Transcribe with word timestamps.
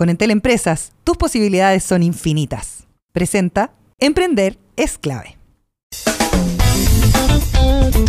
Con 0.00 0.08
Entel 0.08 0.30
Empresas, 0.30 0.92
tus 1.04 1.18
posibilidades 1.18 1.84
son 1.84 2.02
infinitas. 2.02 2.86
Presenta, 3.12 3.72
emprender 3.98 4.56
es 4.74 4.96
clave. 4.96 5.36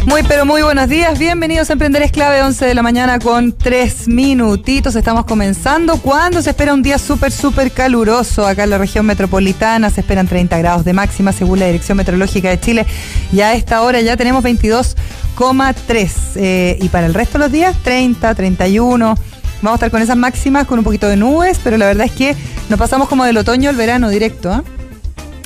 Muy, 0.06 0.24
pero 0.24 0.46
muy 0.46 0.62
buenos 0.62 0.88
días. 0.88 1.20
Bienvenidos 1.20 1.70
a 1.70 1.74
Emprender 1.74 2.02
es 2.04 2.14
clave, 2.14 2.44
11 2.44 2.66
de 2.66 2.76
la 2.76 2.82
mañana 2.82 3.20
con 3.20 3.52
3 3.52 4.08
minutitos. 4.08 4.96
Estamos 4.96 5.26
comenzando. 5.26 5.98
Cuando 5.98 6.42
se 6.42 6.52
espera 6.52 6.74
un 6.74 6.82
día 6.82 6.98
súper, 6.98 7.34
súper 7.34 7.74
caluroso 7.74 8.48
acá 8.48 8.64
en 8.64 8.70
la 8.70 8.78
región 8.78 9.06
metropolitana? 9.06 9.90
Se 9.90 10.00
esperan 10.00 10.30
30 10.30 10.58
grados 10.60 10.86
de 10.86 10.94
máxima 10.94 11.34
según 11.34 11.60
la 11.60 11.66
Dirección 11.66 11.98
Meteorológica 11.98 12.50
de 12.52 12.60
Chile. 12.62 12.86
Y 13.34 13.42
a 13.42 13.54
esta 13.54 13.82
hora 13.82 14.00
ya 14.00 14.16
tenemos 14.16 14.46
22,3. 14.46 16.12
Eh, 16.38 16.78
y 16.82 16.88
para 16.88 17.06
el 17.08 17.14
resto 17.14 17.38
de 17.38 17.40
los 17.40 17.52
días, 17.52 17.76
30, 17.84 18.34
31. 18.34 19.18
Vamos 19.62 19.74
a 19.74 19.76
estar 19.76 19.92
con 19.92 20.02
esas 20.02 20.18
máximas, 20.18 20.66
con 20.66 20.80
un 20.80 20.84
poquito 20.84 21.08
de 21.08 21.18
nubes, 21.18 21.60
pero 21.64 21.78
la 21.78 21.86
verdad 21.86 22.06
es 22.06 22.12
que 22.12 22.36
nos 22.70 22.80
pasamos 22.80 23.08
como 23.08 23.26
del 23.26 23.38
otoño 23.38 23.70
al 23.70 23.76
verano 23.76 24.10
directo, 24.10 24.52
¿eh? 24.52 24.62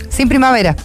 sin 0.09 0.29
primavera. 0.29 0.75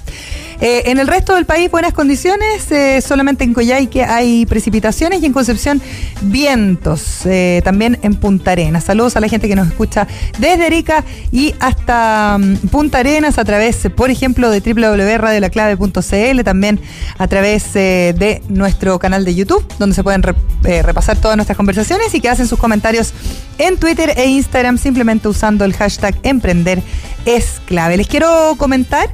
Eh, 0.61 0.91
en 0.91 0.99
el 0.99 1.07
resto 1.07 1.35
del 1.35 1.47
país, 1.47 1.71
buenas 1.71 1.95
condiciones. 1.95 2.71
Eh, 2.71 3.01
solamente 3.01 3.45
en 3.45 3.55
Coyhaique 3.55 4.05
hay 4.05 4.45
precipitaciones 4.45 5.23
y 5.23 5.27
en 5.27 5.33
Concepción, 5.33 5.81
vientos. 6.23 7.25
Eh, 7.25 7.63
también 7.65 7.99
en 8.03 8.15
Punta 8.15 8.53
Arenas. 8.53 8.85
Saludos 8.85 9.17
a 9.17 9.21
la 9.21 9.29
gente 9.29 9.49
que 9.49 9.57
nos 9.57 9.69
escucha 9.69 10.07
desde 10.39 10.67
Arica 10.67 11.03
y 11.33 11.55
hasta 11.61 12.37
mm, 12.39 12.69
Punta 12.69 12.99
Arenas 12.99 13.39
a 13.39 13.45
través, 13.45 13.89
por 13.97 14.11
ejemplo, 14.11 14.51
de 14.51 14.61
www.radiolaclave.cl. 14.61 16.43
También 16.45 16.79
a 17.17 17.27
través 17.27 17.73
de 17.73 18.43
nuestro 18.49 18.99
canal 18.99 19.25
de 19.25 19.35
YouTube, 19.35 19.65
donde 19.79 19.95
se 19.95 20.03
pueden 20.03 20.23
repasar 20.23 21.17
todas 21.17 21.37
nuestras 21.37 21.57
conversaciones 21.57 22.15
y 22.15 22.21
que 22.21 22.29
hacen 22.29 22.47
sus 22.47 22.59
comentarios 22.59 23.15
en 23.59 23.79
Twitter 23.79 24.13
e 24.17 24.27
Instagram 24.27 24.77
simplemente 24.77 25.29
usando 25.29 25.65
el 25.65 25.73
hashtag 25.75 26.17
Emprender 26.23 26.83
es 27.25 27.61
clave. 27.67 27.97
Les 27.97 28.09
quiero 28.09 28.55
comentar 28.57 29.11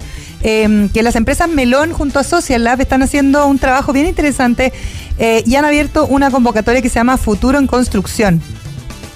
Em, 0.48 0.88
que 0.90 1.02
las 1.02 1.16
empresas 1.16 1.48
Melón 1.48 1.92
junto 1.92 2.20
a 2.20 2.22
Social 2.22 2.62
Lab 2.62 2.80
están 2.80 3.02
haciendo 3.02 3.48
un 3.48 3.58
trabajo 3.58 3.92
bien 3.92 4.06
interesante 4.06 4.72
eh, 5.18 5.42
y 5.44 5.56
han 5.56 5.64
abierto 5.64 6.06
una 6.06 6.30
convocatoria 6.30 6.80
que 6.80 6.88
se 6.88 7.00
llama 7.00 7.16
Futuro 7.16 7.58
en 7.58 7.66
Construcción. 7.66 8.40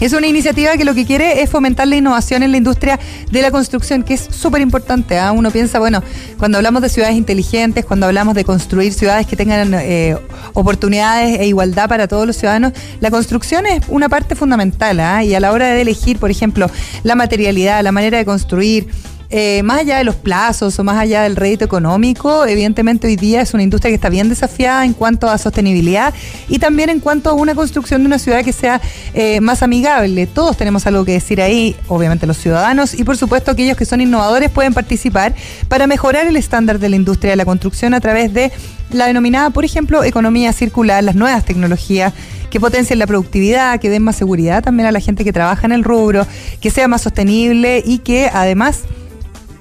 Es 0.00 0.12
una 0.12 0.27
iniciativa 0.27 0.77
que 0.77 0.84
lo 0.84 0.92
que 0.92 1.06
quiere 1.06 1.41
es 1.41 1.48
fomentar 1.48 1.87
la 1.87 1.95
innovación 1.95 2.42
en 2.42 2.50
la 2.50 2.56
industria 2.56 2.98
de 3.31 3.42
la 3.42 3.53
construcción, 3.53 4.03
que 4.03 4.14
es 4.14 4.27
súper 4.28 4.61
importante. 4.61 5.20
¿ah? 5.20 5.31
Uno 5.31 5.53
piensa, 5.53 5.78
bueno, 5.78 6.03
cuando 6.37 6.59
hablamos 6.59 6.83
de 6.83 6.89
ciudades 6.89 7.14
inteligentes, 7.14 7.84
cuando 7.84 8.06
hablamos 8.06 8.34
de 8.34 8.44
construir 8.44 8.92
ciudades 8.92 9.28
que 9.28 9.37
tengan 9.37 9.72
eh, 9.75 10.17
oportunidades 10.55 11.39
e 11.39 11.47
igualdad 11.47 11.89
para 11.89 12.09
todos 12.09 12.27
los 12.27 12.34
ciudadanos, 12.39 12.72
la 12.98 13.12
construcción 13.12 13.67
es 13.67 13.83
una 13.87 14.09
parte 14.09 14.34
fundamental. 14.34 14.98
¿ah? 14.98 15.22
Y 15.22 15.33
a 15.37 15.39
la 15.39 15.53
hora 15.53 15.69
de 15.69 15.83
elegir, 15.83 16.19
por 16.19 16.33
ejemplo, 16.33 16.69
la 17.05 17.15
materialidad, 17.15 17.84
la 17.84 17.92
manera 17.92 18.19
de 18.19 18.25
construir, 18.25 18.89
eh, 19.33 19.62
más 19.62 19.81
allá 19.81 19.98
de 19.98 20.05
los 20.05 20.17
plazos 20.17 20.77
o 20.78 20.84
más 20.84 20.98
allá 20.98 21.23
del 21.23 21.36
rédito 21.36 21.64
económico, 21.64 22.45
evidentemente 22.47 23.06
hoy 23.06 23.14
día 23.14 23.41
es 23.41 23.55
una 23.55 23.62
industria 23.62 23.91
que 23.91 23.95
está 23.95 24.09
bien 24.09 24.28
desafiada 24.28 24.84
en 24.84 24.92
cuanto 24.92 25.28
a 25.28 25.39
sostenibilidad 25.39 26.12
y 26.48 26.59
también 26.59 26.91
en 26.91 26.98
cuanto 26.98 27.31
a 27.31 27.34
una 27.34 27.55
construcción 27.55 28.03
de 28.03 28.09
una 28.09 28.19
ciudad 28.19 28.45
que 28.45 28.53
sea 28.53 28.81
eh, 29.14 29.41
más 29.41 29.62
amigable. 29.62 30.27
Todos 30.27 30.56
tenemos 30.56 30.84
algo 30.89 31.05
que 31.05 31.12
decir 31.12 31.41
ahí, 31.41 31.77
obviamente 31.87 32.27
los 32.27 32.39
ciudadanos 32.39 32.92
y 32.92 33.05
por 33.05 33.17
supuesto 33.17 33.53
aquellos 33.53 33.77
que 33.77 33.84
son 33.84 34.00
innovadores 34.00 34.50
pueden 34.50 34.75
participar 34.75 35.33
para 35.69 35.87
mejorar 35.87 36.27
el 36.27 36.37
estándar 36.37 36.81
de 36.81 36.89
la 36.89 36.97
industria 36.97 37.31
de 37.31 37.37
la 37.37 37.44
construcción 37.44 37.94
a 37.94 38.00
través 38.00 38.34
de 38.34 38.50
la 38.91 39.06
denominada, 39.06 39.50
por 39.50 39.65
ejemplo, 39.65 40.03
economía 40.03 40.53
circular, 40.53 41.05
las 41.05 41.15
nuevas 41.15 41.44
tecnologías 41.44 42.12
que 42.50 42.59
potencien 42.59 42.98
la 42.98 43.06
productividad, 43.06 43.78
que 43.78 43.91
den 43.91 44.03
más 44.03 44.17
seguridad 44.17 44.62
también 44.62 44.89
a 44.89 44.92
la 44.92 44.98
gente 44.98 45.22
que 45.22 45.33
trabaja 45.33 45.67
en 45.67 45.72
el 45.72 45.84
rubro, 45.84 46.27
que 46.61 46.70
sea 46.70 46.89
más 46.89 47.03
sostenible 47.03 47.81
y 47.87 47.98
que 47.98 48.28
además 48.33 48.81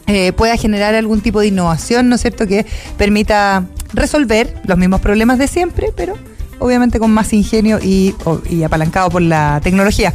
eh, 0.10 0.34
pueda 0.34 0.58
generar 0.58 0.96
algún 0.96 1.22
tipo 1.22 1.40
de 1.40 1.48
innovación, 1.48 2.10
¿no 2.10 2.16
es 2.16 2.22
cierto?, 2.22 2.48
que 2.48 2.66
permita 2.98 3.66
resolver 3.94 4.56
los 4.66 4.78
mismos 4.78 5.02
problemas 5.02 5.38
de 5.38 5.48
siempre, 5.48 5.90
pero 5.96 6.18
obviamente 6.60 7.00
con 7.00 7.12
más 7.12 7.34
ingenio 7.34 7.80
y, 7.82 8.16
apalancado 8.64 9.10
por 9.10 9.22
la 9.22 9.60
tecnología. 9.64 10.14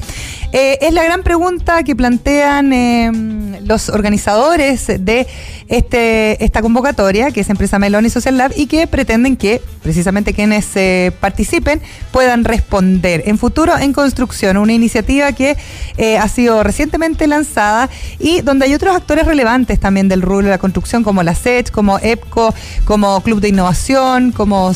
Eh, 0.53 0.79
es 0.81 0.93
la 0.93 1.03
gran 1.03 1.23
pregunta 1.23 1.83
que 1.83 1.97
plantean 1.97 2.73
em, 2.73 3.67
los 3.67 3.89
organizadores 3.89 4.87
de 4.87 5.27
este, 5.69 6.45
esta 6.45 6.63
convocatoria, 6.63 7.31
que 7.31 7.41
es 7.41 7.51
Empresa 7.51 7.79
Melón 7.79 8.07
y 8.07 8.11
Social 8.11 8.37
Lab, 8.37 8.53
y 8.57 8.67
que 8.67 8.87
pretenden 8.87 9.37
que 9.37 9.61
precisamente 9.83 10.33
quienes 10.33 10.67
eh, 10.77 11.13
participen 11.21 11.81
puedan 12.13 12.45
responder. 12.45 13.23
En 13.27 13.39
futuro, 13.39 13.77
en 13.77 13.93
construcción, 13.93 14.57
una 14.57 14.73
iniciativa 14.73 15.33
que 15.33 15.57
eh, 15.97 16.19
ha 16.19 16.29
sido 16.29 16.63
recientemente 16.63 17.27
lanzada 17.27 17.89
y 18.19 18.41
donde 18.43 18.67
hay 18.67 18.75
otros 18.75 18.95
actores 18.95 19.27
relevantes 19.27 19.81
también 19.81 20.09
del 20.09 20.23
rubro 20.23 20.47
de 20.47 20.51
la 20.51 20.59
construcción, 20.59 21.03
como 21.03 21.23
la 21.23 21.35
SET, 21.35 21.71
como 21.71 21.99
EPCO, 21.99 22.55
como 22.85 23.21
Club 23.23 23.41
de 23.41 23.49
Innovación, 23.49 24.33
como 24.33 24.73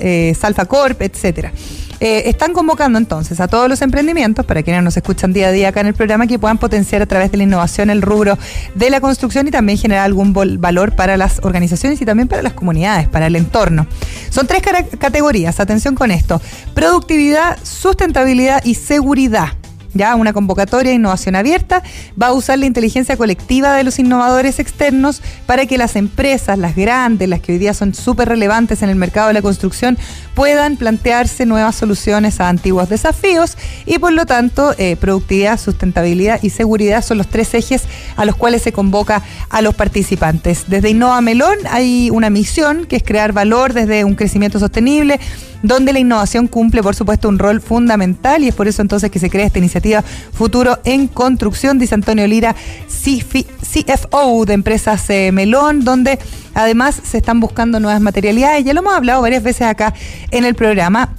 eh, 0.00 0.34
Salfa 0.38 0.64
Corp, 0.64 1.00
etcétera. 1.02 1.52
Eh, 1.98 2.24
están 2.28 2.52
convocando 2.52 2.98
entonces 2.98 3.40
a 3.40 3.48
todos 3.48 3.68
los 3.68 3.80
emprendimientos, 3.80 4.44
para 4.44 4.62
quienes 4.62 4.82
nos 4.82 4.96
escuchan 4.96 5.32
día 5.32 5.48
a 5.48 5.52
día 5.52 5.68
acá 5.68 5.80
en 5.80 5.86
el 5.86 5.94
programa, 5.94 6.26
que 6.26 6.38
puedan 6.38 6.58
potenciar 6.58 7.00
a 7.00 7.06
través 7.06 7.30
de 7.30 7.38
la 7.38 7.44
innovación 7.44 7.88
el 7.88 8.02
rubro 8.02 8.38
de 8.74 8.90
la 8.90 9.00
construcción 9.00 9.48
y 9.48 9.50
también 9.50 9.78
generar 9.78 10.04
algún 10.04 10.34
valor 10.34 10.94
para 10.94 11.16
las 11.16 11.40
organizaciones 11.42 12.00
y 12.00 12.04
también 12.04 12.28
para 12.28 12.42
las 12.42 12.52
comunidades, 12.52 13.08
para 13.08 13.28
el 13.28 13.36
entorno. 13.36 13.86
Son 14.28 14.46
tres 14.46 14.62
categorías, 14.98 15.58
atención 15.58 15.94
con 15.94 16.10
esto, 16.10 16.40
productividad, 16.74 17.58
sustentabilidad 17.62 18.62
y 18.64 18.74
seguridad 18.74 19.52
ya 19.96 20.14
una 20.14 20.32
convocatoria 20.32 20.90
de 20.90 20.96
innovación 20.96 21.36
abierta, 21.36 21.82
va 22.20 22.28
a 22.28 22.32
usar 22.32 22.58
la 22.58 22.66
inteligencia 22.66 23.16
colectiva 23.16 23.74
de 23.74 23.84
los 23.84 23.98
innovadores 23.98 24.58
externos 24.58 25.22
para 25.46 25.66
que 25.66 25.78
las 25.78 25.96
empresas, 25.96 26.58
las 26.58 26.76
grandes, 26.76 27.28
las 27.28 27.40
que 27.40 27.52
hoy 27.52 27.58
día 27.58 27.74
son 27.74 27.94
súper 27.94 28.28
relevantes 28.28 28.82
en 28.82 28.88
el 28.88 28.96
mercado 28.96 29.28
de 29.28 29.34
la 29.34 29.42
construcción, 29.42 29.98
puedan 30.34 30.76
plantearse 30.76 31.46
nuevas 31.46 31.76
soluciones 31.76 32.40
a 32.40 32.48
antiguos 32.48 32.88
desafíos 32.88 33.56
y 33.86 33.98
por 33.98 34.12
lo 34.12 34.26
tanto 34.26 34.74
eh, 34.78 34.96
productividad, 34.96 35.58
sustentabilidad 35.58 36.42
y 36.42 36.50
seguridad 36.50 37.02
son 37.02 37.18
los 37.18 37.28
tres 37.28 37.54
ejes 37.54 37.84
a 38.16 38.24
los 38.24 38.36
cuales 38.36 38.62
se 38.62 38.72
convoca 38.72 39.22
a 39.50 39.62
los 39.62 39.74
participantes. 39.74 40.64
Desde 40.68 40.90
Innova 40.90 41.20
Melón 41.20 41.56
hay 41.70 42.10
una 42.10 42.30
misión 42.30 42.84
que 42.86 42.96
es 42.96 43.02
crear 43.02 43.32
valor 43.32 43.72
desde 43.72 44.04
un 44.04 44.14
crecimiento 44.14 44.58
sostenible 44.58 45.20
donde 45.66 45.92
la 45.92 45.98
innovación 45.98 46.46
cumple, 46.46 46.82
por 46.82 46.94
supuesto, 46.94 47.28
un 47.28 47.38
rol 47.38 47.60
fundamental 47.60 48.42
y 48.42 48.48
es 48.48 48.54
por 48.54 48.68
eso 48.68 48.82
entonces 48.82 49.10
que 49.10 49.18
se 49.18 49.30
crea 49.30 49.46
esta 49.46 49.58
iniciativa 49.58 50.02
Futuro 50.02 50.78
en 50.84 51.08
Construcción, 51.08 51.78
dice 51.78 51.94
Antonio 51.94 52.26
Lira, 52.26 52.54
CFO 52.86 54.44
de 54.46 54.54
Empresas 54.54 55.08
eh, 55.10 55.32
Melón, 55.32 55.84
donde 55.84 56.18
además 56.54 57.00
se 57.02 57.18
están 57.18 57.40
buscando 57.40 57.80
nuevas 57.80 58.00
materialidades. 58.00 58.64
Ya 58.64 58.72
lo 58.74 58.80
hemos 58.80 58.94
hablado 58.94 59.22
varias 59.22 59.42
veces 59.42 59.62
acá 59.62 59.94
en 60.30 60.44
el 60.44 60.54
programa. 60.54 61.14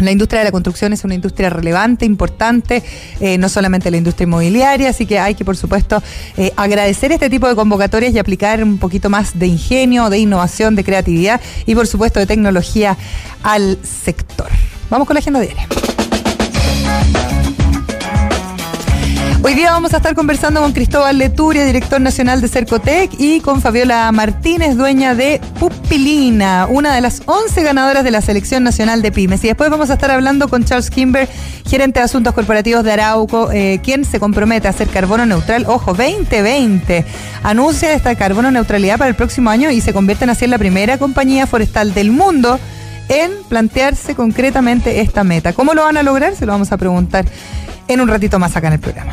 La 0.00 0.10
industria 0.10 0.40
de 0.40 0.46
la 0.46 0.52
construcción 0.52 0.92
es 0.94 1.04
una 1.04 1.14
industria 1.14 1.50
relevante, 1.50 2.06
importante, 2.06 2.82
eh, 3.20 3.36
no 3.36 3.50
solamente 3.50 3.90
la 3.90 3.98
industria 3.98 4.24
inmobiliaria, 4.24 4.88
así 4.88 5.04
que 5.04 5.18
hay 5.18 5.34
que, 5.34 5.44
por 5.44 5.56
supuesto, 5.56 6.02
eh, 6.38 6.52
agradecer 6.56 7.12
este 7.12 7.28
tipo 7.28 7.46
de 7.48 7.54
convocatorias 7.54 8.14
y 8.14 8.18
aplicar 8.18 8.64
un 8.64 8.78
poquito 8.78 9.10
más 9.10 9.38
de 9.38 9.46
ingenio, 9.46 10.08
de 10.08 10.18
innovación, 10.18 10.74
de 10.74 10.84
creatividad 10.84 11.40
y, 11.66 11.74
por 11.74 11.86
supuesto, 11.86 12.18
de 12.18 12.26
tecnología 12.26 12.96
al 13.42 13.78
sector. 13.82 14.48
Vamos 14.90 15.06
con 15.06 15.14
la 15.14 15.20
agenda 15.20 15.40
diaria. 15.40 15.66
Hoy 19.42 19.54
día 19.54 19.72
vamos 19.72 19.94
a 19.94 19.96
estar 19.96 20.14
conversando 20.14 20.60
con 20.60 20.72
Cristóbal 20.72 21.16
Leturia, 21.16 21.64
director 21.64 21.98
nacional 21.98 22.42
de 22.42 22.48
Cercotec, 22.48 23.10
y 23.18 23.40
con 23.40 23.62
Fabiola 23.62 24.12
Martínez, 24.12 24.76
dueña 24.76 25.14
de 25.14 25.40
Pupilina, 25.58 26.66
una 26.68 26.94
de 26.94 27.00
las 27.00 27.22
11 27.24 27.62
ganadoras 27.62 28.04
de 28.04 28.10
la 28.10 28.20
Selección 28.20 28.62
Nacional 28.62 29.00
de 29.00 29.10
Pymes. 29.10 29.42
Y 29.42 29.46
después 29.46 29.70
vamos 29.70 29.88
a 29.88 29.94
estar 29.94 30.10
hablando 30.10 30.48
con 30.48 30.64
Charles 30.64 30.90
Kimber, 30.90 31.26
gerente 31.66 32.00
de 32.00 32.04
Asuntos 32.04 32.34
Corporativos 32.34 32.84
de 32.84 32.92
Arauco, 32.92 33.50
eh, 33.50 33.80
quien 33.82 34.04
se 34.04 34.20
compromete 34.20 34.68
a 34.68 34.72
hacer 34.72 34.88
carbono 34.88 35.24
neutral, 35.24 35.64
ojo, 35.66 35.94
2020. 35.94 37.06
Anuncia 37.42 37.94
esta 37.94 38.14
carbono 38.16 38.50
neutralidad 38.50 38.98
para 38.98 39.08
el 39.08 39.16
próximo 39.16 39.48
año 39.48 39.70
y 39.70 39.80
se 39.80 39.94
convierte 39.94 40.24
en 40.24 40.30
así 40.30 40.44
en 40.44 40.50
la 40.50 40.58
primera 40.58 40.98
compañía 40.98 41.46
forestal 41.46 41.94
del 41.94 42.10
mundo 42.12 42.60
en 43.10 43.32
plantearse 43.48 44.14
concretamente 44.14 45.00
esta 45.00 45.24
meta. 45.24 45.52
¿Cómo 45.52 45.74
lo 45.74 45.82
van 45.82 45.96
a 45.96 46.02
lograr? 46.02 46.34
Se 46.36 46.46
lo 46.46 46.52
vamos 46.52 46.72
a 46.72 46.78
preguntar 46.78 47.26
en 47.88 48.00
un 48.00 48.08
ratito 48.08 48.38
más 48.38 48.56
acá 48.56 48.68
en 48.68 48.74
el 48.74 48.80
programa. 48.80 49.12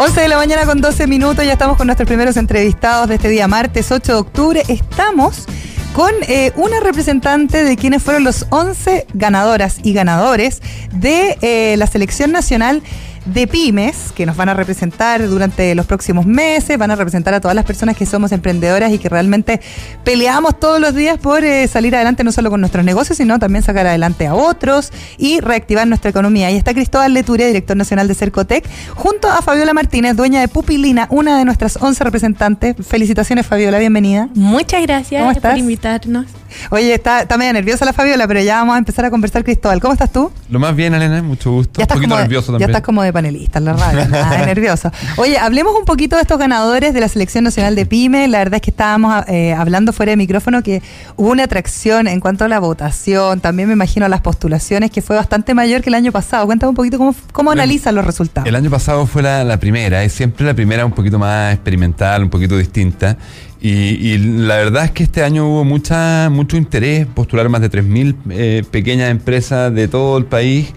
Once 0.00 0.20
de 0.20 0.28
la 0.28 0.36
mañana 0.36 0.64
con 0.64 0.80
12 0.80 1.08
minutos, 1.08 1.44
ya 1.44 1.54
estamos 1.54 1.76
con 1.76 1.88
nuestros 1.88 2.06
primeros 2.06 2.36
entrevistados 2.36 3.08
de 3.08 3.16
este 3.16 3.28
día 3.28 3.48
martes 3.48 3.90
8 3.90 4.12
de 4.12 4.18
octubre. 4.18 4.62
Estamos 4.68 5.46
con 5.98 6.12
eh, 6.28 6.52
una 6.54 6.78
representante 6.78 7.64
de 7.64 7.76
quienes 7.76 8.04
fueron 8.04 8.22
los 8.22 8.46
11 8.50 9.08
ganadoras 9.14 9.80
y 9.82 9.92
ganadores 9.92 10.62
de 10.92 11.36
eh, 11.42 11.76
la 11.76 11.88
selección 11.88 12.30
nacional 12.30 12.84
de 13.24 13.46
pymes 13.46 14.12
que 14.14 14.26
nos 14.26 14.36
van 14.36 14.48
a 14.48 14.54
representar 14.54 15.26
durante 15.28 15.74
los 15.74 15.86
próximos 15.86 16.26
meses, 16.26 16.78
van 16.78 16.90
a 16.90 16.96
representar 16.96 17.34
a 17.34 17.40
todas 17.40 17.54
las 17.54 17.64
personas 17.64 17.96
que 17.96 18.06
somos 18.06 18.32
emprendedoras 18.32 18.92
y 18.92 18.98
que 18.98 19.08
realmente 19.08 19.60
peleamos 20.04 20.58
todos 20.58 20.80
los 20.80 20.94
días 20.94 21.18
por 21.18 21.44
eh, 21.44 21.66
salir 21.68 21.94
adelante 21.94 22.24
no 22.24 22.32
solo 22.32 22.50
con 22.50 22.60
nuestros 22.60 22.84
negocios, 22.84 23.18
sino 23.18 23.38
también 23.38 23.62
sacar 23.62 23.86
adelante 23.86 24.26
a 24.26 24.34
otros 24.34 24.92
y 25.16 25.40
reactivar 25.40 25.86
nuestra 25.86 26.10
economía. 26.10 26.50
Y 26.50 26.56
está 26.56 26.74
Cristóbal 26.74 27.14
Leturia, 27.14 27.46
director 27.46 27.76
nacional 27.76 28.08
de 28.08 28.14
Cercotec, 28.14 28.64
junto 28.94 29.30
a 29.30 29.42
Fabiola 29.42 29.74
Martínez, 29.74 30.16
dueña 30.16 30.40
de 30.40 30.48
Pupilina, 30.48 31.06
una 31.10 31.38
de 31.38 31.44
nuestras 31.44 31.78
11 31.80 32.04
representantes. 32.04 32.76
Felicitaciones, 32.86 33.46
Fabiola, 33.46 33.78
bienvenida. 33.78 34.28
Muchas 34.34 34.82
gracias 34.82 35.38
por 35.38 35.56
invitarnos. 35.56 36.26
Oye, 36.70 36.94
está, 36.94 37.22
está 37.22 37.36
media 37.36 37.52
nerviosa 37.52 37.84
la 37.84 37.92
Fabiola, 37.92 38.26
pero 38.26 38.40
ya 38.40 38.56
vamos 38.56 38.76
a 38.76 38.78
empezar 38.78 39.04
a 39.04 39.10
conversar, 39.10 39.44
Cristóbal. 39.44 39.80
¿Cómo 39.80 39.92
estás 39.92 40.12
tú? 40.12 40.30
Lo 40.50 40.58
más 40.58 40.74
bien, 40.74 40.94
Elena, 40.94 41.22
mucho 41.22 41.52
gusto. 41.52 41.78
Ya 41.78 41.82
estás 41.82 41.96
un 41.96 42.02
poquito 42.02 42.14
como 42.14 42.22
nervioso 42.22 42.52
también. 42.52 42.68
Ya 42.68 42.72
estás 42.72 42.84
como 42.84 43.02
de 43.02 43.12
panelista 43.18 43.58
en 43.58 43.64
la 43.64 43.72
radio, 43.72 44.08
nada 44.08 44.46
nervioso. 44.46 44.92
Oye, 45.16 45.38
hablemos 45.38 45.74
un 45.76 45.84
poquito 45.84 46.14
de 46.14 46.22
estos 46.22 46.38
ganadores 46.38 46.94
de 46.94 47.00
la 47.00 47.08
Selección 47.08 47.42
Nacional 47.42 47.74
de 47.74 47.84
PYME. 47.84 48.28
La 48.28 48.38
verdad 48.38 48.56
es 48.56 48.62
que 48.62 48.70
estábamos 48.70 49.24
eh, 49.26 49.54
hablando 49.54 49.92
fuera 49.92 50.10
de 50.10 50.16
micrófono 50.16 50.62
que 50.62 50.82
hubo 51.16 51.30
una 51.30 51.44
atracción 51.44 52.06
en 52.06 52.20
cuanto 52.20 52.44
a 52.44 52.48
la 52.48 52.60
votación, 52.60 53.40
también 53.40 53.68
me 53.68 53.74
imagino 53.74 54.06
las 54.06 54.20
postulaciones, 54.20 54.92
que 54.92 55.02
fue 55.02 55.16
bastante 55.16 55.52
mayor 55.52 55.82
que 55.82 55.90
el 55.90 55.94
año 55.94 56.12
pasado. 56.12 56.46
Cuéntame 56.46 56.70
un 56.70 56.76
poquito 56.76 56.96
cómo, 56.96 57.12
cómo 57.32 57.50
analizan 57.50 57.96
los 57.96 58.06
resultados. 58.06 58.48
El 58.48 58.54
año 58.54 58.70
pasado 58.70 59.04
fue 59.06 59.22
la, 59.22 59.42
la 59.42 59.58
primera, 59.58 60.04
es 60.04 60.12
siempre 60.12 60.46
la 60.46 60.54
primera 60.54 60.86
un 60.86 60.92
poquito 60.92 61.18
más 61.18 61.52
experimental, 61.52 62.22
un 62.22 62.30
poquito 62.30 62.56
distinta. 62.56 63.16
Y, 63.60 64.16
la 64.18 64.56
verdad 64.56 64.84
es 64.84 64.92
que 64.92 65.02
este 65.02 65.24
año 65.24 65.48
hubo 65.48 65.64
mucha, 65.64 66.30
mucho 66.30 66.56
interés, 66.56 67.06
postular 67.06 67.48
más 67.48 67.60
de 67.60 67.68
3.000 67.68 68.14
eh, 68.30 68.62
pequeñas 68.70 69.10
empresas 69.10 69.74
de 69.74 69.88
todo 69.88 70.16
el 70.16 70.26
país 70.26 70.72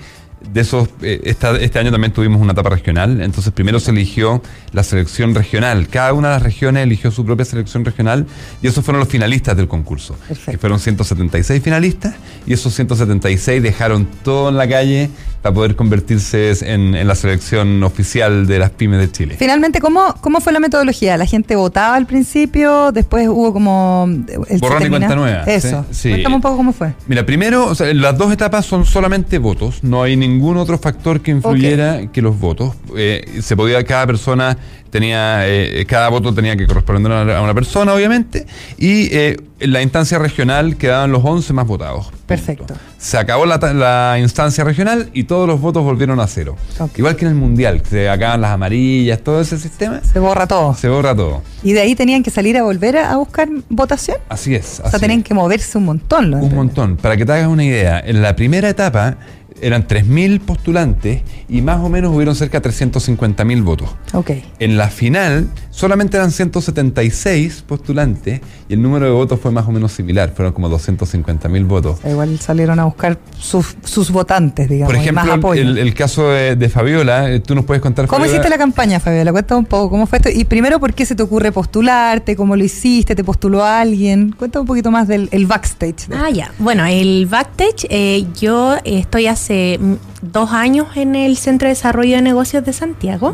de 0.54 0.62
esos, 0.62 0.90
eh, 1.02 1.22
este 1.24 1.80
año 1.80 1.92
también 1.92 2.12
tuvimos 2.12 2.42
una 2.42 2.54
etapa 2.54 2.70
regional, 2.70 3.22
entonces 3.22 3.54
primero 3.54 3.80
se 3.80 3.92
eligió 3.92 4.42
la 4.72 4.84
selección 4.84 5.36
regional. 5.36 5.88
Cada 5.88 6.14
una 6.14 6.30
de 6.30 6.34
las 6.36 6.44
regiones 6.44 6.84
eligió 6.84 7.12
su 7.12 7.26
propia 7.26 7.46
selección 7.46 7.86
regional 7.86 8.26
y 8.62 8.68
esos 8.68 8.84
fueron 8.84 9.00
los 9.00 9.10
finalistas 9.10 9.56
del 9.56 9.68
concurso. 9.68 10.18
Que 10.46 10.58
fueron 10.58 10.80
176 10.80 11.64
finalistas 11.64 12.16
y 12.46 12.54
esos 12.54 12.74
176 12.74 13.62
dejaron 13.62 14.08
todo 14.24 14.50
en 14.50 14.58
la 14.58 14.68
calle 14.68 15.10
para 15.42 15.56
poder 15.56 15.76
convertirse 15.76 16.54
en, 16.62 17.08
la 17.08 17.16
selección 17.16 17.84
oficial 17.84 18.46
de 18.46 18.60
las 18.60 18.70
pymes 18.72 19.00
de 19.00 19.12
Chile. 19.12 19.36
Finalmente, 19.40 19.80
¿cómo, 19.80 20.14
¿cómo 20.22 20.40
fue 20.40 20.54
la 20.54 20.60
metodología? 20.60 21.18
¿La 21.18 21.26
gente 21.26 21.56
votaba 21.56 21.96
al 21.96 22.06
principio? 22.06 22.92
¿Después 22.92 23.28
hubo 23.28 23.52
como... 23.52 24.08
El 24.48 24.60
Borrón 24.60 24.86
y 24.86 24.90
cuenta 24.90 25.16
nueva. 25.16 25.44
Eso. 25.44 25.86
Sí. 25.92 26.10
Cuéntame 26.10 26.36
un 26.36 26.42
poco 26.42 26.58
cómo 26.58 26.74
fue. 26.74 26.94
Mira, 27.08 27.26
primero, 27.26 27.74
las 27.94 28.18
dos 28.18 28.32
etapas 28.32 28.66
son 28.66 28.86
solamente 28.86 29.40
votos. 29.40 29.84
No 29.84 30.04
hay 30.04 30.16
ningún 30.16 30.58
otro 30.58 30.78
factor 30.78 31.22
que 31.22 31.32
influyera 31.32 32.08
que 32.12 32.22
los 32.22 32.40
votos. 32.40 32.76
Eh, 32.96 33.40
se 33.42 33.56
podía 33.56 33.84
cada 33.84 34.06
persona 34.06 34.58
tenía 34.92 35.48
eh, 35.48 35.86
cada 35.88 36.10
voto 36.10 36.34
tenía 36.34 36.56
que 36.56 36.68
corresponder 36.68 37.12
a 37.12 37.42
una 37.42 37.54
persona, 37.54 37.94
obviamente, 37.94 38.46
y 38.78 39.08
eh, 39.16 39.38
en 39.60 39.74
la 39.74 39.82
instancia 39.82 40.20
regional 40.20 40.76
quedaban 40.76 41.12
los 41.12 41.24
11 41.24 41.54
más 41.54 41.66
votados. 41.66 42.12
Perfecto. 42.26 42.74
Se 42.98 43.18
acabó 43.18 43.46
la, 43.46 44.18
instancia 44.20 44.64
regional 44.64 45.10
y 45.14 45.24
todos 45.24 45.48
los 45.48 45.60
votos 45.62 45.84
volvieron 45.84 46.20
a 46.20 46.28
cero. 46.28 46.56
Igual 46.96 47.16
que 47.16 47.26
en 47.26 47.32
el 47.32 47.38
Mundial, 47.38 47.82
se 47.88 48.10
acaban 48.10 48.42
las 48.42 48.52
amarillas, 48.52 49.20
todo 49.22 49.42
ese 49.42 49.58
sistema. 49.58 50.02
Se 50.04 50.20
borra 50.20 50.48
todo. 50.48 50.74
Se 50.76 50.90
borra 50.90 51.16
todo. 51.16 51.42
¿Y 51.64 51.74
de 51.74 51.82
ahí 51.82 51.96
tenían 51.96 52.24
que 52.24 52.32
salir 52.32 52.58
a 52.58 52.64
volver 52.64 52.98
a, 52.98 53.16
buscar 53.16 53.50
votación? 53.70 54.18
Así 54.30 54.56
es. 54.56 54.82
o 54.84 54.90
sea, 54.90 55.00
tenían 55.00 55.24
que 55.24 55.34
moverse 55.34 55.78
un 55.78 55.86
montón. 55.86 56.34
Un 56.34 56.56
montón. 56.56 56.98
Para 56.98 57.18
que 57.18 57.26
te 57.26 57.34
hagas 57.34 57.48
una 57.48 57.64
idea, 57.64 58.00
en 58.00 58.22
la 58.22 58.36
primera 58.36 58.70
etapa 58.70 59.18
eran 59.62 59.88
3.000 59.88 60.42
postulantes 60.42 61.22
y 61.48 61.62
más 61.62 61.80
o 61.80 61.90
menos 61.90 62.14
hubieron 62.14 62.36
cerca 62.36 62.60
de 62.60 62.70
350.000 62.70 63.64
votos. 63.64 63.90
Ok. 64.14 64.32
En 64.60 64.78
la 64.78 64.90
final 64.90 65.48
solamente 65.70 66.18
eran 66.18 66.32
176 66.32 67.64
postulantes 67.68 68.42
y 68.68 68.74
el 68.74 68.82
número 68.82 69.06
de 69.06 69.12
votos 69.12 69.40
fue 69.40 69.52
más 69.52 69.68
o 69.68 69.72
menos 69.72 69.92
similar, 69.92 70.34
fueron 70.36 70.54
como 70.54 70.70
250.000 70.70 71.68
votos. 71.68 72.00
igual 72.06 72.40
salieron 72.40 72.80
a 72.80 72.86
buscar 72.86 73.20
sus, 73.40 74.12
votantes, 74.12 74.68
digamos. 74.68 74.94
Por 74.94 75.02
ejemplo, 75.02 75.54
El, 75.54 75.94
caso 75.94 76.30
de, 76.30 76.70
Fabiola, 76.70 77.32
eh, 77.32 77.40
tú 77.40 77.56
nos 77.56 77.66
puedes 77.66 77.82
contar. 77.82 78.08
¿Cómo 78.08 78.26
hiciste 78.26 78.50
la 78.50 78.58
campaña, 78.58 79.00
Fabiola? 79.00 79.32
Cuéntame 79.32 79.60
un 79.60 79.66
poco, 79.66 79.90
¿cómo 79.90 80.08
fue 80.08 80.18
esto? 80.18 80.30
Y 80.30 80.46
primero, 80.46 80.80
¿por 80.80 80.94
qué 80.94 81.06
se 81.06 81.16
te 81.16 81.24
ocurre 81.24 81.52
postularte? 81.52 82.36
¿Cómo 82.36 82.56
lo 82.56 82.64
hiciste? 82.64 83.16
¿Te 83.16 83.24
postuló 83.24 83.64
alguien? 83.64 84.34
Cuéntame 84.38 84.62
un 84.62 84.68
poquito 84.68 84.92
más 84.92 85.08
del 85.08 85.46
backstage. 85.46 86.10
ah, 86.14 86.30
ya. 86.30 86.52
Bueno, 86.60 86.86
el 86.86 87.28
backstage, 87.28 87.88
eh, 87.90 88.26
yo 88.40 88.76
estoy 88.84 89.28
hace 89.28 89.51
se 89.52 89.78
dos 90.22 90.52
años 90.52 90.88
en 90.96 91.16
el 91.16 91.38
Centro 91.38 91.68
de 91.68 91.74
Desarrollo 91.74 92.16
de 92.16 92.22
Negocios 92.22 92.64
de 92.64 92.74
Santiago 92.74 93.34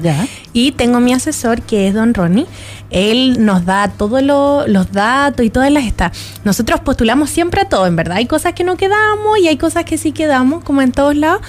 y 0.53 0.71
tengo 0.71 0.99
mi 0.99 1.13
asesor 1.13 1.61
que 1.61 1.87
es 1.87 1.93
don 1.93 2.13
Ronnie. 2.13 2.47
Él 2.89 3.43
nos 3.45 3.65
da 3.65 3.89
todos 3.89 4.21
los 4.21 4.91
datos 4.91 5.45
y 5.45 5.49
todas 5.49 5.71
las 5.71 5.83
estas. 5.83 6.17
Nosotros 6.45 6.79
postulamos 6.79 7.29
siempre 7.29 7.61
a 7.61 7.69
todo, 7.69 7.85
en 7.85 7.95
verdad. 7.95 8.17
Hay 8.17 8.27
cosas 8.27 8.53
que 8.53 8.63
no 8.63 8.77
quedamos 8.77 9.37
y 9.39 9.47
hay 9.47 9.57
cosas 9.57 9.83
que 9.83 9.97
sí 9.97 10.13
quedamos, 10.13 10.63
como 10.63 10.81
en 10.81 10.91
todos 10.93 11.15
lados. 11.15 11.41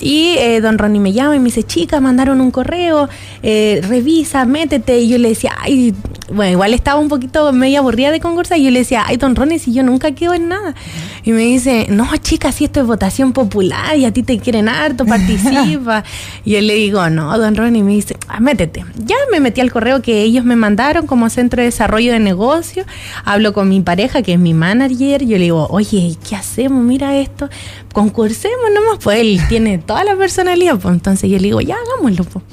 Y 0.00 0.34
eh, 0.38 0.60
don 0.60 0.78
Ronnie 0.78 1.00
me 1.00 1.12
llama 1.12 1.36
y 1.36 1.38
me 1.38 1.46
dice, 1.46 1.62
chica, 1.62 2.00
mandaron 2.00 2.40
un 2.40 2.50
correo, 2.50 3.08
eh, 3.42 3.80
revisa, 3.88 4.44
métete. 4.44 4.98
Y 4.98 5.08
yo 5.08 5.16
le 5.16 5.30
decía, 5.30 5.52
ay, 5.60 5.94
bueno, 6.32 6.52
igual 6.52 6.74
estaba 6.74 6.98
un 7.00 7.08
poquito 7.08 7.52
media 7.52 7.78
aburrida 7.78 8.10
de 8.10 8.20
concursar. 8.20 8.58
Y 8.58 8.64
yo 8.64 8.70
le 8.70 8.80
decía, 8.80 9.04
ay, 9.06 9.16
don 9.16 9.36
Ronnie, 9.36 9.60
si 9.60 9.72
yo 9.72 9.82
nunca 9.82 10.12
quedo 10.12 10.34
en 10.34 10.48
nada. 10.48 10.74
Y 11.22 11.32
me 11.32 11.42
dice, 11.42 11.86
no, 11.88 12.08
chica, 12.16 12.50
si 12.52 12.64
esto 12.64 12.80
es 12.80 12.86
votación 12.86 13.32
popular 13.32 13.96
y 13.96 14.04
a 14.04 14.12
ti 14.12 14.22
te 14.24 14.38
quieren 14.38 14.68
harto, 14.84 15.06
participa. 15.06 16.04
y 16.44 16.52
yo 16.52 16.60
le 16.60 16.74
digo, 16.74 17.08
no, 17.10 17.36
don 17.38 17.56
Ronnie, 17.56 17.82
me 17.82 17.92
dice, 17.92 18.16
ah, 18.28 18.40
métete. 18.40 18.84
Ya 19.04 19.16
me 19.30 19.40
metí 19.40 19.60
al 19.60 19.72
correo 19.72 20.02
que 20.02 20.22
ellos 20.22 20.44
me 20.44 20.56
mandaron 20.56 21.06
como 21.06 21.30
centro 21.30 21.60
de 21.60 21.66
desarrollo 21.66 22.12
de 22.12 22.20
negocio. 22.20 22.84
Hablo 23.24 23.52
con 23.52 23.68
mi 23.68 23.80
pareja, 23.80 24.22
que 24.22 24.34
es 24.34 24.38
mi 24.38 24.54
manager. 24.54 25.24
Yo 25.24 25.38
le 25.38 25.44
digo, 25.44 25.66
oye, 25.70 26.16
¿qué 26.28 26.36
hacemos? 26.36 26.82
Mira 26.82 27.16
esto. 27.16 27.48
Concursemos 27.92 28.70
nomás. 28.74 28.98
Pues 29.02 29.20
él 29.20 29.40
tiene 29.48 29.78
toda 29.78 30.04
la 30.04 30.16
personalidad, 30.16 30.78
pues 30.78 30.94
entonces 30.94 31.30
yo 31.30 31.36
le 31.36 31.44
digo, 31.44 31.60
ya 31.60 31.76
hagámoslo. 31.76 32.24
Pues. 32.24 32.44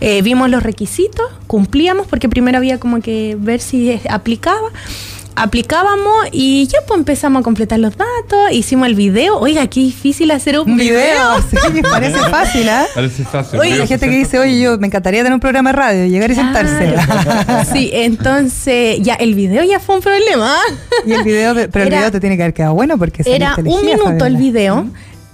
Eh, 0.00 0.22
vimos 0.22 0.50
los 0.50 0.62
requisitos, 0.62 1.26
cumplíamos, 1.46 2.06
porque 2.06 2.28
primero 2.28 2.58
había 2.58 2.78
como 2.78 3.00
que 3.00 3.36
ver 3.38 3.60
si 3.60 4.00
aplicaba 4.08 4.70
aplicábamos 5.36 6.28
y 6.32 6.66
ya 6.66 6.78
pues 6.86 6.98
empezamos 6.98 7.40
a 7.40 7.42
completar 7.42 7.78
los 7.78 7.96
datos, 7.96 8.52
hicimos 8.52 8.88
el 8.88 8.94
video. 8.94 9.38
Oiga, 9.38 9.66
qué 9.66 9.80
difícil 9.80 10.30
hacer 10.30 10.58
un, 10.58 10.76
video. 10.76 11.04
Sí, 11.50 11.82
parece 11.90 12.18
fácil, 12.18 12.68
¿eh? 12.68 12.84
Parece 12.94 13.24
fácil. 13.24 13.60
Oye, 13.60 13.80
hay 13.80 13.86
gente 13.86 14.08
que 14.08 14.16
dice, 14.16 14.38
oye, 14.38 14.60
yo 14.60 14.78
me 14.78 14.86
encantaría 14.86 15.20
tener 15.20 15.34
un 15.34 15.40
programa 15.40 15.70
de 15.70 15.76
radio, 15.76 16.06
llegar 16.06 16.30
y 16.30 16.34
sentarse. 16.34 16.94
sí, 17.72 17.90
entonces 17.92 18.98
ya 19.00 19.14
el 19.14 19.34
video 19.34 19.62
ya 19.64 19.80
fue 19.80 19.96
un 19.96 20.02
problema. 20.02 20.56
Y 21.06 21.12
el 21.12 21.22
video, 21.22 21.54
pero 21.70 21.84
el 21.84 21.90
video 21.90 22.10
te 22.10 22.20
tiene 22.20 22.36
que 22.36 22.42
haber 22.42 22.54
quedado 22.54 22.74
bueno 22.74 22.98
porque 22.98 23.22
era 23.26 23.56
un 23.56 23.84
minuto 23.84 24.26
el 24.26 24.36
video. 24.36 24.86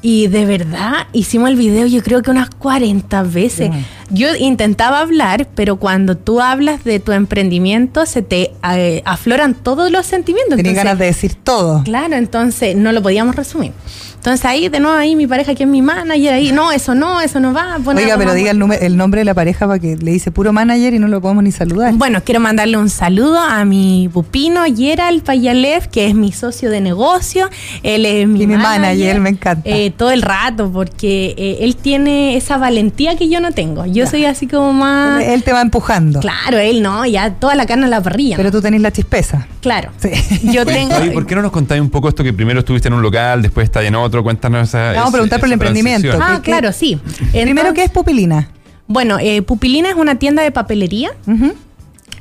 Y 0.02 0.28
de 0.28 0.47
verdad 0.47 1.09
hicimos 1.12 1.50
el 1.50 1.57
video 1.57 1.87
yo 1.87 2.02
creo 2.02 2.23
que 2.23 2.30
unas 2.30 2.50
40 2.50 3.23
veces. 3.25 3.71
Yo 4.09 4.35
intentaba 4.35 5.00
hablar, 5.00 5.49
pero 5.54 5.76
cuando 5.76 6.16
tú 6.16 6.40
hablas 6.40 6.85
de 6.85 7.00
tu 7.00 7.12
emprendimiento 7.12 8.07
se 8.07 8.23
te 8.23 8.52
eh, 8.73 9.02
afloran 9.04 9.54
todos 9.54 9.90
los 9.90 10.07
sentimientos. 10.07 10.57
Tienes 10.57 10.75
ganas 10.75 10.99
de 10.99 11.04
decir 11.04 11.35
todo. 11.35 11.83
Claro, 11.85 12.16
entonces 12.16 12.75
no 12.76 12.92
lo 12.92 13.02
podíamos 13.02 13.37
resumir. 13.37 13.73
Entonces 14.21 14.45
ahí, 14.45 14.69
de 14.69 14.81
nuevo, 14.81 14.99
ahí 14.99 15.17
mi 15.17 15.27
pareja 15.27 15.55
que 15.55 15.62
es 15.62 15.69
mi 15.69 15.81
manager, 15.81 16.35
ahí, 16.35 16.53
no, 16.53 16.73
eso 16.73 16.95
no, 16.95 17.23
eso 17.23 17.41
no 17.41 17.55
va. 17.55 17.79
Oiga, 17.83 18.19
pero 18.19 18.35
diga 18.35 18.50
el, 18.50 18.62
el, 18.79 18.95
nombre 18.99 19.23
de 19.23 19.25
la 19.25 19.33
pareja 19.33 19.67
para 19.67 19.79
que 19.79 19.97
le 19.97 20.11
dice 20.11 20.31
puro 20.31 20.53
manager 20.53 20.93
y 20.93 20.99
no 20.99 21.09
lo 21.09 21.23
podemos 21.23 21.43
ni 21.43 21.53
saludar. 21.53 21.95
Bueno, 21.95 22.23
quiero 22.23 22.39
mandarle 22.39 22.77
un 22.77 22.91
saludo 22.91 23.41
a 23.41 23.65
mi 23.65 24.11
pupino 24.12 24.65
Gerald 24.77 25.23
Payalev, 25.23 25.89
que 25.89 26.07
es 26.07 26.15
mi 26.15 26.33
socio 26.33 26.69
de 26.69 26.83
negocio. 26.83 27.49
Él 27.83 28.05
es 28.05 28.29
mi, 28.29 28.43
y 28.43 28.47
mi 28.47 28.59
manager, 28.59 29.21
me 29.21 29.31
encanta. 29.31 29.62
Eh, 29.65 29.91
todo 29.97 30.11
el 30.11 30.21
rato, 30.21 30.71
porque 30.71 31.35
eh, 31.39 31.59
él 31.62 31.77
tiene 31.77 32.37
esa 32.37 32.59
valentía 32.59 33.17
que 33.17 33.31
yo 33.31 33.41
no 33.41 33.53
tengo. 33.53 33.87
Yo 33.87 34.07
soy 34.07 34.27
así 34.27 34.47
como 34.47 34.75
más... 34.75 35.23
Él 35.23 35.43
te 35.45 35.55
va 35.55 35.62
empujando. 35.62 36.21
Claro, 36.21 36.59
él 36.59 36.83
no, 36.83 37.07
ya 37.07 37.31
toda 37.31 37.55
la 37.55 37.65
carne 37.65 37.87
a 37.87 37.89
la 37.89 38.03
parrilla. 38.03 38.37
Pero 38.37 38.50
tú 38.50 38.61
tenés 38.61 38.83
la 38.83 38.93
chispeza. 38.93 39.47
Claro. 39.62 39.93
Sí. 39.97 40.11
Yo 40.53 40.67
tengo... 40.67 40.95
¿por 41.15 41.25
qué 41.25 41.35
no 41.35 41.41
nos 41.41 41.53
contáis 41.53 41.81
un 41.81 41.89
poco 41.89 42.11
esto 42.11 42.23
que 42.23 42.35
primero 42.35 42.61
estuviste 42.61 42.89
en 42.89 42.95
un 42.95 43.00
local, 43.00 43.41
después 43.41 43.65
está 43.65 43.83
en 43.83 43.95
otro? 43.95 44.10
Cuéntanos 44.23 44.69
esa. 44.69 44.93
Vamos 44.93 45.09
a 45.09 45.12
preguntar 45.12 45.40
por 45.40 45.47
el 45.49 45.52
emprendimiento. 45.55 46.09
Ah, 46.21 46.40
claro, 46.43 46.73
sí. 46.73 46.99
Primero, 47.33 47.73
¿qué 47.75 47.85
es 47.85 47.90
Pupilina? 47.90 48.49
Bueno, 48.87 49.19
eh, 49.21 49.43
Pupilina 49.43 49.90
es 49.90 49.95
una 49.95 50.17
tienda 50.17 50.43
de 50.43 50.50
papelería. 50.50 51.12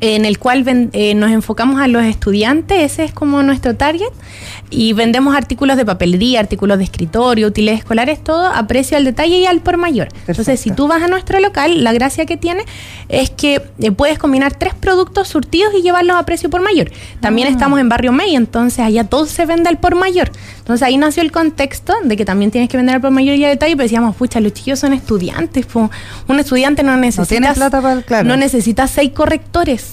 En 0.02 0.26
el 0.26 0.40
cual 0.40 0.64
eh, 0.94 1.14
nos 1.14 1.32
enfocamos 1.32 1.82
a 1.82 1.88
los 1.88 2.04
estudiantes, 2.04 2.92
ese 2.92 3.04
es 3.04 3.14
como 3.14 3.44
nuestro 3.44 3.76
target, 3.76 4.12
y 4.70 4.94
vendemos 4.94 5.36
artículos 5.36 5.78
de 5.78 5.86
papelería, 5.86 6.40
artículos 6.40 6.78
de 6.78 6.84
escritorio, 6.84 7.48
útiles 7.48 7.80
escolares, 7.80 8.24
todo 8.24 8.48
a 8.48 8.68
precio 8.68 8.98
al 8.98 9.04
detalle 9.04 9.40
y 9.40 9.46
al 9.46 9.62
por 9.62 9.78
mayor. 9.78 10.10
Entonces, 10.28 10.60
si 10.60 10.72
tú 10.72 10.88
vas 10.88 11.02
a 11.02 11.08
nuestro 11.08 11.40
local, 11.40 11.84
la 11.84 11.92
gracia 11.92 12.26
que 12.26 12.38
tiene 12.38 12.64
es 13.10 13.30
que 13.30 13.62
eh, 13.80 13.92
puedes 13.92 14.20
combinar 14.20 14.54
tres 14.54 14.74
productos 14.74 15.28
surtidos 15.28 15.74
y 15.78 15.82
llevarlos 15.82 16.18
a 16.18 16.24
precio 16.24 16.50
por 16.50 16.62
mayor. 16.62 16.92
También 17.20 17.48
ah. 17.48 17.52
estamos 17.52 17.80
en 17.80 17.90
Barrio 17.90 18.12
May, 18.12 18.36
entonces 18.36 18.80
allá 18.80 19.04
todo 19.04 19.26
se 19.26 19.46
vende 19.46 19.70
al 19.70 19.78
por 19.78 19.96
mayor. 19.96 20.32
Entonces 20.60 20.88
ahí 20.88 20.98
nació 20.98 21.24
el 21.24 21.32
contexto 21.32 21.96
de 22.04 22.16
que 22.16 22.26
también 22.26 22.52
tienes 22.52 22.70
que 22.70 22.78
vender 22.78 22.96
al 22.96 23.02
por 23.02 23.12
mayor 23.12 23.36
y 23.36 23.44
al 23.44 23.52
detalle, 23.52 23.76
pero 23.76 23.86
decíamos, 23.86 24.16
pucha, 24.16 24.40
los 24.40 24.54
chicos 24.54 24.80
son 24.80 24.94
estudiantes, 24.94 25.66
un 25.74 26.40
estudiante 26.40 26.84
no 26.84 26.96
necesita... 26.96 27.54
No, 28.24 28.38
necesita 28.38 28.88
seis 28.88 29.12
correctores, 29.12 29.89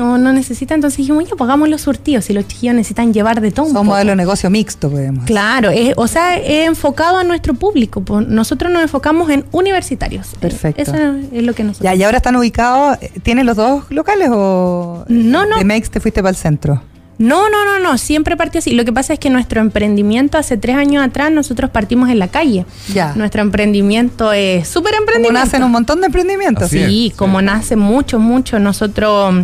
O 0.00 0.18
no 0.18 0.32
necesita, 0.32 0.74
entonces 0.74 0.98
dijimos, 0.98 1.28
ya, 1.28 1.36
pagamos 1.36 1.68
los 1.68 1.82
surtidos, 1.82 2.24
si 2.24 2.32
los 2.32 2.46
chiquillos 2.46 2.74
necesitan 2.74 3.12
llevar 3.12 3.40
de 3.40 3.50
todo 3.50 3.84
modelo 3.84 4.10
de 4.10 4.16
negocio 4.16 4.50
mixto, 4.50 4.90
podemos. 4.90 5.24
Claro, 5.24 5.70
o 5.96 6.06
sea, 6.06 6.36
es 6.36 6.66
enfocado 6.66 7.18
a 7.18 7.24
nuestro 7.24 7.54
público. 7.54 8.02
Nosotros 8.26 8.72
nos 8.72 8.82
enfocamos 8.82 9.30
en 9.30 9.44
universitarios. 9.52 10.28
Perfecto. 10.40 10.82
Eso 10.82 10.96
es 11.32 11.42
lo 11.42 11.54
que 11.54 11.64
nosotros. 11.64 11.84
Ya, 11.84 11.94
y 11.94 12.02
ahora 12.02 12.18
están 12.18 12.36
ubicados, 12.36 12.98
¿tienen 13.22 13.46
los 13.46 13.56
dos 13.56 13.84
locales 13.90 14.28
o 14.32 15.04
no, 15.08 15.46
no. 15.46 15.58
de 15.58 15.64
MEX 15.64 15.90
te 15.90 16.00
fuiste 16.00 16.22
para 16.22 16.30
el 16.30 16.36
centro? 16.36 16.82
No, 17.20 17.50
no, 17.50 17.66
no, 17.66 17.78
no, 17.78 17.98
siempre 17.98 18.34
partió 18.34 18.60
así. 18.60 18.72
Lo 18.72 18.82
que 18.86 18.94
pasa 18.94 19.12
es 19.12 19.18
que 19.18 19.28
nuestro 19.28 19.60
emprendimiento 19.60 20.38
hace 20.38 20.56
tres 20.56 20.76
años 20.76 21.04
atrás 21.04 21.30
nosotros 21.30 21.68
partimos 21.68 22.08
en 22.08 22.18
la 22.18 22.28
calle. 22.28 22.64
Ya. 22.94 23.12
Nuestro 23.14 23.42
emprendimiento 23.42 24.32
es 24.32 24.66
súper 24.66 24.94
emprendimiento. 24.94 25.38
Como 25.38 25.44
nacen 25.44 25.62
un 25.62 25.70
montón 25.70 26.00
de 26.00 26.06
emprendimientos. 26.06 26.70
sí, 26.70 27.12
como 27.16 27.42
nace 27.42 27.76
mucho, 27.76 28.18
mucho. 28.18 28.58
Nosotros, 28.58 29.34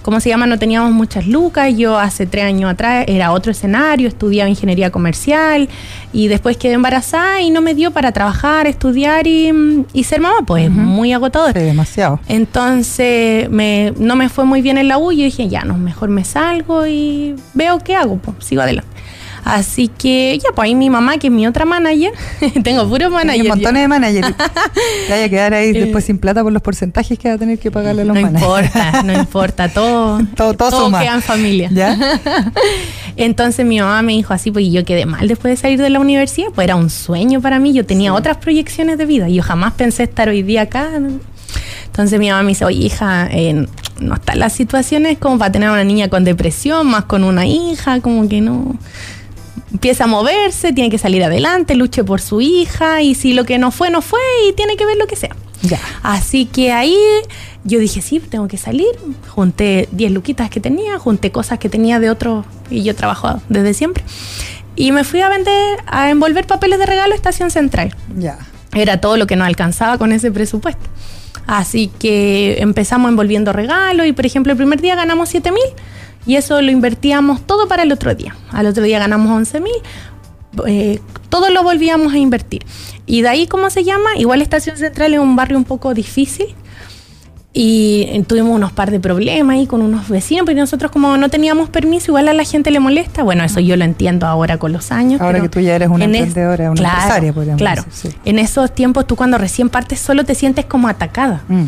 ¿cómo 0.00 0.18
se 0.20 0.30
llama? 0.30 0.46
No 0.46 0.58
teníamos 0.58 0.92
muchas 0.92 1.26
lucas. 1.26 1.76
Yo 1.76 1.98
hace 1.98 2.24
tres 2.24 2.44
años 2.44 2.70
atrás 2.70 3.04
era 3.06 3.30
otro 3.32 3.52
escenario, 3.52 4.08
estudiaba 4.08 4.48
ingeniería 4.48 4.90
comercial 4.90 5.68
y 6.14 6.28
después 6.28 6.56
quedé 6.56 6.72
embarazada 6.72 7.42
y 7.42 7.50
no 7.50 7.60
me 7.60 7.74
dio 7.74 7.90
para 7.90 8.12
trabajar, 8.12 8.66
estudiar 8.66 9.26
y, 9.26 9.52
ser 10.04 10.22
mamá, 10.22 10.38
pues 10.46 10.70
muy 10.70 11.12
agotador. 11.12 11.52
Sí, 11.52 11.58
demasiado. 11.58 12.18
Entonces 12.28 13.50
me, 13.50 13.92
no 13.98 14.16
me 14.16 14.30
fue 14.30 14.46
muy 14.46 14.62
bien 14.62 14.78
en 14.78 14.88
la 14.88 14.96
U 14.96 15.12
y 15.12 15.18
yo 15.18 15.24
dije, 15.24 15.50
ya, 15.50 15.64
no, 15.64 15.76
mejor 15.76 16.08
me 16.08 16.24
salgo 16.24 16.86
y 16.86 17.25
veo 17.54 17.78
qué 17.78 17.96
hago, 17.96 18.18
pues 18.18 18.44
sigo 18.44 18.62
adelante. 18.62 18.96
Así 19.46 19.86
que 19.86 20.36
ya, 20.42 20.50
pues 20.56 20.66
ahí 20.66 20.74
mi 20.74 20.90
mamá, 20.90 21.18
que 21.18 21.28
es 21.28 21.32
mi 21.32 21.46
otra 21.46 21.64
manager, 21.64 22.12
tengo 22.64 22.88
puro 22.88 23.10
manager. 23.10 23.42
Hay 23.42 23.48
montones 23.48 23.82
de 23.82 23.86
managers. 23.86 24.34
vaya 25.08 25.24
a 25.24 25.28
quedar 25.28 25.54
ahí 25.54 25.72
después 25.72 26.04
sin 26.04 26.18
plata 26.18 26.42
por 26.42 26.52
los 26.52 26.60
porcentajes 26.62 27.16
que 27.16 27.28
va 27.28 27.34
a 27.36 27.38
tener 27.38 27.56
que 27.60 27.70
pagarle 27.70 28.02
a 28.02 28.04
los 28.06 28.16
managers. 28.16 28.42
No 28.42 28.58
importa, 28.58 29.02
no 29.04 29.12
importa, 29.20 29.68
todo, 29.68 30.18
todo, 30.34 30.54
todo, 30.54 30.70
todo 30.70 30.98
queda 30.98 31.14
en 31.14 31.22
familia. 31.22 31.70
Entonces 33.16 33.64
mi 33.64 33.78
mamá 33.78 34.02
me 34.02 34.14
dijo 34.14 34.34
así, 34.34 34.50
pues 34.50 34.66
yo 34.68 34.84
quedé 34.84 35.06
mal 35.06 35.28
después 35.28 35.52
de 35.52 35.56
salir 35.56 35.80
de 35.80 35.90
la 35.90 36.00
universidad, 36.00 36.48
pues 36.52 36.64
era 36.64 36.74
un 36.74 36.90
sueño 36.90 37.40
para 37.40 37.60
mí, 37.60 37.72
yo 37.72 37.86
tenía 37.86 38.14
otras 38.14 38.38
proyecciones 38.38 38.98
de 38.98 39.06
vida, 39.06 39.28
yo 39.28 39.44
jamás 39.44 39.74
pensé 39.74 40.02
estar 40.02 40.28
hoy 40.28 40.42
día 40.42 40.62
acá. 40.62 40.90
Entonces 41.96 42.20
mi 42.20 42.28
mamá 42.28 42.42
me 42.42 42.48
dice, 42.48 42.66
oye 42.66 42.84
hija, 42.84 43.26
eh, 43.30 43.66
no 44.00 44.14
están 44.16 44.38
las 44.38 44.52
situaciones 44.52 45.16
como 45.16 45.38
para 45.38 45.50
tener 45.50 45.70
una 45.70 45.82
niña 45.82 46.10
con 46.10 46.24
depresión, 46.24 46.88
más 46.88 47.06
con 47.06 47.24
una 47.24 47.46
hija, 47.46 48.02
como 48.02 48.28
que 48.28 48.42
no. 48.42 48.76
Empieza 49.72 50.04
a 50.04 50.06
moverse, 50.06 50.74
tiene 50.74 50.90
que 50.90 50.98
salir 50.98 51.24
adelante, 51.24 51.74
luche 51.74 52.04
por 52.04 52.20
su 52.20 52.42
hija 52.42 53.00
y 53.00 53.14
si 53.14 53.32
lo 53.32 53.46
que 53.46 53.56
no 53.56 53.70
fue, 53.70 53.88
no 53.88 54.02
fue 54.02 54.20
y 54.46 54.52
tiene 54.52 54.76
que 54.76 54.84
ver 54.84 54.98
lo 54.98 55.06
que 55.06 55.16
sea. 55.16 55.34
Ya. 55.62 55.80
Así 56.02 56.44
que 56.44 56.70
ahí 56.70 56.98
yo 57.64 57.78
dije, 57.78 58.02
sí, 58.02 58.20
tengo 58.20 58.46
que 58.46 58.58
salir. 58.58 58.90
Junté 59.28 59.88
10 59.92 60.12
luquitas 60.12 60.50
que 60.50 60.60
tenía, 60.60 60.98
junté 60.98 61.32
cosas 61.32 61.58
que 61.58 61.70
tenía 61.70 61.98
de 61.98 62.10
otro 62.10 62.44
y 62.68 62.82
yo 62.82 62.94
trabajo 62.94 63.40
desde 63.48 63.72
siempre. 63.72 64.04
Y 64.76 64.92
me 64.92 65.02
fui 65.02 65.22
a 65.22 65.30
vender, 65.30 65.78
a 65.86 66.10
envolver 66.10 66.46
papeles 66.46 66.78
de 66.78 66.84
regalo 66.84 67.14
a 67.14 67.16
Estación 67.16 67.50
Central. 67.50 67.96
Ya. 68.18 68.36
Era 68.74 69.00
todo 69.00 69.16
lo 69.16 69.26
que 69.26 69.36
no 69.36 69.46
alcanzaba 69.46 69.96
con 69.96 70.12
ese 70.12 70.30
presupuesto. 70.30 70.90
Así 71.46 71.90
que 71.98 72.56
empezamos 72.60 73.10
envolviendo 73.10 73.52
regalos 73.52 74.06
y, 74.06 74.12
por 74.12 74.26
ejemplo, 74.26 74.52
el 74.52 74.56
primer 74.56 74.80
día 74.80 74.94
ganamos 74.94 75.28
7 75.28 75.52
mil 75.52 75.62
y 76.26 76.36
eso 76.36 76.60
lo 76.60 76.70
invertíamos 76.70 77.46
todo 77.46 77.68
para 77.68 77.82
el 77.82 77.92
otro 77.92 78.14
día. 78.14 78.36
Al 78.50 78.66
otro 78.66 78.82
día 78.82 78.98
ganamos 78.98 79.30
11 79.30 79.60
mil, 79.60 79.72
eh, 80.66 81.00
todo 81.28 81.50
lo 81.50 81.62
volvíamos 81.62 82.12
a 82.12 82.18
invertir. 82.18 82.64
Y 83.06 83.22
de 83.22 83.28
ahí, 83.28 83.46
¿cómo 83.46 83.70
se 83.70 83.84
llama? 83.84 84.16
Igual 84.16 84.42
Estación 84.42 84.76
Central 84.76 85.14
es 85.14 85.20
un 85.20 85.36
barrio 85.36 85.58
un 85.58 85.64
poco 85.64 85.94
difícil 85.94 86.54
y 87.58 88.22
tuvimos 88.26 88.54
unos 88.54 88.70
par 88.70 88.90
de 88.90 89.00
problemas 89.00 89.54
ahí 89.54 89.66
con 89.66 89.80
unos 89.80 90.10
vecinos, 90.10 90.44
porque 90.44 90.60
nosotros 90.60 90.92
como 90.92 91.16
no 91.16 91.30
teníamos 91.30 91.70
permiso, 91.70 92.10
igual 92.10 92.28
a 92.28 92.34
la 92.34 92.44
gente 92.44 92.70
le 92.70 92.80
molesta. 92.80 93.22
Bueno, 93.22 93.44
eso 93.44 93.60
yo 93.60 93.76
lo 93.78 93.84
entiendo 93.84 94.26
ahora 94.26 94.58
con 94.58 94.74
los 94.74 94.92
años. 94.92 95.22
Ahora 95.22 95.40
que 95.40 95.48
tú 95.48 95.60
ya 95.60 95.74
eres 95.74 95.88
una 95.88 96.04
emprendedora, 96.04 96.70
una 96.70 96.82
empresaria, 96.82 97.32
podríamos 97.32 97.58
claro. 97.58 97.82
decir. 97.84 98.14
En 98.26 98.38
esos 98.38 98.74
tiempos 98.74 99.06
tú 99.06 99.16
cuando 99.16 99.38
recién 99.38 99.70
partes 99.70 100.00
solo 100.00 100.24
te 100.24 100.34
sientes 100.34 100.66
como 100.66 100.86
atacada. 100.86 101.44
Mm. 101.48 101.64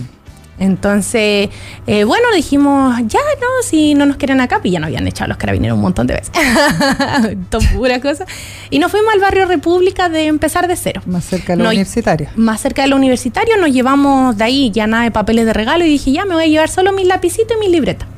Entonces, 0.59 1.51
eh, 1.87 2.05
bueno, 2.05 2.27
dijimos, 2.35 2.97
ya 3.07 3.21
no, 3.41 3.47
si 3.63 3.95
no 3.95 4.07
nos 4.07 4.17
quieren 4.17 4.41
acá, 4.41 4.61
pues 4.61 4.73
ya 4.73 4.81
nos 4.81 4.89
habían 4.89 5.07
echado 5.07 5.29
los 5.29 5.37
carabineros 5.37 5.77
un 5.77 5.83
montón 5.83 6.07
de 6.07 6.15
veces. 6.15 6.33
pura 7.75 8.01
cosa. 8.01 8.25
Y 8.71 8.79
nos 8.79 8.91
fuimos 8.91 9.13
al 9.13 9.21
barrio 9.21 9.47
República 9.47 10.09
de 10.09 10.27
empezar 10.27 10.69
de 10.69 10.77
cero. 10.77 11.03
Más 11.07 11.25
cerca 11.25 11.57
de 11.57 11.63
la 11.63 11.69
universitaria. 11.69 12.33
Más 12.37 12.61
cerca 12.61 12.83
de 12.83 12.89
la 12.89 12.97
universitaria, 12.97 13.57
nos 13.57 13.71
llevamos 13.71 14.37
de 14.37 14.45
ahí 14.45 14.71
ya 14.71 14.87
nada 14.87 15.05
de 15.05 15.11
papeles 15.11 15.47
de 15.47 15.53
regalo 15.53 15.85
y 15.85 15.89
dije, 15.89 16.13
ya 16.13 16.25
me 16.25 16.35
voy 16.35 16.45
a 16.45 16.47
llevar 16.47 16.69
solo 16.69 16.93
mis 16.93 17.07
lapicitos 17.07 17.57
y 17.57 17.61
mis 17.61 17.71
libretas. 17.71 18.09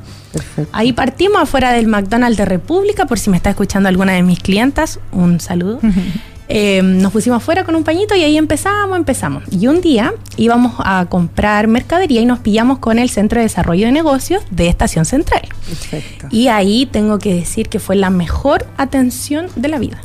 Ahí 0.71 0.93
partimos 0.93 1.41
afuera 1.41 1.73
del 1.73 1.87
McDonald's 1.87 2.37
de 2.37 2.45
República, 2.45 3.05
por 3.05 3.19
si 3.19 3.29
me 3.29 3.37
está 3.37 3.49
escuchando 3.49 3.89
alguna 3.89 4.13
de 4.13 4.23
mis 4.23 4.39
clientas, 4.39 4.99
un 5.11 5.39
saludo. 5.39 5.79
Em, 6.53 6.97
nos 6.97 7.13
pusimos 7.13 7.37
afuera 7.37 7.63
con 7.63 7.75
un 7.75 7.85
pañito 7.85 8.13
y 8.13 8.23
ahí 8.23 8.37
empezamos, 8.37 8.97
empezamos. 8.97 9.43
Y 9.51 9.67
un 9.67 9.79
día 9.79 10.13
íbamos 10.35 10.73
a 10.79 11.05
comprar 11.05 11.69
mercadería 11.69 12.19
y 12.19 12.25
nos 12.25 12.39
pillamos 12.39 12.79
con 12.79 12.99
el 12.99 13.09
Centro 13.09 13.39
de 13.39 13.43
Desarrollo 13.43 13.85
de 13.85 13.93
Negocios 13.93 14.43
de 14.51 14.67
Estación 14.67 15.05
Central. 15.05 15.43
Perfecto. 15.65 16.27
Y 16.29 16.49
ahí 16.49 16.85
tengo 16.91 17.19
que 17.19 17.33
decir 17.33 17.69
que 17.69 17.79
fue 17.79 17.95
la 17.95 18.09
mejor 18.09 18.67
atención 18.75 19.47
de 19.55 19.69
la 19.69 19.79
vida. 19.79 20.01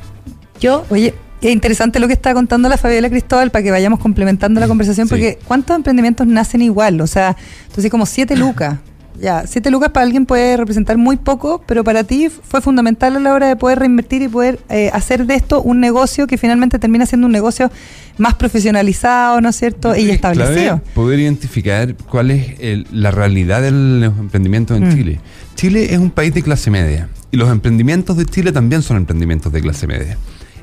Yo... 0.61 0.85
Oye, 0.89 1.15
es 1.41 1.51
interesante 1.51 1.99
lo 1.99 2.07
que 2.07 2.13
está 2.13 2.33
contando 2.33 2.69
la 2.69 2.79
Fabiola 2.79 3.11
Cristóbal 3.11 3.51
para 3.51 3.65
que 3.65 3.73
vayamos 3.73 3.99
complementando 3.99 4.61
la 4.61 4.69
conversación, 4.69 5.09
porque 5.09 5.41
¿cuántos 5.47 5.75
emprendimientos 5.75 6.29
nacen 6.29 6.63
igual? 6.63 7.01
O 7.01 7.09
sea, 7.09 7.37
entonces 7.67 7.91
como 7.91 8.07
siete 8.07 8.37
lucas. 8.37 8.77
Ya, 9.21 9.47
siete 9.47 9.71
lucas 9.71 9.91
para 9.91 10.05
alguien 10.05 10.27
puede 10.27 10.57
representar 10.57 10.99
muy 10.99 11.17
poco, 11.17 11.63
pero 11.67 11.85
para 11.85 12.05
ti 12.05 12.29
fue 12.29 12.61
fundamental 12.61 13.17
a 13.17 13.21
la 13.21 13.33
hora 13.33 13.49
de 13.49 13.57
poder 13.57 13.79
reinvertir 13.79 14.23
y 14.23 14.29
poder 14.29 14.59
eh, 14.69 14.91
hacer 14.93 15.27
de 15.27 15.35
esto 15.35 15.63
un 15.63 15.81
negocio 15.81 16.27
que 16.27 16.39
finalmente 16.39 16.79
termina 16.79 17.07
siendo 17.07 17.27
un 17.27 17.33
negocio 17.33 17.71
más 18.19 18.35
profesionalizado, 18.35 19.41
¿no 19.41 19.51
es 19.51 19.57
cierto? 19.57 19.97
Y 19.97 20.11
establecido. 20.11 20.81
poder 20.95 21.21
identificar 21.21 21.95
cuál 22.11 22.31
es 22.31 22.91
la 22.93 23.11
realidad 23.11 23.63
de 23.63 23.71
los 23.71 24.19
emprendimientos 24.19 24.77
en 24.77 24.89
mm. 24.89 24.95
Chile. 24.95 25.21
Chile 25.55 25.93
es 25.95 25.99
un 25.99 26.11
país 26.11 26.35
de 26.35 26.43
clase 26.43 26.71
media 26.71 27.09
y 27.31 27.37
los 27.37 27.51
emprendimientos 27.51 28.17
de 28.17 28.27
Chile 28.27 28.53
también 28.53 28.83
son 28.83 28.97
emprendimientos 28.99 29.53
de 29.53 29.61
clase 29.61 29.87
media. 29.87 30.17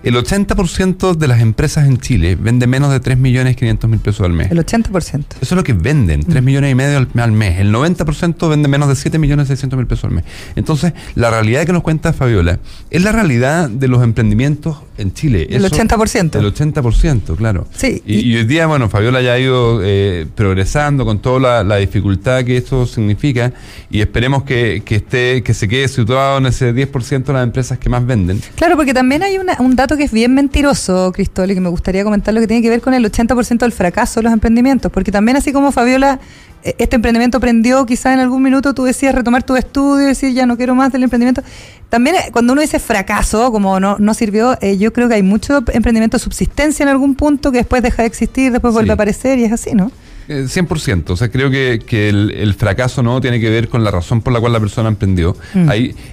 El 0.03 0.15
80% 0.15 1.15
de 1.15 1.27
las 1.29 1.39
empresas 1.39 1.87
en 1.87 1.97
Chile 1.97 2.35
vende 2.35 2.67
menos 2.67 2.91
de 2.91 2.99
3 2.99 3.17
millones 3.17 3.55
500 3.55 3.89
mil 3.89 3.99
pesos 4.01 4.25
al 4.25 4.33
mes. 4.33 4.51
El 4.51 4.59
80%. 4.59 4.91
Eso 5.13 5.25
es 5.39 5.51
lo 5.51 5.63
que 5.63 5.71
venden, 5.71 6.23
3 6.23 6.41
mm. 6.41 6.45
millones 6.45 6.71
y 6.73 6.75
medio 6.75 7.07
al, 7.15 7.31
mes. 7.31 7.59
El 7.59 7.73
90% 7.73 8.49
vende 8.49 8.67
menos 8.67 8.89
de 8.89 8.95
7 8.95 9.17
millones 9.17 9.47
600 9.47 9.77
mil 9.77 9.87
pesos 9.87 10.03
al 10.03 10.11
mes. 10.11 10.25
Entonces, 10.57 10.91
la 11.15 11.29
realidad 11.29 11.65
que 11.65 11.71
nos 11.71 11.83
cuenta 11.83 12.11
Fabiola 12.11 12.59
es 12.89 13.01
la 13.01 13.13
realidad 13.13 13.69
de 13.69 13.87
los 13.87 14.03
emprendimientos 14.03 14.79
en 14.97 15.13
Chile. 15.13 15.47
El 15.49 15.63
80%. 15.63 16.39
El 16.39 16.53
80%, 16.53 17.35
claro. 17.35 17.67
Sí. 17.75 18.01
Y, 18.05 18.35
hoy 18.35 18.45
día, 18.45 18.67
bueno, 18.67 18.89
Fabiola 18.89 19.21
ya 19.21 19.33
ha 19.33 19.39
ido 19.39 19.79
eh, 19.83 20.27
progresando 20.35 21.05
con 21.05 21.19
toda 21.19 21.63
la, 21.63 21.77
dificultad 21.77 22.43
que 22.43 22.57
esto 22.57 22.85
significa 22.85 23.51
y 23.89 24.01
esperemos 24.01 24.43
que, 24.43 24.83
esté, 24.87 25.43
que 25.43 25.53
se 25.53 25.67
quede 25.67 25.87
situado 25.87 26.37
en 26.37 26.45
ese 26.45 26.73
10% 26.73 27.23
de 27.23 27.33
las 27.33 27.43
empresas 27.43 27.77
que 27.79 27.89
más 27.89 28.05
venden. 28.05 28.41
Claro, 28.55 28.75
porque 28.75 28.93
también 28.93 29.23
hay 29.23 29.37
un 29.37 29.75
dato 29.75 29.97
que 29.97 30.03
es 30.03 30.11
bien 30.11 30.33
mentiroso, 30.33 31.11
Cristóbal, 31.11 31.51
y 31.51 31.53
que 31.55 31.61
me 31.61 31.69
gustaría 31.69 32.03
comentar 32.03 32.33
lo 32.33 32.39
que 32.39 32.47
tiene 32.47 32.61
que 32.61 32.69
ver 32.69 32.81
con 32.81 32.93
el 32.93 33.03
80% 33.11 33.59
del 33.59 33.71
fracaso 33.71 34.19
de 34.19 34.25
los 34.25 34.33
emprendimientos, 34.33 34.91
porque 34.91 35.11
también 35.11 35.37
así 35.37 35.51
como 35.51 35.71
Fabiola, 35.71 36.19
este 36.63 36.95
emprendimiento 36.95 37.39
prendió, 37.39 37.85
quizás 37.85 38.13
en 38.13 38.19
algún 38.19 38.41
minuto 38.41 38.73
tú 38.73 38.83
decías 38.83 39.13
retomar 39.13 39.43
tu 39.43 39.55
estudio, 39.55 40.07
decir 40.07 40.33
ya 40.33 40.45
no 40.45 40.57
quiero 40.57 40.75
más 40.75 40.91
del 40.91 41.03
emprendimiento. 41.03 41.43
También 41.89 42.15
eh, 42.15 42.19
cuando 42.31 42.53
uno 42.53 42.61
dice 42.61 42.79
fracaso, 42.79 43.51
como 43.51 43.79
no, 43.79 43.97
no 43.99 44.13
sirvió, 44.13 44.57
eh, 44.61 44.77
yo 44.77 44.93
creo 44.93 45.07
que 45.07 45.15
hay 45.15 45.23
mucho 45.23 45.63
emprendimiento 45.71 46.17
de 46.17 46.23
subsistencia 46.23 46.83
en 46.83 46.89
algún 46.89 47.15
punto 47.15 47.51
que 47.51 47.59
después 47.59 47.83
deja 47.83 48.03
de 48.03 48.07
existir, 48.07 48.51
después 48.51 48.73
vuelve 48.73 48.91
a 48.91 48.93
aparecer 48.93 49.37
y 49.39 49.43
es 49.43 49.51
así, 49.51 49.73
¿no? 49.73 49.91
100%, 50.27 51.09
o 51.09 51.17
sea, 51.17 51.29
creo 51.29 51.51
que, 51.51 52.09
el, 52.09 52.55
fracaso 52.57 53.03
no 53.03 53.19
tiene 53.19 53.41
que 53.41 53.49
ver 53.49 53.67
con 53.67 53.83
la 53.83 53.91
razón 53.91 54.21
por 54.21 54.31
la 54.31 54.39
cual 54.39 54.53
la 54.53 54.59
persona 54.61 54.87
emprendió. 54.87 55.35
Mm. 55.53 55.69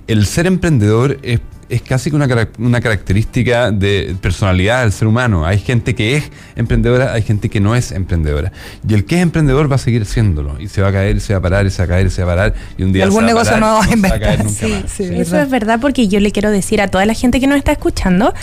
el 0.08 0.26
ser 0.26 0.48
emprendedor 0.48 1.18
es 1.22 1.40
es 1.70 1.82
casi 1.82 2.10
que 2.10 2.16
una, 2.16 2.48
una 2.58 2.80
característica 2.80 3.70
de 3.70 4.16
personalidad 4.20 4.82
del 4.82 4.92
ser 4.92 5.08
humano. 5.08 5.46
Hay 5.46 5.58
gente 5.58 5.94
que 5.94 6.16
es 6.16 6.30
emprendedora, 6.56 7.12
hay 7.12 7.22
gente 7.22 7.48
que 7.48 7.60
no 7.60 7.76
es 7.76 7.92
emprendedora. 7.92 8.52
Y 8.86 8.94
el 8.94 9.04
que 9.04 9.16
es 9.16 9.22
emprendedor 9.22 9.70
va 9.70 9.76
a 9.76 9.78
seguir 9.78 10.04
siéndolo. 10.04 10.60
Y 10.60 10.68
se 10.68 10.82
va 10.82 10.88
a 10.88 10.92
caer, 10.92 11.20
se 11.20 11.32
va 11.32 11.38
a 11.38 11.42
parar, 11.42 11.70
se 11.70 11.78
va 11.78 11.84
a 11.84 11.88
caer, 11.88 12.10
se 12.10 12.24
va 12.24 12.32
a 12.32 12.36
parar. 12.36 12.54
Y 12.76 12.82
un 12.82 12.92
día 12.92 13.04
algún 13.04 13.20
se 13.20 13.22
va 13.22 13.26
negocio 13.28 13.56
a 13.56 13.60
parar, 13.60 13.70
no 13.70 13.78
va 13.78 13.84
a 13.84 13.92
inventar. 13.92 14.48
sí, 14.48 14.84
Sí. 14.86 15.04
Eso 15.14 15.38
es 15.38 15.48
verdad 15.48 15.78
porque 15.80 16.08
yo 16.08 16.20
le 16.20 16.32
quiero 16.32 16.50
decir 16.50 16.80
a 16.80 16.88
toda 16.88 17.06
la 17.06 17.14
gente 17.14 17.40
que 17.40 17.46
nos 17.46 17.56
está 17.56 17.72
escuchando 17.72 18.34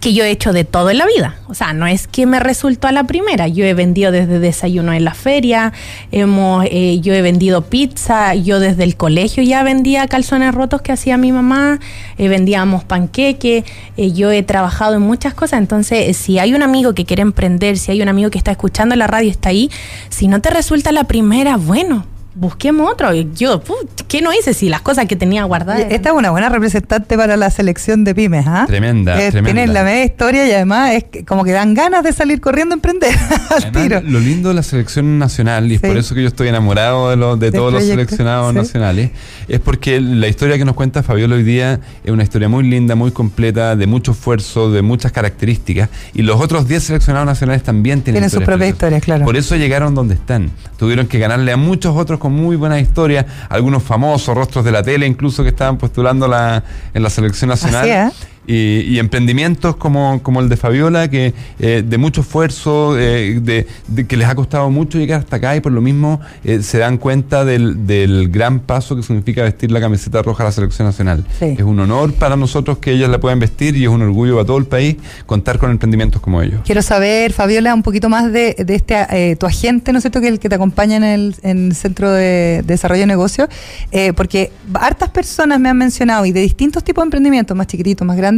que 0.00 0.12
yo 0.12 0.24
he 0.24 0.30
hecho 0.30 0.52
de 0.52 0.64
todo 0.64 0.90
en 0.90 0.98
la 0.98 1.06
vida. 1.06 1.36
O 1.48 1.54
sea, 1.54 1.72
no 1.72 1.86
es 1.86 2.06
que 2.06 2.26
me 2.26 2.40
resultó 2.40 2.88
a 2.88 2.92
la 2.92 3.04
primera. 3.04 3.48
Yo 3.48 3.64
he 3.64 3.74
vendido 3.74 4.12
desde 4.12 4.38
desayuno 4.38 4.92
en 4.92 5.04
la 5.04 5.14
feria, 5.14 5.72
hemos, 6.12 6.64
eh, 6.70 7.00
yo 7.00 7.14
he 7.14 7.22
vendido 7.22 7.62
pizza, 7.62 8.34
yo 8.34 8.60
desde 8.60 8.84
el 8.84 8.96
colegio 8.96 9.42
ya 9.42 9.62
vendía 9.62 10.06
calzones 10.06 10.54
rotos 10.54 10.82
que 10.82 10.92
hacía 10.92 11.16
mi 11.16 11.32
mamá, 11.32 11.80
eh, 12.18 12.28
vendíamos 12.28 12.84
panqueque, 12.84 13.64
eh, 13.96 14.12
yo 14.12 14.30
he 14.30 14.42
trabajado 14.42 14.94
en 14.94 15.02
muchas 15.02 15.34
cosas. 15.34 15.58
Entonces, 15.60 16.16
si 16.16 16.38
hay 16.38 16.54
un 16.54 16.62
amigo 16.62 16.94
que 16.94 17.04
quiere 17.04 17.22
emprender, 17.22 17.78
si 17.78 17.90
hay 17.90 18.02
un 18.02 18.08
amigo 18.08 18.30
que 18.30 18.38
está 18.38 18.50
escuchando 18.50 18.94
la 18.96 19.06
radio, 19.06 19.30
está 19.30 19.48
ahí, 19.50 19.70
si 20.10 20.28
no 20.28 20.40
te 20.40 20.50
resulta 20.50 20.92
la 20.92 21.04
primera, 21.04 21.56
bueno. 21.56 22.17
Busquemos 22.38 22.88
otro. 22.92 23.12
Yo, 23.12 23.60
pu, 23.60 23.74
¿qué 24.06 24.22
no 24.22 24.32
hice 24.32 24.54
si 24.54 24.68
las 24.68 24.80
cosas 24.80 25.06
que 25.06 25.16
tenía 25.16 25.42
guardadas? 25.42 25.80
eran- 25.80 25.92
Esta 25.92 26.10
es 26.10 26.14
una 26.14 26.30
buena 26.30 26.48
representante 26.48 27.16
para 27.16 27.36
la 27.36 27.50
selección 27.50 28.04
de 28.04 28.14
pymes, 28.14 28.46
¿ah? 28.46 28.64
Tremenda, 28.68 29.20
Eh, 29.20 29.32
tremenda. 29.32 29.54
Tienen 29.62 29.74
la 29.74 29.82
media 29.82 30.04
historia 30.04 30.46
y 30.46 30.52
además 30.52 30.92
es 30.94 31.04
que 31.04 31.24
como 31.24 31.42
que 31.42 31.50
dan 31.50 31.74
ganas 31.74 32.04
de 32.04 32.12
salir 32.12 32.40
corriendo 32.40 32.74
a 32.74 32.76
emprender 32.76 33.10
al 33.50 33.64
Además, 33.64 33.82
tiro. 33.82 34.00
Lo 34.02 34.20
lindo 34.20 34.50
de 34.50 34.54
la 34.54 34.62
selección 34.62 35.18
nacional, 35.18 35.70
y 35.70 35.74
es 35.74 35.80
Sí. 35.80 35.86
por 35.88 35.96
eso 35.96 36.14
que 36.14 36.22
yo 36.22 36.28
estoy 36.28 36.46
enamorado 36.48 37.10
de, 37.10 37.16
los- 37.16 37.40
de 37.40 37.50
todos 37.50 37.72
los 37.72 37.82
seleccionados 37.82 38.52
sí. 38.52 38.56
nacionales, 38.58 39.10
es 39.48 39.58
porque 39.58 40.00
la 40.00 40.28
historia 40.28 40.56
que 40.58 40.64
nos 40.64 40.76
cuenta 40.76 41.02
Fabiola 41.02 41.34
hoy 41.34 41.42
día 41.42 41.80
es 42.04 42.10
una 42.12 42.22
historia 42.22 42.48
muy 42.48 42.62
linda, 42.68 42.94
muy 42.94 43.10
completa, 43.10 43.74
de 43.74 43.86
mucho 43.88 44.12
esfuerzo, 44.12 44.70
de 44.70 44.82
muchas 44.82 45.10
características, 45.10 45.88
y 46.14 46.22
los 46.22 46.40
otros 46.40 46.68
10 46.68 46.84
seleccionados 46.84 47.26
nacionales 47.26 47.64
también 47.64 48.02
tienen, 48.02 48.20
Tienen 48.22 48.30
sus 48.30 48.44
propias 48.44 48.70
historias, 48.70 49.02
claro. 49.02 49.24
Por 49.24 49.36
eso 49.36 49.56
llegaron 49.56 49.94
donde 49.96 50.14
están. 50.14 50.50
Tuvieron 50.78 51.08
que 51.08 51.18
ganarle 51.18 51.50
a 51.50 51.56
muchos 51.56 51.96
otros 51.96 52.20
muy 52.28 52.56
buenas 52.56 52.80
historias, 52.80 53.26
algunos 53.48 53.82
famosos, 53.82 54.34
rostros 54.34 54.64
de 54.64 54.72
la 54.72 54.82
tele 54.82 55.06
incluso 55.06 55.42
que 55.42 55.50
estaban 55.50 55.78
postulando 55.78 56.28
la, 56.28 56.62
en 56.94 57.02
la 57.02 57.10
selección 57.10 57.50
nacional. 57.50 58.12
Y, 58.50 58.80
y 58.80 58.98
emprendimientos 58.98 59.76
como, 59.76 60.22
como 60.22 60.40
el 60.40 60.48
de 60.48 60.56
Fabiola, 60.56 61.10
que 61.10 61.34
eh, 61.58 61.84
de 61.86 61.98
mucho 61.98 62.22
esfuerzo, 62.22 62.98
eh, 62.98 63.40
de, 63.42 63.66
de 63.88 64.06
que 64.06 64.16
les 64.16 64.26
ha 64.26 64.34
costado 64.34 64.70
mucho 64.70 64.96
llegar 64.96 65.20
hasta 65.20 65.36
acá 65.36 65.54
y 65.54 65.60
por 65.60 65.70
lo 65.70 65.82
mismo 65.82 66.18
eh, 66.44 66.62
se 66.62 66.78
dan 66.78 66.96
cuenta 66.96 67.44
del, 67.44 67.86
del 67.86 68.30
gran 68.30 68.60
paso 68.60 68.96
que 68.96 69.02
significa 69.02 69.42
vestir 69.42 69.70
la 69.70 69.80
camiseta 69.80 70.22
roja 70.22 70.44
de 70.44 70.48
la 70.48 70.52
selección 70.52 70.88
nacional. 70.88 71.26
Sí. 71.38 71.56
Es 71.58 71.62
un 71.62 71.78
honor 71.78 72.14
para 72.14 72.36
nosotros 72.36 72.78
que 72.78 72.92
ellas 72.92 73.10
la 73.10 73.20
puedan 73.20 73.38
vestir 73.38 73.76
y 73.76 73.84
es 73.84 73.90
un 73.90 74.00
orgullo 74.00 74.36
para 74.36 74.46
todo 74.46 74.56
el 74.56 74.64
país 74.64 74.96
contar 75.26 75.58
con 75.58 75.70
emprendimientos 75.70 76.22
como 76.22 76.40
ellos. 76.40 76.62
Quiero 76.64 76.80
saber, 76.80 77.34
Fabiola, 77.34 77.74
un 77.74 77.82
poquito 77.82 78.08
más 78.08 78.32
de, 78.32 78.56
de 78.58 78.74
este, 78.74 78.94
eh, 79.10 79.36
tu 79.36 79.44
agente, 79.44 79.92
¿no 79.92 79.98
es 79.98 80.04
cierto?, 80.04 80.22
que 80.22 80.28
el 80.28 80.38
que 80.38 80.48
te 80.48 80.54
acompaña 80.54 80.96
en 80.96 81.04
el, 81.04 81.34
en 81.42 81.66
el 81.66 81.74
Centro 81.74 82.10
de 82.10 82.62
Desarrollo 82.64 83.00
de 83.00 83.08
Negocios, 83.08 83.50
eh, 83.92 84.14
porque 84.14 84.52
hartas 84.72 85.10
personas 85.10 85.60
me 85.60 85.68
han 85.68 85.76
mencionado, 85.76 86.24
y 86.24 86.32
de 86.32 86.40
distintos 86.40 86.82
tipos 86.82 87.02
de 87.02 87.08
emprendimientos, 87.08 87.54
más 87.54 87.66
chiquititos, 87.66 88.06
más 88.06 88.16
grandes, 88.16 88.37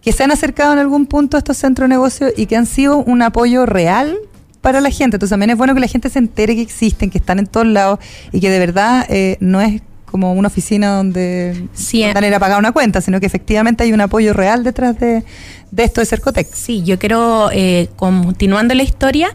que 0.00 0.12
se 0.12 0.24
han 0.24 0.30
acercado 0.30 0.72
en 0.72 0.78
algún 0.78 1.06
punto 1.06 1.36
a 1.36 1.38
estos 1.38 1.56
centros 1.56 1.88
de 1.88 1.94
negocios 1.94 2.32
y 2.36 2.46
que 2.46 2.56
han 2.56 2.66
sido 2.66 2.98
un 2.98 3.22
apoyo 3.22 3.66
real 3.66 4.16
para 4.60 4.80
la 4.80 4.90
gente. 4.90 5.16
Entonces 5.16 5.30
también 5.30 5.50
es 5.50 5.56
bueno 5.56 5.74
que 5.74 5.80
la 5.80 5.88
gente 5.88 6.08
se 6.08 6.18
entere 6.18 6.54
que 6.54 6.62
existen, 6.62 7.10
que 7.10 7.18
están 7.18 7.38
en 7.38 7.46
todos 7.46 7.66
lados 7.66 7.98
y 8.32 8.40
que 8.40 8.50
de 8.50 8.58
verdad 8.58 9.06
eh, 9.08 9.36
no 9.40 9.60
es 9.60 9.82
como 10.06 10.32
una 10.32 10.48
oficina 10.48 10.90
donde 10.96 11.68
Sí, 11.74 12.02
a 12.02 12.26
ir 12.26 12.34
a 12.34 12.38
pagar 12.38 12.58
una 12.58 12.72
cuenta, 12.72 13.00
sino 13.00 13.20
que 13.20 13.26
efectivamente 13.26 13.84
hay 13.84 13.92
un 13.92 14.00
apoyo 14.00 14.32
real 14.32 14.64
detrás 14.64 14.98
de, 14.98 15.24
de 15.70 15.84
esto 15.84 16.00
de 16.00 16.06
Cercotec. 16.06 16.52
Sí, 16.54 16.82
yo 16.84 16.98
quiero, 16.98 17.50
eh, 17.52 17.88
continuando 17.96 18.74
la 18.74 18.82
historia, 18.82 19.28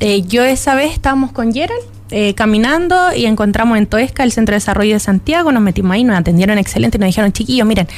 eh, 0.00 0.22
yo 0.22 0.42
esa 0.42 0.74
vez 0.74 0.92
estábamos 0.92 1.32
con 1.32 1.52
Gerald 1.52 1.82
eh, 2.10 2.34
caminando 2.34 3.14
y 3.14 3.26
encontramos 3.26 3.78
en 3.78 3.86
Toesca 3.86 4.22
el 4.22 4.32
Centro 4.32 4.52
de 4.52 4.56
Desarrollo 4.56 4.94
de 4.94 5.00
Santiago, 5.00 5.52
nos 5.52 5.62
metimos 5.62 5.92
ahí, 5.92 6.04
nos 6.04 6.18
atendieron 6.18 6.58
excelente 6.58 6.98
y 6.98 7.00
nos 7.00 7.08
dijeron, 7.08 7.32
chiquillos, 7.32 7.66
miren, 7.66 7.88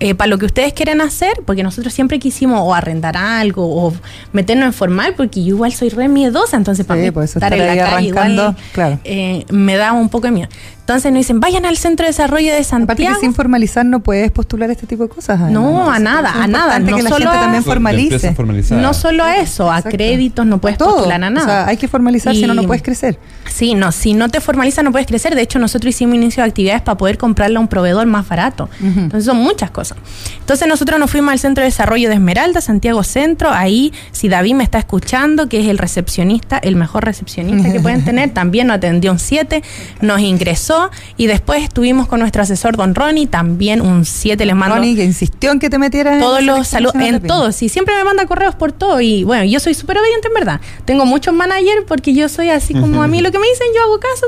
eh, 0.00 0.14
para 0.14 0.28
lo 0.28 0.38
que 0.38 0.46
ustedes 0.46 0.72
quieren 0.72 1.00
hacer, 1.00 1.32
porque 1.44 1.62
nosotros 1.62 1.92
siempre 1.92 2.18
quisimos 2.18 2.60
o 2.62 2.74
arrendar 2.74 3.16
algo 3.16 3.64
o 3.86 3.92
meternos 4.32 4.66
en 4.66 4.72
formal, 4.72 5.14
porque 5.16 5.42
yo 5.42 5.54
igual 5.56 5.72
soy 5.72 5.88
re 5.88 6.08
miedosa, 6.08 6.56
entonces 6.56 6.86
para 6.86 7.00
Sí, 7.02 7.10
mí 7.10 7.24
estar 7.24 7.52
en 7.52 7.58
la 7.60 7.66
calle 7.66 7.80
arrancando, 7.80 8.42
igual, 8.42 8.56
claro. 8.72 9.00
eh, 9.04 9.44
me 9.50 9.76
da 9.76 9.92
un 9.92 10.08
poco 10.08 10.26
de 10.28 10.32
miedo. 10.32 10.48
Entonces 10.88 11.12
nos 11.12 11.18
dicen, 11.20 11.38
vayan 11.38 11.66
al 11.66 11.76
Centro 11.76 12.04
de 12.04 12.12
Desarrollo 12.12 12.46
de 12.50 12.60
Aparte 12.60 12.78
que 12.78 12.86
Santiago. 12.86 13.20
sin 13.20 13.34
formalizar 13.34 13.84
no 13.84 14.00
puedes 14.00 14.30
postular 14.30 14.70
este 14.70 14.86
tipo 14.86 15.02
de 15.02 15.10
cosas. 15.10 15.38
además. 15.38 15.50
No, 15.52 15.90
a 15.90 15.98
nada, 15.98 16.32
a 16.42 16.46
nada. 16.46 16.78
No 16.78 16.96
que 16.96 17.02
la 17.02 17.10
solo 17.10 17.26
gente 17.26 17.36
a- 17.36 17.40
también 17.42 17.62
formalice. 17.62 18.34
No 18.70 18.94
solo 18.94 19.22
a 19.22 19.36
eso, 19.36 19.70
a 19.70 19.76
Exacto. 19.80 19.94
créditos 19.98 20.46
no 20.46 20.56
puedes 20.62 20.78
Todo. 20.78 20.94
postular 20.94 21.22
a 21.22 21.28
nada. 21.28 21.42
O 21.42 21.46
sea, 21.46 21.66
hay 21.66 21.76
que 21.76 21.88
formalizar, 21.88 22.34
si 22.34 22.46
no, 22.46 22.54
no 22.54 22.62
puedes 22.62 22.82
crecer. 22.82 23.18
Sí, 23.52 23.74
no, 23.74 23.92
si 23.92 24.14
no 24.14 24.30
te 24.30 24.40
formalizas 24.40 24.82
no 24.82 24.90
puedes 24.90 25.06
crecer. 25.06 25.34
De 25.34 25.42
hecho, 25.42 25.58
nosotros 25.58 25.90
hicimos 25.94 26.14
inicio 26.14 26.42
de 26.42 26.48
actividades 26.48 26.80
para 26.80 26.96
poder 26.96 27.18
comprarle 27.18 27.58
a 27.58 27.60
un 27.60 27.68
proveedor 27.68 28.06
más 28.06 28.26
barato. 28.26 28.70
Entonces 28.82 29.26
son 29.26 29.36
muchas 29.36 29.70
cosas. 29.70 29.98
Entonces 30.40 30.66
nosotros 30.68 30.98
nos 30.98 31.10
fuimos 31.10 31.32
al 31.32 31.38
Centro 31.38 31.60
de 31.64 31.66
Desarrollo 31.68 32.08
de 32.08 32.14
Esmeralda, 32.14 32.62
Santiago 32.62 33.02
Centro. 33.02 33.50
Ahí, 33.52 33.92
si 34.12 34.30
David 34.30 34.54
me 34.54 34.64
está 34.64 34.78
escuchando, 34.78 35.50
que 35.50 35.60
es 35.60 35.66
el 35.66 35.76
recepcionista, 35.76 36.56
el 36.56 36.76
mejor 36.76 37.04
recepcionista 37.04 37.70
que 37.70 37.78
pueden 37.80 38.06
tener, 38.06 38.30
también 38.32 38.68
nos 38.68 38.78
atendió 38.78 39.12
un 39.12 39.18
7, 39.18 39.62
nos 40.00 40.20
ingresó 40.20 40.77
y 41.16 41.26
después 41.26 41.62
estuvimos 41.62 42.06
con 42.06 42.20
nuestro 42.20 42.42
asesor 42.42 42.76
Don 42.76 42.94
Ronnie, 42.94 43.26
también 43.26 43.80
un 43.80 44.04
7 44.04 44.44
les 44.44 44.54
mando 44.54 44.76
Ronnie, 44.76 44.96
que 44.96 45.04
insistió 45.04 45.50
en 45.50 45.58
que 45.58 45.70
te 45.70 45.78
metieras 45.78 46.14
en 46.14 46.20
todos 46.20 46.42
la 46.42 46.56
los 46.56 46.68
saludos, 46.68 46.94
en 46.96 47.20
de 47.20 47.20
todo. 47.20 47.52
Sí, 47.52 47.68
siempre 47.68 47.94
me 47.96 48.04
manda 48.04 48.26
correos 48.26 48.54
por 48.54 48.72
todo. 48.72 49.00
Y 49.00 49.24
bueno, 49.24 49.44
yo 49.44 49.60
soy 49.60 49.74
súper 49.74 49.98
obediente 49.98 50.28
en 50.28 50.34
verdad. 50.34 50.60
Tengo 50.84 51.06
muchos 51.06 51.34
managers 51.34 51.84
porque 51.86 52.14
yo 52.14 52.28
soy 52.28 52.50
así 52.50 52.74
como 52.74 53.02
a 53.02 53.08
mí 53.08 53.20
lo 53.20 53.30
que 53.30 53.38
me 53.38 53.48
dicen, 53.48 53.66
yo 53.74 53.82
hago 53.82 54.00
caso. 54.00 54.26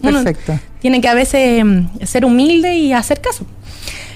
pymes. 0.00 0.14
Uno 0.14 0.24
Perfecto. 0.24 0.58
tiene 0.80 1.00
que 1.00 1.08
a 1.08 1.14
veces 1.14 1.64
mm, 1.64 2.04
ser 2.04 2.24
humilde 2.24 2.74
y 2.74 2.92
hacer 2.92 3.20
caso. 3.20 3.46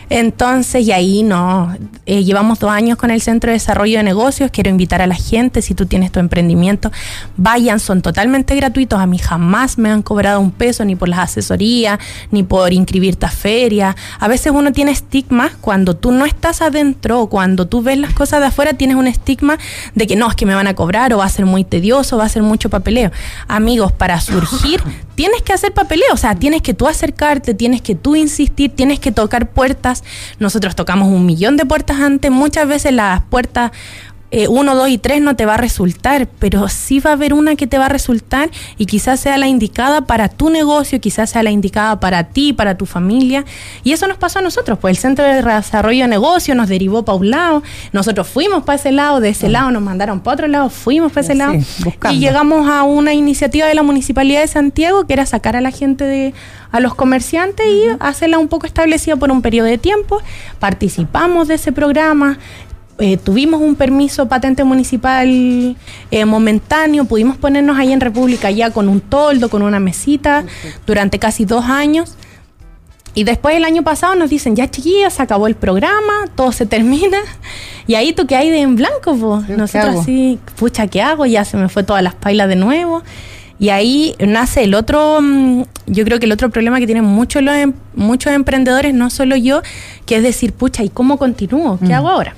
Entonces, 0.09 0.87
y 0.87 0.93
ahí 0.93 1.23
no, 1.23 1.77
eh, 2.07 2.23
llevamos 2.23 2.61
dos 2.61 2.71
años 2.71 2.97
con 2.97 3.11
el 3.11 3.21
Centro 3.21 3.51
de 3.51 3.55
Desarrollo 3.55 3.99
de 3.99 4.05
Negocios, 4.05 4.51
quiero 4.53 4.71
invitar 4.71 5.03
a 5.03 5.07
la 5.07 5.17
gente, 5.17 5.63
si 5.63 5.75
tú 5.75 5.87
tienes 5.87 6.13
tu 6.13 6.21
emprendimiento, 6.21 6.93
vayan, 7.37 7.81
son 7.81 8.03
totalmente 8.03 8.55
gratuitos, 8.55 9.01
a 9.01 9.07
mí 9.07 9.19
jamás 9.19 9.79
me 9.79 9.91
han 9.91 10.03
cobrado 10.03 10.41
un 10.41 10.53
peso 10.53 10.85
ni 10.85 10.95
por 10.95 11.09
las 11.09 11.19
asesorías, 11.19 11.99
ni 12.31 12.45
por 12.45 12.73
inscribirte 12.73 13.27
a 13.27 13.31
ferias. 13.31 13.97
A 14.21 14.29
veces 14.29 14.53
uno 14.55 14.73
tiene 14.73 14.93
estigmas 14.93 15.53
cuando 15.61 15.97
tú 15.97 16.13
no 16.13 16.25
estás 16.25 16.63
adentro, 16.63 17.27
cuando 17.27 17.67
tú 17.67 17.83
ves 17.83 17.99
las 17.99 18.13
cosas 18.13 18.41
de 18.41 18.47
afuera, 18.47 18.75
tienes 18.75 18.97
un 18.97 19.09
estigma 19.09 19.59
de 19.95 20.07
que 20.07 20.15
no, 20.15 20.29
es 20.29 20.37
que 20.37 20.47
me 20.47 20.55
van 20.55 20.69
a 20.69 20.75
cobrar 20.75 21.13
o 21.15 21.19
va 21.19 21.25
a 21.25 21.29
ser 21.29 21.47
muy 21.47 21.65
tedioso, 21.65 22.17
va 22.17 22.25
a 22.25 22.29
ser 22.29 22.43
mucho 22.43 22.71
papeleo. 22.71 23.11
Amigos, 23.49 23.93
para 23.93 24.21
surgir 24.21 24.83
tienes 25.17 25.43
que 25.43 25.53
hacer 25.53 25.73
papeleo, 25.73 26.13
o 26.13 26.17
sea, 26.17 26.37
tienes 26.37 26.63
que 26.63 26.75
tú 26.75 26.87
acercarte, 26.87 27.55
tienes 27.55 27.81
que 27.81 27.95
tú 27.95 28.15
insistir, 28.15 28.71
tienes 28.71 29.01
que 29.01 29.11
tocar 29.11 29.51
puertas. 29.51 29.96
Nosotros 30.39 30.75
tocamos 30.75 31.09
un 31.09 31.27
millón 31.27 31.57
de 31.57 31.65
puertas 31.67 32.01
antes, 32.01 32.31
muchas 32.31 32.69
veces 32.69 32.93
las 32.93 33.23
puertas 33.23 33.73
eh, 34.31 34.49
uno, 34.49 34.75
dos 34.75 34.89
y 34.89 34.99
tres 34.99 35.21
no 35.21 35.37
te 35.37 35.47
va 35.47 35.55
a 35.55 35.57
resultar, 35.57 36.29
pero 36.39 36.69
sí 36.69 36.99
va 37.01 37.11
a 37.11 37.13
haber 37.13 37.33
una 37.33 37.55
que 37.57 37.67
te 37.67 37.79
va 37.79 37.87
a 37.87 37.89
resultar 37.89 38.51
y 38.77 38.87
quizás 38.87 39.21
sea 39.21 39.39
la 39.39 39.47
indicada 39.47 40.03
para 40.03 40.29
tu 40.29 40.51
negocio, 40.51 41.01
quizás 41.01 41.31
sea 41.31 41.43
la 41.43 41.51
indicada 41.51 42.01
para 42.01 42.25
ti, 42.25 42.53
para 42.53 42.77
tu 42.77 42.87
familia. 42.87 43.45
Y 43.85 43.93
eso 43.93 44.09
nos 44.09 44.19
pasó 44.19 44.41
a 44.41 44.43
nosotros, 44.43 44.79
pues 44.81 44.93
el 44.93 44.99
Centro 45.01 45.25
de 45.25 45.43
Desarrollo 45.43 46.03
de 46.03 46.09
Negocio 46.09 46.55
nos 46.55 46.69
derivó 46.69 47.05
para 47.05 47.17
un 47.19 47.31
lado, 47.31 47.63
nosotros 47.93 48.27
fuimos 48.27 48.65
para 48.65 48.77
ese 48.77 48.91
lado, 48.93 49.21
de 49.21 49.29
ese 49.29 49.49
lado 49.49 49.71
nos 49.71 49.83
mandaron 49.83 50.21
para 50.21 50.35
otro 50.35 50.49
lado, 50.49 50.71
fuimos 50.71 51.13
para 51.13 51.21
ese 51.23 51.33
Sí, 51.33 51.39
lado 51.39 51.55
buscando. 51.85 52.17
y 52.17 52.21
llegamos 52.21 52.69
a 52.69 52.83
una 52.83 53.13
iniciativa 53.15 53.67
de 53.67 53.75
la 53.75 53.83
Municipalidad 53.83 54.41
de 54.41 54.49
Santiago 54.49 55.07
que 55.07 55.13
era 55.13 55.25
sacar 55.27 55.55
a 55.57 55.61
la 55.61 55.71
gente 55.71 56.05
de 56.05 56.35
a 56.73 56.81
los 56.81 56.95
comerciantes 56.95 57.65
y 57.67 57.85
hacerla 58.01 58.39
un 58.39 58.49
poco 58.49 58.67
establecida 58.67 59.17
por 59.17 59.31
un 59.31 59.41
periodo 59.41 59.67
de 59.69 59.79
tiempo. 59.79 60.21
Participamos 60.59 61.49
de 61.49 61.55
ese 61.55 61.71
programa, 61.73 62.39
eh, 62.99 63.17
tuvimos 63.19 63.61
un 63.61 63.75
permiso 63.75 64.27
patente 64.27 64.65
municipal 64.65 65.77
eh, 66.11 66.25
momentáneo, 66.25 67.05
pudimos 67.05 67.37
ponernos 67.37 67.77
ahí 67.79 67.93
en 67.93 68.01
República 68.01 68.51
ya 68.51 68.71
con 68.71 68.89
un 68.89 69.01
toldo, 69.01 69.49
con 69.51 69.63
una 69.63 69.81
mesita, 69.81 70.45
durante 70.87 71.19
casi 71.19 71.45
dos 71.45 71.65
años. 71.67 72.17
Y 73.15 73.25
después 73.25 73.57
el 73.57 73.65
año 73.65 73.83
pasado 73.83 74.15
nos 74.15 74.29
dicen, 74.29 74.57
ya 74.57 74.71
chiquillas, 74.71 75.15
se 75.15 75.23
acabó 75.23 75.47
el 75.47 75.55
programa, 75.57 76.13
todo 76.35 76.53
se 76.53 76.67
termina. 76.67 77.19
Y 77.87 77.95
ahí 77.95 78.13
tú 78.13 78.27
que 78.27 78.37
hay 78.37 78.51
de 78.51 78.61
en 78.61 78.77
blanco, 78.77 79.43
¿qué 79.47 79.57
Nosotros 79.57 80.01
así, 80.01 80.39
pucha, 80.59 80.87
¿qué 80.87 81.01
hago? 81.01 81.25
Ya 81.25 81.45
se 81.45 81.57
me 81.57 81.69
fue 81.71 81.83
todas 81.83 82.03
las 82.03 82.15
pailas 82.15 82.49
de 82.49 82.57
nuevo. 82.57 83.03
Y 83.59 83.71
ahí 83.71 84.15
nace 84.19 84.65
el 84.65 84.75
otro, 84.75 85.21
mm, 85.23 85.63
yo 85.87 86.05
creo 86.05 86.19
que 86.19 86.27
el 86.27 86.33
otro 86.33 86.51
problema 86.51 86.79
que 86.79 86.85
tienen 86.85 87.05
muchos, 87.05 87.43
los 87.43 87.55
em- 87.55 87.73
muchos 87.95 88.35
emprendedores, 88.35 88.93
no 88.93 89.09
solo 89.09 89.35
yo, 89.37 89.63
que 90.05 90.17
es 90.17 90.23
decir, 90.23 90.53
pucha, 90.53 90.83
¿y 90.85 90.91
cómo 90.91 91.17
continúo? 91.17 91.79
¿Qué 91.79 91.87
Mm. 91.87 91.93
hago 91.95 92.11
ahora? 92.11 92.35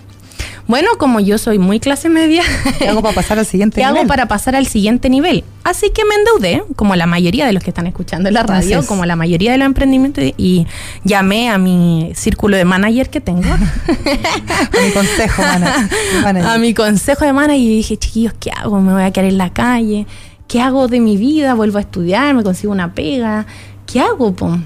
Bueno, 0.68 0.90
como 0.98 1.18
yo 1.18 1.38
soy 1.38 1.59
muy 1.59 1.81
clase 1.81 2.11
media, 2.11 2.42
¿qué 2.78 2.88
hago 2.88 3.00
para 3.00 3.14
pasar 3.14 3.38
al 3.38 3.46
siguiente 3.52 3.81
¿qué 3.81 3.87
nivel? 3.87 4.00
hago 4.00 4.07
para 4.07 4.28
pasar 4.28 4.54
al 4.54 4.66
siguiente 4.66 5.09
nivel? 5.09 5.42
Así 5.64 5.88
que 5.90 6.02
me 6.04 6.14
endeudé, 6.14 6.62
como 6.76 6.94
la 6.94 7.07
mayoría 7.07 7.46
de 7.46 7.54
los 7.54 7.62
que 7.62 7.70
están 7.70 7.87
escuchando 7.87 8.28
en 8.28 8.35
la 8.35 8.42
radio, 8.42 8.85
como 8.87 9.07
la 9.07 9.16
mayoría 9.16 9.50
de 9.52 9.57
los 9.57 9.64
emprendimientos, 9.64 10.22
y 10.37 10.66
llamé 11.04 11.48
a 11.48 11.57
mi 11.57 12.12
círculo 12.14 12.59
de 12.59 12.66
manager 12.66 13.09
que 13.09 13.22
tengo. 13.22 13.48
a 13.50 14.83
mi 14.85 14.90
consejo 14.92 15.42
manager. 16.22 16.46
A 16.46 16.59
mi 16.59 16.74
consejo 16.74 17.24
de 17.24 17.33
manager 17.33 17.62
y 17.62 17.68
dije, 17.76 17.96
chiquillos, 17.96 18.35
¿qué 18.38 18.50
hago? 18.50 18.78
Me 18.83 18.92
voy 18.92 19.02
a 19.02 19.11
quedar 19.11 19.31
en 19.31 19.38
la 19.38 19.50
calle. 19.54 20.07
¿Qué 20.48 20.61
hago 20.61 20.87
de 20.87 21.00
mi 21.00 21.16
vida? 21.16 21.54
Vuelvo 21.54 21.78
a 21.78 21.81
estudiar, 21.81 22.35
me 22.35 22.42
consigo 22.42 22.72
una 22.72 22.92
pega. 22.92 23.46
¿Qué 23.87 24.00
hago? 24.00 24.35
Po? 24.35 24.59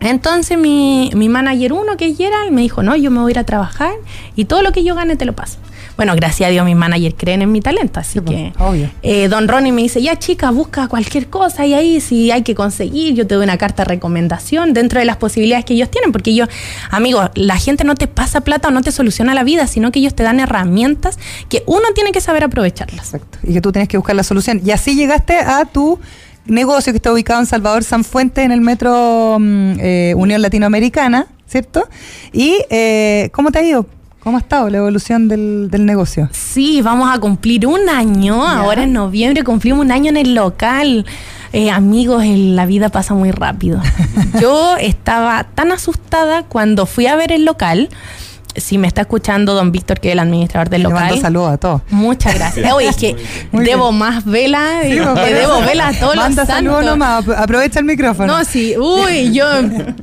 Entonces 0.00 0.58
mi, 0.58 1.10
mi 1.14 1.28
manager 1.28 1.72
uno, 1.72 1.96
que 1.96 2.08
es 2.08 2.16
Gerald, 2.16 2.52
me 2.52 2.60
dijo, 2.60 2.82
no, 2.82 2.96
yo 2.96 3.10
me 3.10 3.20
voy 3.20 3.30
a 3.30 3.32
ir 3.32 3.38
a 3.38 3.44
trabajar 3.44 3.94
y 4.34 4.44
todo 4.44 4.62
lo 4.62 4.72
que 4.72 4.84
yo 4.84 4.94
gane 4.94 5.16
te 5.16 5.24
lo 5.24 5.34
paso. 5.34 5.58
Bueno, 5.96 6.14
gracias 6.14 6.48
a 6.48 6.50
Dios 6.50 6.64
mis 6.66 6.76
managers 6.76 7.14
creen 7.16 7.40
en 7.40 7.50
mi 7.50 7.62
talento, 7.62 8.00
así 8.00 8.20
que 8.20 8.52
obvio. 8.58 8.90
Eh, 9.02 9.28
Don 9.28 9.48
Ronnie 9.48 9.72
me 9.72 9.80
dice, 9.80 10.02
ya 10.02 10.16
chica, 10.16 10.50
busca 10.50 10.88
cualquier 10.88 11.28
cosa 11.28 11.64
y 11.64 11.72
ahí 11.72 12.02
si 12.02 12.30
hay 12.30 12.42
que 12.42 12.54
conseguir, 12.54 13.14
yo 13.14 13.26
te 13.26 13.34
doy 13.34 13.44
una 13.44 13.56
carta 13.56 13.82
de 13.82 13.88
recomendación 13.88 14.74
dentro 14.74 15.00
de 15.00 15.06
las 15.06 15.16
posibilidades 15.16 15.64
que 15.64 15.72
ellos 15.72 15.90
tienen, 15.90 16.12
porque 16.12 16.32
ellos, 16.32 16.50
amigos, 16.90 17.30
la 17.34 17.56
gente 17.56 17.84
no 17.84 17.94
te 17.94 18.08
pasa 18.08 18.42
plata 18.42 18.68
o 18.68 18.70
no 18.72 18.82
te 18.82 18.92
soluciona 18.92 19.32
la 19.32 19.42
vida, 19.42 19.66
sino 19.66 19.90
que 19.90 20.00
ellos 20.00 20.14
te 20.14 20.22
dan 20.22 20.38
herramientas 20.38 21.18
que 21.48 21.62
uno 21.66 21.84
tiene 21.94 22.12
que 22.12 22.20
saber 22.20 22.44
aprovecharlas. 22.44 23.14
Exacto, 23.14 23.38
y 23.42 23.54
que 23.54 23.62
tú 23.62 23.72
tienes 23.72 23.88
que 23.88 23.96
buscar 23.96 24.16
la 24.16 24.22
solución. 24.22 24.60
Y 24.62 24.72
así 24.72 24.96
llegaste 24.96 25.38
a 25.38 25.64
tu 25.64 25.98
negocio 26.46 26.92
que 26.92 26.96
está 26.96 27.12
ubicado 27.12 27.40
en 27.40 27.46
Salvador 27.46 27.84
San 27.84 28.04
Fuente 28.04 28.42
en 28.42 28.52
el 28.52 28.60
metro 28.60 29.38
eh, 29.40 30.14
Unión 30.16 30.42
Latinoamericana, 30.42 31.26
¿cierto? 31.46 31.88
¿Y 32.32 32.58
eh, 32.70 33.30
cómo 33.32 33.50
te 33.50 33.58
ha 33.58 33.62
ido? 33.62 33.86
¿Cómo 34.20 34.38
ha 34.38 34.40
estado 34.40 34.68
la 34.70 34.78
evolución 34.78 35.28
del, 35.28 35.68
del 35.70 35.86
negocio? 35.86 36.28
Sí, 36.32 36.82
vamos 36.82 37.08
a 37.14 37.20
cumplir 37.20 37.66
un 37.66 37.88
año. 37.88 38.44
Ahora 38.44 38.82
en 38.82 38.92
noviembre 38.92 39.44
cumplimos 39.44 39.84
un 39.84 39.92
año 39.92 40.08
en 40.08 40.16
el 40.16 40.34
local. 40.34 41.06
Eh, 41.52 41.70
amigos, 41.70 42.24
la 42.26 42.66
vida 42.66 42.88
pasa 42.88 43.14
muy 43.14 43.30
rápido. 43.30 43.80
Yo 44.40 44.76
estaba 44.78 45.44
tan 45.54 45.70
asustada 45.70 46.42
cuando 46.42 46.86
fui 46.86 47.06
a 47.06 47.14
ver 47.14 47.30
el 47.30 47.44
local 47.44 47.88
si 48.56 48.78
me 48.78 48.86
está 48.88 49.02
escuchando 49.02 49.54
don 49.54 49.72
Víctor, 49.72 50.00
que 50.00 50.08
es 50.08 50.12
el 50.12 50.18
administrador 50.18 50.68
del 50.68 50.82
Le 50.82 50.88
local. 50.88 51.04
mando 51.04 51.20
saludos 51.20 51.52
a 51.52 51.56
todos. 51.58 51.82
Muchas 51.90 52.34
gracias. 52.38 52.72
Oye, 52.72 52.88
es 52.88 52.96
que 52.96 53.16
debo 53.52 53.88
bien. 53.90 53.98
más 53.98 54.24
vela, 54.24 54.80
sí, 54.82 54.90
que 54.90 55.34
debo 55.34 55.60
vela 55.60 55.88
a 55.88 55.92
todos 55.92 56.16
Manda 56.16 56.42
los 56.42 56.48
saludos 56.48 56.84
nomás, 56.84 57.28
aprovecha 57.28 57.78
el 57.80 57.84
micrófono. 57.84 58.38
No, 58.38 58.44
sí, 58.44 58.74
uy, 58.78 59.32
yo 59.32 59.46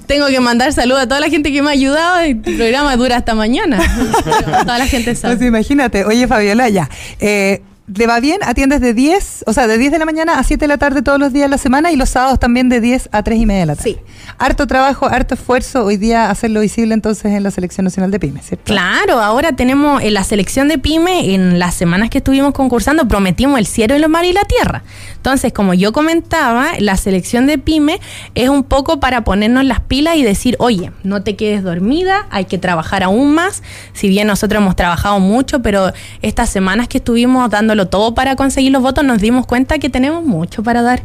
tengo 0.05 0.27
que 0.27 0.39
mandar 0.39 0.71
saludos 0.73 1.01
a 1.03 1.07
toda 1.07 1.19
la 1.19 1.29
gente 1.29 1.51
que 1.51 1.61
me 1.61 1.69
ha 1.69 1.73
ayudado. 1.73 2.19
El 2.19 2.37
programa 2.37 2.95
dura 2.95 3.17
hasta 3.17 3.35
mañana. 3.35 3.79
toda 4.65 4.77
la 4.77 4.87
gente 4.87 5.15
sabe. 5.15 5.35
Pues 5.37 5.47
imagínate, 5.47 6.05
oye 6.05 6.27
Fabiola, 6.27 6.69
ya. 6.69 6.89
Eh, 7.19 7.61
¿Le 7.85 8.07
va 8.07 8.21
bien? 8.21 8.39
Atiendes 8.43 8.79
de 8.79 8.93
10, 8.93 9.43
o 9.45 9.51
sea, 9.51 9.67
de 9.67 9.77
10 9.77 9.91
de 9.91 9.99
la 9.99 10.05
mañana 10.05 10.39
a 10.39 10.43
7 10.43 10.63
de 10.63 10.67
la 10.69 10.77
tarde 10.77 11.01
todos 11.01 11.19
los 11.19 11.33
días 11.33 11.47
de 11.47 11.49
la 11.49 11.57
semana 11.57 11.91
y 11.91 11.97
los 11.97 12.09
sábados 12.09 12.39
también 12.39 12.69
de 12.69 12.79
10 12.79 13.09
a 13.11 13.23
3 13.23 13.37
y 13.41 13.45
media 13.45 13.59
de 13.59 13.65
la 13.65 13.75
tarde. 13.75 13.91
Sí. 13.91 13.97
Harto 14.37 14.67
trabajo, 14.67 15.05
harto 15.07 15.33
esfuerzo 15.33 15.83
hoy 15.83 15.97
día 15.97 16.29
hacerlo 16.29 16.61
visible 16.61 16.93
entonces 16.93 17.33
en 17.33 17.43
la 17.43 17.51
Selección 17.51 17.83
Nacional 17.83 18.09
de 18.09 18.21
Pymes, 18.21 18.45
¿cierto? 18.45 18.63
Claro, 18.63 19.19
ahora 19.19 19.51
tenemos 19.51 20.01
en 20.01 20.13
la 20.13 20.23
selección 20.23 20.69
de 20.69 20.77
Pymes, 20.77 21.27
en 21.27 21.59
las 21.59 21.75
semanas 21.75 22.09
que 22.09 22.19
estuvimos 22.19 22.53
concursando, 22.53 23.05
prometimos 23.05 23.59
el 23.59 23.65
cielo, 23.65 23.95
el 23.95 24.07
mar 24.07 24.23
y 24.23 24.31
la 24.31 24.45
tierra. 24.45 24.83
Entonces, 25.17 25.51
como 25.51 25.73
yo 25.73 25.91
comentaba, 25.91 26.67
la 26.79 26.95
selección 26.95 27.47
de 27.47 27.57
Pymes 27.57 27.99
es 28.33 28.47
un 28.47 28.63
poco 28.63 29.01
para 29.01 29.25
ponernos 29.25 29.65
las 29.65 29.81
pilas 29.81 30.15
y 30.15 30.23
decir, 30.23 30.55
oye, 30.59 30.93
no 31.03 31.21
te 31.23 31.35
quedes 31.35 31.63
dormida, 31.63 32.27
hay 32.29 32.45
que 32.45 32.57
trabajar 32.57 33.03
aún 33.03 33.33
más. 33.33 33.61
Si 33.91 34.07
bien 34.07 34.27
nosotros 34.27 34.61
hemos 34.61 34.77
trabajado 34.77 35.19
mucho, 35.19 35.61
pero 35.61 35.91
estas 36.21 36.49
semanas 36.49 36.87
que 36.87 36.99
estuvimos 36.99 37.43
dándolo 37.73 37.89
todo 37.89 38.13
para 38.13 38.35
conseguir 38.35 38.71
los 38.71 38.81
votos, 38.81 39.03
nos 39.03 39.19
dimos 39.19 39.45
cuenta 39.47 39.79
que 39.79 39.89
tenemos 39.89 40.23
mucho 40.23 40.61
para 40.63 40.81
dar. 40.81 41.01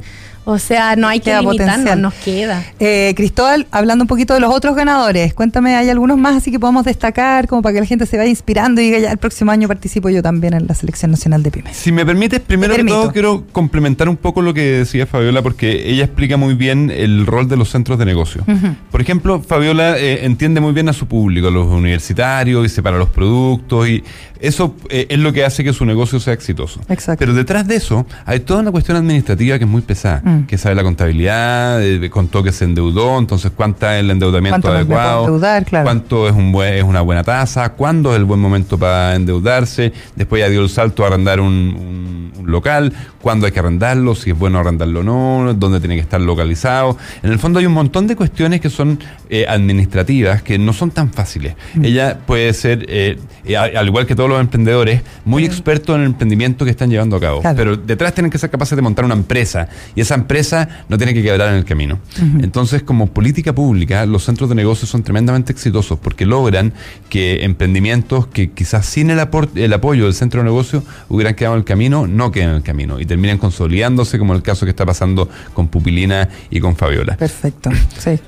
O 0.51 0.59
sea, 0.59 0.97
no 0.97 1.07
hay 1.09 1.21
que 1.21 1.31
limitarnos, 1.39 1.67
potencial. 1.77 2.01
nos 2.01 2.15
queda. 2.15 2.65
Eh, 2.81 3.13
Cristóbal, 3.15 3.67
hablando 3.71 4.05
un 4.05 4.09
poquito 4.09 4.33
de 4.33 4.41
los 4.41 4.51
otros 4.51 4.75
ganadores, 4.75 5.35
cuéntame, 5.35 5.77
¿hay 5.77 5.91
algunos 5.91 6.17
más 6.17 6.37
así 6.37 6.51
que 6.51 6.59
podemos 6.59 6.87
destacar 6.87 7.47
como 7.49 7.61
para 7.61 7.75
que 7.75 7.81
la 7.81 7.87
gente 7.87 8.07
se 8.07 8.17
vaya 8.17 8.31
inspirando 8.31 8.81
y 8.81 8.85
diga 8.85 8.99
ya 8.99 9.11
el 9.13 9.19
próximo 9.19 9.51
año 9.51 9.69
participo 9.69 10.09
yo 10.09 10.23
también 10.23 10.55
en 10.55 10.67
la 10.67 10.75
Selección 10.75 11.11
Nacional 11.11 11.43
de 11.43 11.51
Pymes? 11.51 11.77
Si 11.77 11.93
me 11.93 12.07
permites, 12.07 12.41
primero 12.41 12.75
que 12.75 12.85
todo 12.85 13.13
quiero 13.13 13.45
complementar 13.53 14.09
un 14.09 14.17
poco 14.17 14.41
lo 14.41 14.55
que 14.55 14.63
decía 14.63 15.05
Fabiola 15.05 15.43
porque 15.43 15.91
ella 15.91 16.05
explica 16.05 16.39
muy 16.39 16.55
bien 16.55 16.91
el 16.91 17.27
rol 17.27 17.47
de 17.47 17.59
los 17.59 17.69
centros 17.69 17.99
de 17.99 18.07
negocio. 18.07 18.43
Uh 18.47 18.53
-huh. 18.53 18.77
Por 18.91 19.03
ejemplo, 19.03 19.43
Fabiola 19.43 19.99
eh, 19.99 20.25
entiende 20.25 20.63
muy 20.63 20.73
bien 20.73 20.89
a 20.89 20.95
su 20.95 21.07
público, 21.07 21.49
a 21.49 21.51
los 21.51 21.67
universitarios, 21.67 22.65
y 22.65 22.71
separa 22.71 22.97
los 22.97 23.11
productos 23.11 23.87
y 23.87 24.03
eso 24.40 24.74
eh, 24.88 25.07
es 25.09 25.18
lo 25.18 25.33
que 25.33 25.44
hace 25.44 25.64
que 25.64 25.72
su 25.72 25.85
negocio 25.85 26.20
sea 26.20 26.33
exitoso. 26.33 26.81
Exacto. 26.88 27.20
Pero 27.20 27.35
detrás 27.35 27.66
de 27.66 27.77
eso 27.77 28.07
hay 28.24 28.40
toda 28.40 28.61
una 28.61 28.70
cuestión 28.70 28.96
administrativa 28.96 29.59
que 29.59 29.64
es 29.64 29.70
muy 29.70 29.83
pesada, 29.83 30.22
mm. 30.24 30.46
que 30.46 30.59
sabe 30.59 30.74
la 30.74 30.83
contabilidad, 30.83 31.83
eh, 31.83 32.11
contó 32.11 32.42
que 32.42 32.53
se 32.53 32.64
endeudó, 32.64 33.18
entonces 33.18 33.53
cuánta 33.55 33.96
es 33.96 34.01
el 34.05 34.11
endeudamiento 34.11 34.61
¿Cuánto 34.61 34.77
adecuado, 34.77 35.24
endeudar, 35.27 35.64
claro. 35.64 35.85
cuánto 35.85 36.29
es, 36.29 36.35
un 36.35 36.53
buen, 36.53 36.74
es 36.74 36.85
una 36.85 37.01
buena 37.01 37.24
tasa, 37.24 37.70
cuándo 37.70 38.11
es 38.12 38.16
el 38.16 38.24
buen 38.24 38.40
momento 38.40 38.79
para 38.79 39.14
endeudarse, 39.14 39.92
después 40.16 40.40
ya 40.40 40.48
dio 40.48 40.62
el 40.62 40.68
salto 40.68 41.05
a 41.05 41.09
arrendar 41.09 41.40
un, 41.40 41.48
un, 41.48 42.33
un 42.38 42.51
local, 42.51 42.92
cuándo 43.20 43.46
hay 43.46 43.53
que 43.53 43.61
arrendarlo, 43.61 44.14
si 44.14 44.31
es 44.31 44.38
bueno 44.38 44.59
arrendarlo 44.59 45.01
o 45.01 45.03
no, 45.03 45.55
dónde 45.55 45.81
tiene 45.81 45.96
que 45.96 46.01
estar 46.01 46.20
localizado. 46.20 46.96
En 47.22 47.31
el 47.31 47.38
fondo 47.38 47.59
hay 47.59 47.66
un 47.66 47.72
montón 47.72 48.07
de 48.07 48.16
cuestiones 48.16 48.61
que 48.61 48.70
son 48.70 48.98
eh, 49.29 49.46
administrativas, 49.48 50.42
que 50.42 50.59
no 50.59 50.72
son 50.72 50.90
tan 50.90 51.12
fáciles. 51.12 51.55
Mm. 51.74 51.85
Ella 51.85 52.18
puede 52.27 52.53
ser, 52.55 52.87
eh, 52.88 53.18
al 53.57 53.87
igual 53.87 54.07
que 54.07 54.14
todos 54.14 54.28
los 54.29 54.41
emprendedores, 54.41 55.03
muy 55.25 55.45
expertos 55.45 55.97
en 55.97 56.03
el 56.03 56.07
emprendimiento 56.09 56.64
que 56.64 56.71
están 56.71 56.91
llevando 56.91 57.17
a 57.17 57.21
cabo. 57.21 57.41
Claro. 57.41 57.57
Pero 57.57 57.77
detrás 57.77 58.14
tienen 58.14 58.31
que 58.31 58.38
ser 58.38 58.51
capaces 58.51 58.77
de 58.77 58.83
montar 58.83 59.05
una 59.05 59.14
empresa 59.14 59.69
y 59.95 60.01
esa 60.01 60.14
empresa 60.14 60.69
no 60.88 60.97
tiene 60.99 61.14
que 61.14 61.23
quebrar 61.23 61.51
en 61.51 61.57
el 61.57 61.64
camino. 61.64 61.99
Entonces, 62.41 62.83
como 62.83 63.07
política 63.09 63.55
pública, 63.55 64.05
los 64.07 64.25
centros 64.25 64.49
de 64.49 64.55
negocios 64.55 64.91
son 64.91 65.03
tremendamente 65.03 65.53
exitosos 65.53 65.99
porque 65.99 66.27
logran 66.27 66.73
que 67.09 67.45
emprendimientos 67.45 68.27
que 68.27 68.51
quizás 68.51 68.87
sin 68.87 69.11
el, 69.11 69.27
el 69.55 69.73
apoyo 69.73 70.05
del 70.05 70.14
centro 70.14 70.41
de 70.41 70.45
negocio 70.45 70.83
hubieran 71.09 71.35
quedado 71.35 71.55
en 71.55 71.61
el 71.61 71.64
camino, 71.64 72.07
no 72.07 72.31
queden 72.31 72.51
en 72.51 72.57
el 72.57 72.62
camino 72.62 73.01
y 73.01 73.07
terminen 73.07 73.38
consolidándose, 73.38 74.19
como 74.19 74.35
el 74.35 74.43
caso 74.43 74.67
que 74.67 74.71
está 74.71 74.85
pasando 74.87 75.29
con 75.55 75.69
Pupilina 75.69 76.29
y 76.51 76.61
con 76.61 76.77
Fabiola. 76.77 77.17
Perfecto, 77.17 77.71
sí, 77.99 78.19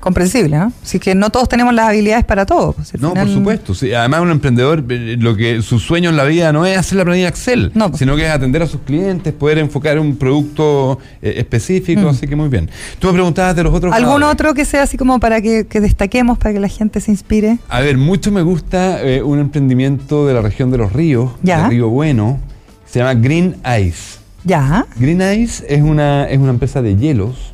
comprensible, 0.00 0.56
¿no? 0.56 0.72
Así 0.82 0.98
que 0.98 1.14
no 1.14 1.30
todos 1.30 1.48
tenemos 1.48 1.72
las 1.74 1.88
habilidades 1.88 2.24
para 2.24 2.46
todo. 2.46 2.72
pues, 2.72 2.92
No, 3.00 3.10
final- 3.10 3.26
por 3.26 3.34
supuesto. 3.34 3.74
sí. 3.74 3.92
Además, 3.92 4.20
un 4.20 4.30
emprendedor, 4.30 4.84
eh, 4.88 5.16
lo 5.18 5.36
que 5.36 5.62
su 5.62 5.78
sueño 5.78 6.10
en 6.10 6.16
la 6.16 6.24
vida 6.24 6.52
no 6.52 6.66
es 6.66 6.76
hacer 6.78 6.98
la 6.98 7.04
planilla 7.04 7.28
Excel, 7.28 7.70
No, 7.74 7.88
pues. 7.90 7.98
sino 7.98 8.16
que 8.16 8.26
es 8.26 8.30
atender 8.30 8.62
a 8.62 8.66
sus 8.66 8.80
clientes, 8.82 9.32
poder 9.32 9.58
enfocar 9.58 9.98
un 9.98 10.16
producto 10.16 10.98
eh, 11.22 11.34
específico. 11.38 12.08
Así 12.08 12.26
que 12.26 12.36
muy 12.36 12.48
bien. 12.48 12.68
Tú 12.98 13.08
me 13.08 13.14
preguntabas 13.14 13.56
de 13.56 13.62
los 13.62 13.74
otros. 13.74 13.90
Mm. 13.92 13.94
¿Algún 13.94 14.22
otro 14.22 14.54
que 14.54 14.64
sea 14.64 14.82
así 14.82 14.96
como 14.96 15.20
para 15.20 15.40
que, 15.40 15.66
que 15.66 15.80
destaquemos, 15.80 16.38
para 16.38 16.52
que 16.54 16.60
la 16.60 16.68
gente 16.68 17.00
se 17.00 17.10
inspire? 17.10 17.58
A 17.68 17.80
ver, 17.80 17.96
mucho 17.98 18.30
me 18.32 18.42
gusta 18.42 19.02
eh, 19.02 19.22
un 19.22 19.38
emprendimiento 19.38 20.26
de 20.26 20.34
la 20.34 20.42
región 20.42 20.70
de 20.70 20.78
los 20.78 20.92
ríos, 20.92 21.30
Ya. 21.42 21.62
de 21.64 21.68
Río 21.70 21.88
Bueno, 21.88 22.38
se 22.86 22.98
llama 23.00 23.14
Green 23.14 23.56
Ice. 23.80 24.18
Ya, 24.44 24.86
Green 24.96 25.20
Ice 25.40 25.64
es 25.68 25.82
una, 25.82 26.24
es 26.28 26.38
una 26.38 26.50
empresa 26.50 26.80
de 26.82 26.96
hielos, 26.96 27.52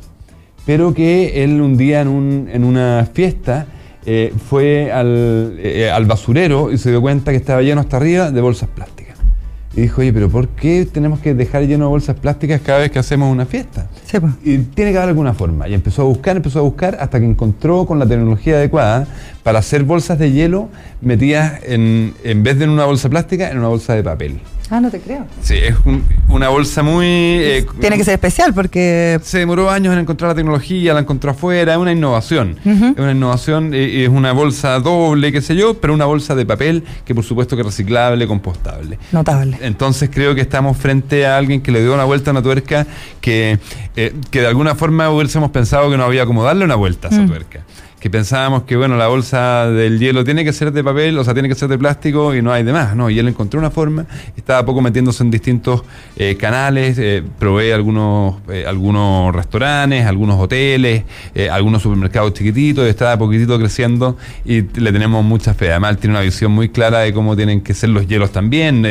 pero 0.67 0.93
que 0.93 1.43
él 1.43 1.59
un 1.61 1.77
día 1.77 2.01
en, 2.01 2.07
un- 2.09 2.47
en 2.51 2.63
una 2.63 3.07
fiesta 3.11 3.65
eh, 4.05 4.31
fue 4.49 4.91
al, 4.91 5.55
eh, 5.57 5.89
al 5.91 6.05
basurero 6.05 6.71
y 6.71 6.77
se 6.77 6.91
dio 6.91 7.01
cuenta 7.01 7.31
que 7.31 7.37
estaba 7.37 7.61
lleno 7.63 7.81
hasta 7.81 7.97
arriba 7.97 8.29
de 8.31 8.39
bolsas 8.41 8.69
plásticas. 8.69 9.17
Y 9.75 9.81
dijo, 9.81 10.01
oye, 10.01 10.11
pero 10.11 10.27
¿por 10.29 10.47
qué 10.47 10.87
tenemos 10.91 11.19
que 11.19 11.33
dejar 11.35 11.63
lleno 11.67 11.85
de 11.85 11.89
bolsas 11.89 12.15
plásticas 12.19 12.61
cada 12.61 12.79
vez 12.79 12.89
que 12.91 12.97
hacemos 12.99 13.31
una 13.31 13.45
fiesta? 13.45 13.87
sí, 14.05 14.19
pues. 14.19 14.33
Y 14.43 14.57
tiene 14.59 14.91
que 14.91 14.97
haber 14.97 15.09
alguna 15.09 15.33
forma. 15.33 15.67
Y 15.67 15.73
empezó 15.75 16.01
a 16.01 16.05
buscar, 16.05 16.35
empezó 16.35 16.59
a 16.59 16.61
buscar, 16.63 16.97
hasta 16.99 17.19
que 17.19 17.25
encontró 17.27 17.85
con 17.85 17.99
la 17.99 18.05
tecnología 18.07 18.55
adecuada 18.55 19.05
para 19.43 19.59
hacer 19.59 19.83
bolsas 19.83 20.17
de 20.19 20.31
hielo 20.31 20.69
metidas 21.01 21.59
en, 21.63 22.13
en 22.23 22.43
vez 22.43 22.57
de 22.57 22.63
en 22.65 22.71
una 22.71 22.85
bolsa 22.85 23.07
plástica, 23.09 23.51
en 23.51 23.59
una 23.59 23.67
bolsa 23.67 23.93
de 23.93 24.03
papel. 24.03 24.39
Ah, 24.69 24.81
no 24.81 24.91
te 24.91 24.99
creo. 24.99 25.25
Sí, 25.41 25.55
es 25.55 25.75
un- 25.85 26.03
una 26.27 26.49
bolsa 26.49 26.83
muy... 26.83 27.05
eh, 27.07 27.65
Tiene 27.79 27.95
que 27.97 28.03
ser 28.03 28.15
especial 28.15 28.53
porque 28.53 29.17
se 29.23 29.37
demoró 29.39 29.69
años 29.69 29.93
en 29.93 29.99
encontrar 29.99 30.29
la 30.31 30.35
tecnología, 30.35 30.93
la 30.93 30.99
encontró 30.99 31.31
afuera, 31.31 31.71
es 31.73 31.79
una 31.79 31.93
innovación. 31.93 32.57
Es 32.65 32.99
una 32.99 33.11
innovación, 33.11 33.73
eh, 33.73 34.03
es 34.03 34.09
una 34.09 34.33
bolsa 34.33 34.79
doble, 34.81 35.31
qué 35.31 35.41
sé 35.41 35.55
yo, 35.55 35.75
pero 35.79 35.93
una 35.93 36.03
bolsa 36.05 36.35
de 36.35 36.45
papel 36.45 36.83
que 37.05 37.15
por 37.15 37.23
supuesto 37.23 37.55
que 37.55 37.61
es 37.61 37.65
reciclable, 37.65 38.27
compostable. 38.27 38.99
notable. 39.13 39.57
Entonces 39.61 40.09
creo 40.13 40.35
que 40.35 40.41
estamos 40.41 40.75
frente 40.75 41.25
a 41.25 41.37
alguien 41.37 41.61
que 41.61 41.71
le 41.71 41.81
dio 41.81 41.93
una 41.93 42.03
vuelta 42.03 42.31
a 42.31 42.33
una 42.33 42.41
tuerca 42.41 42.85
que, 43.21 43.59
eh, 43.95 44.13
que 44.31 44.41
de 44.41 44.47
alguna 44.47 44.75
forma 44.75 45.09
hubiésemos 45.09 45.49
pensado 45.51 45.89
que 45.89 45.95
no 45.97 46.03
había 46.03 46.25
como 46.25 46.43
darle 46.43 46.65
una 46.65 46.75
vuelta 46.75 47.07
a 47.07 47.11
esa 47.11 47.21
Mm. 47.21 47.27
tuerca. 47.27 47.61
Que 47.99 48.11
pensábamos 48.11 48.63
que 48.63 48.75
bueno 48.75 48.95
la 48.95 49.07
bolsa 49.07 49.69
del 49.69 49.99
hielo 49.99 50.23
tiene 50.23 50.43
que 50.43 50.53
ser 50.53 50.71
de 50.71 50.83
papel, 50.83 51.17
o 51.17 51.23
sea, 51.23 51.33
tiene 51.33 51.49
que 51.49 51.55
ser 51.55 51.67
de 51.67 51.77
plástico 51.79 52.35
y 52.35 52.41
no 52.43 52.53
hay 52.53 52.63
demás, 52.63 52.95
¿no? 52.95 53.09
Y 53.09 53.17
él 53.17 53.27
encontró 53.27 53.59
una 53.59 53.71
forma, 53.71 54.05
estaba 54.35 54.63
poco 54.65 54.81
metiéndose 54.81 55.23
en 55.23 55.31
distintos 55.31 55.83
eh, 56.15 56.35
canales, 56.35 56.97
eh, 56.99 57.23
provee 57.39 57.71
algunos, 57.71 58.35
eh, 58.49 58.65
algunos 58.67 59.33
restaurantes, 59.33 60.05
algunos 60.05 60.39
hoteles, 60.39 61.03
algunos 61.51 61.81
supermercados 61.81 62.33
chiquititos, 62.33 62.87
está 62.87 63.17
poquitito 63.17 63.57
creciendo 63.57 64.17
y 64.45 64.61
le 64.61 64.91
tenemos 64.91 65.23
mucha 65.23 65.53
fe. 65.53 65.71
Además, 65.71 65.91
él 65.91 65.97
tiene 65.97 66.15
una 66.15 66.23
visión 66.23 66.51
muy 66.51 66.69
clara 66.69 66.99
de 66.99 67.13
cómo 67.13 67.35
tienen 67.35 67.61
que 67.61 67.73
ser 67.73 67.89
los 67.89 68.07
hielos 68.07 68.31
también, 68.31 68.85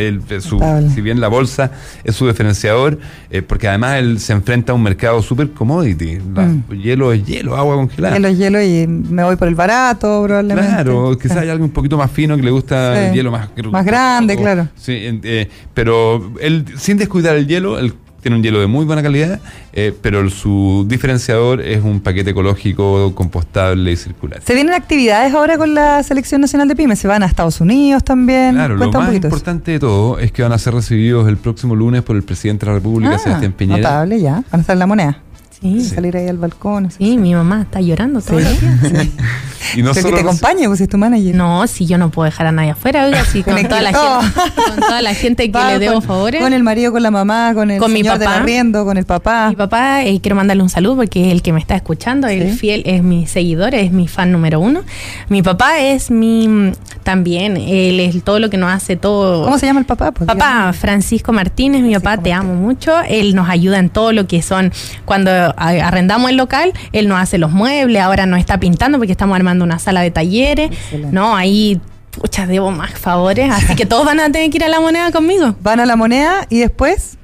si 0.94 1.00
bien 1.00 1.20
la 1.20 1.28
bolsa 1.28 1.70
es 2.04 2.14
su 2.14 2.26
diferenciador, 2.26 2.98
porque 3.46 3.68
además 3.68 3.98
él 3.98 4.18
se 4.18 4.32
enfrenta 4.32 4.72
a 4.72 4.74
un 4.74 4.82
mercado 4.82 5.22
super 5.22 5.50
commodity, 5.50 6.18
mm. 6.18 6.72
hielo 6.72 7.12
es 7.12 7.24
hielo, 7.24 7.56
agua 7.56 7.76
congelada. 7.76 8.16
Hielo 8.16 8.28
es 8.28 8.38
hielo 8.38 8.62
y 8.62 8.95
me 8.96 9.24
voy 9.24 9.36
por 9.36 9.48
el 9.48 9.54
barato, 9.54 10.22
probablemente. 10.24 10.70
Claro, 10.70 11.16
quizás 11.20 11.38
hay 11.38 11.48
algo 11.48 11.64
un 11.64 11.70
poquito 11.70 11.96
más 11.96 12.10
fino 12.10 12.36
que 12.36 12.42
le 12.42 12.50
gusta 12.50 13.08
el 13.08 13.14
hielo 13.14 13.30
más, 13.30 13.48
más 13.70 13.84
grande, 13.84 14.36
claro. 14.36 14.68
Sí, 14.76 15.20
eh, 15.22 15.48
pero 15.74 16.32
él, 16.40 16.64
sin 16.76 16.96
descuidar 16.96 17.36
el 17.36 17.46
hielo, 17.46 17.78
él 17.78 17.94
tiene 18.26 18.38
un 18.38 18.42
hielo 18.42 18.58
de 18.58 18.66
muy 18.66 18.84
buena 18.84 19.04
calidad, 19.04 19.38
eh, 19.72 19.94
pero 20.02 20.28
su 20.30 20.84
diferenciador 20.88 21.60
es 21.60 21.84
un 21.84 22.00
paquete 22.00 22.30
ecológico, 22.30 23.14
compostable 23.14 23.92
y 23.92 23.96
circular. 23.96 24.40
¿Se 24.44 24.52
vienen 24.52 24.74
actividades 24.74 25.32
ahora 25.32 25.56
con 25.56 25.74
la 25.74 26.02
Selección 26.02 26.40
Nacional 26.40 26.66
de 26.66 26.74
Pymes? 26.74 26.98
¿Se 26.98 27.06
van 27.06 27.22
a 27.22 27.26
Estados 27.26 27.60
Unidos 27.60 28.02
también? 28.02 28.56
Claro, 28.56 28.74
lo 28.74 28.90
más 28.90 29.14
importante 29.14 29.70
de 29.70 29.78
todo 29.78 30.18
es 30.18 30.32
que 30.32 30.42
van 30.42 30.50
a 30.50 30.58
ser 30.58 30.74
recibidos 30.74 31.28
el 31.28 31.36
próximo 31.36 31.76
lunes 31.76 32.02
por 32.02 32.16
el 32.16 32.24
presidente 32.24 32.66
de 32.66 32.72
la 32.72 32.78
República, 32.78 33.14
ah, 33.14 33.18
Sebastián 33.20 33.52
Piñera. 33.52 33.78
Notable 33.78 34.20
ya, 34.20 34.32
van 34.32 34.44
a 34.54 34.58
estar 34.58 34.74
en 34.74 34.80
la 34.80 34.86
moneda. 34.88 35.18
Sí. 35.60 35.84
Salir 35.84 36.16
ahí 36.16 36.28
al 36.28 36.38
balcón. 36.38 36.90
Sí, 36.90 37.16
mi 37.16 37.34
mamá 37.34 37.62
está 37.62 37.80
llorando 37.80 38.20
todo 38.20 38.38
el 38.38 38.44
día. 38.44 39.08
Y 39.74 39.82
no 39.82 39.92
que 39.92 40.02
te 40.02 40.20
acompañe, 40.20 40.66
pues 40.68 40.80
es 40.80 40.88
tu 40.88 40.98
manager. 40.98 41.34
No, 41.34 41.66
si 41.66 41.86
yo 41.86 41.98
no 41.98 42.10
puedo 42.10 42.26
dejar 42.26 42.46
a 42.46 42.52
nadie 42.52 42.70
afuera, 42.70 43.04
oiga, 43.04 43.24
si 43.24 43.42
con, 43.42 43.60
toda 43.62 43.82
la 43.82 43.92
gente, 43.92 44.40
con 44.70 44.80
toda 44.80 45.02
la 45.02 45.14
gente 45.14 45.50
que 45.50 45.58
le 45.58 45.78
debo 45.78 46.00
favores. 46.00 46.40
Con 46.40 46.52
el 46.52 46.62
marido, 46.62 46.92
con 46.92 47.02
la 47.02 47.10
mamá, 47.10 47.52
con 47.54 47.70
el 47.70 47.78
con 47.78 47.90
señor 47.90 48.14
mi 48.14 48.24
papá, 48.24 48.36
arriendo, 48.36 48.84
con 48.84 48.96
el 48.96 49.04
papá. 49.04 49.48
Mi 49.50 49.56
papá, 49.56 50.04
eh, 50.04 50.20
quiero 50.20 50.36
mandarle 50.36 50.62
un 50.62 50.68
saludo 50.68 50.96
porque 50.96 51.26
es 51.26 51.32
el 51.32 51.42
que 51.42 51.52
me 51.52 51.60
está 51.60 51.74
escuchando, 51.74 52.28
el 52.28 52.52
fiel, 52.52 52.82
es 52.86 53.02
mi 53.02 53.26
seguidor, 53.26 53.74
es 53.74 53.92
mi 53.92 54.08
fan 54.08 54.32
número 54.32 54.60
uno. 54.60 54.82
Mi 55.28 55.42
papá 55.42 55.80
es 55.80 56.10
mi, 56.10 56.72
también, 57.02 57.56
él 57.56 58.00
es 58.00 58.22
todo 58.22 58.38
lo 58.38 58.50
que 58.50 58.56
nos 58.56 58.70
hace 58.70 58.96
todo. 58.96 59.44
¿Cómo 59.44 59.58
se 59.58 59.66
llama 59.66 59.80
el 59.80 59.86
papá? 59.86 60.12
Pues, 60.12 60.26
papá, 60.26 60.72
Francisco 60.72 61.32
Martínez, 61.32 61.82
mi 61.82 61.94
papá, 61.94 62.18
te 62.18 62.32
amo 62.32 62.54
mucho. 62.54 62.92
Él 63.08 63.34
nos 63.34 63.48
ayuda 63.48 63.78
en 63.78 63.90
todo 63.90 64.12
lo 64.12 64.26
que 64.26 64.42
son, 64.42 64.72
cuando 65.04 65.45
arrendamos 65.56 66.30
el 66.30 66.36
local, 66.36 66.72
él 66.92 67.08
nos 67.08 67.20
hace 67.20 67.38
los 67.38 67.50
muebles, 67.50 68.02
ahora 68.02 68.26
nos 68.26 68.40
está 68.40 68.58
pintando 68.58 68.98
porque 68.98 69.12
estamos 69.12 69.36
armando 69.36 69.64
una 69.64 69.78
sala 69.78 70.00
de 70.00 70.10
taller 70.10 70.70
¿no? 71.10 71.36
Ahí, 71.36 71.80
pucha, 72.10 72.46
debo 72.46 72.70
más 72.70 72.92
favores, 72.98 73.50
así 73.50 73.74
que 73.74 73.86
todos 73.86 74.04
van 74.04 74.20
a 74.20 74.30
tener 74.30 74.50
que 74.50 74.58
ir 74.58 74.64
a 74.64 74.68
la 74.68 74.80
moneda 74.80 75.10
conmigo. 75.12 75.56
Van 75.62 75.80
a 75.80 75.86
la 75.86 75.96
moneda 75.96 76.46
y 76.48 76.60
después 76.60 77.18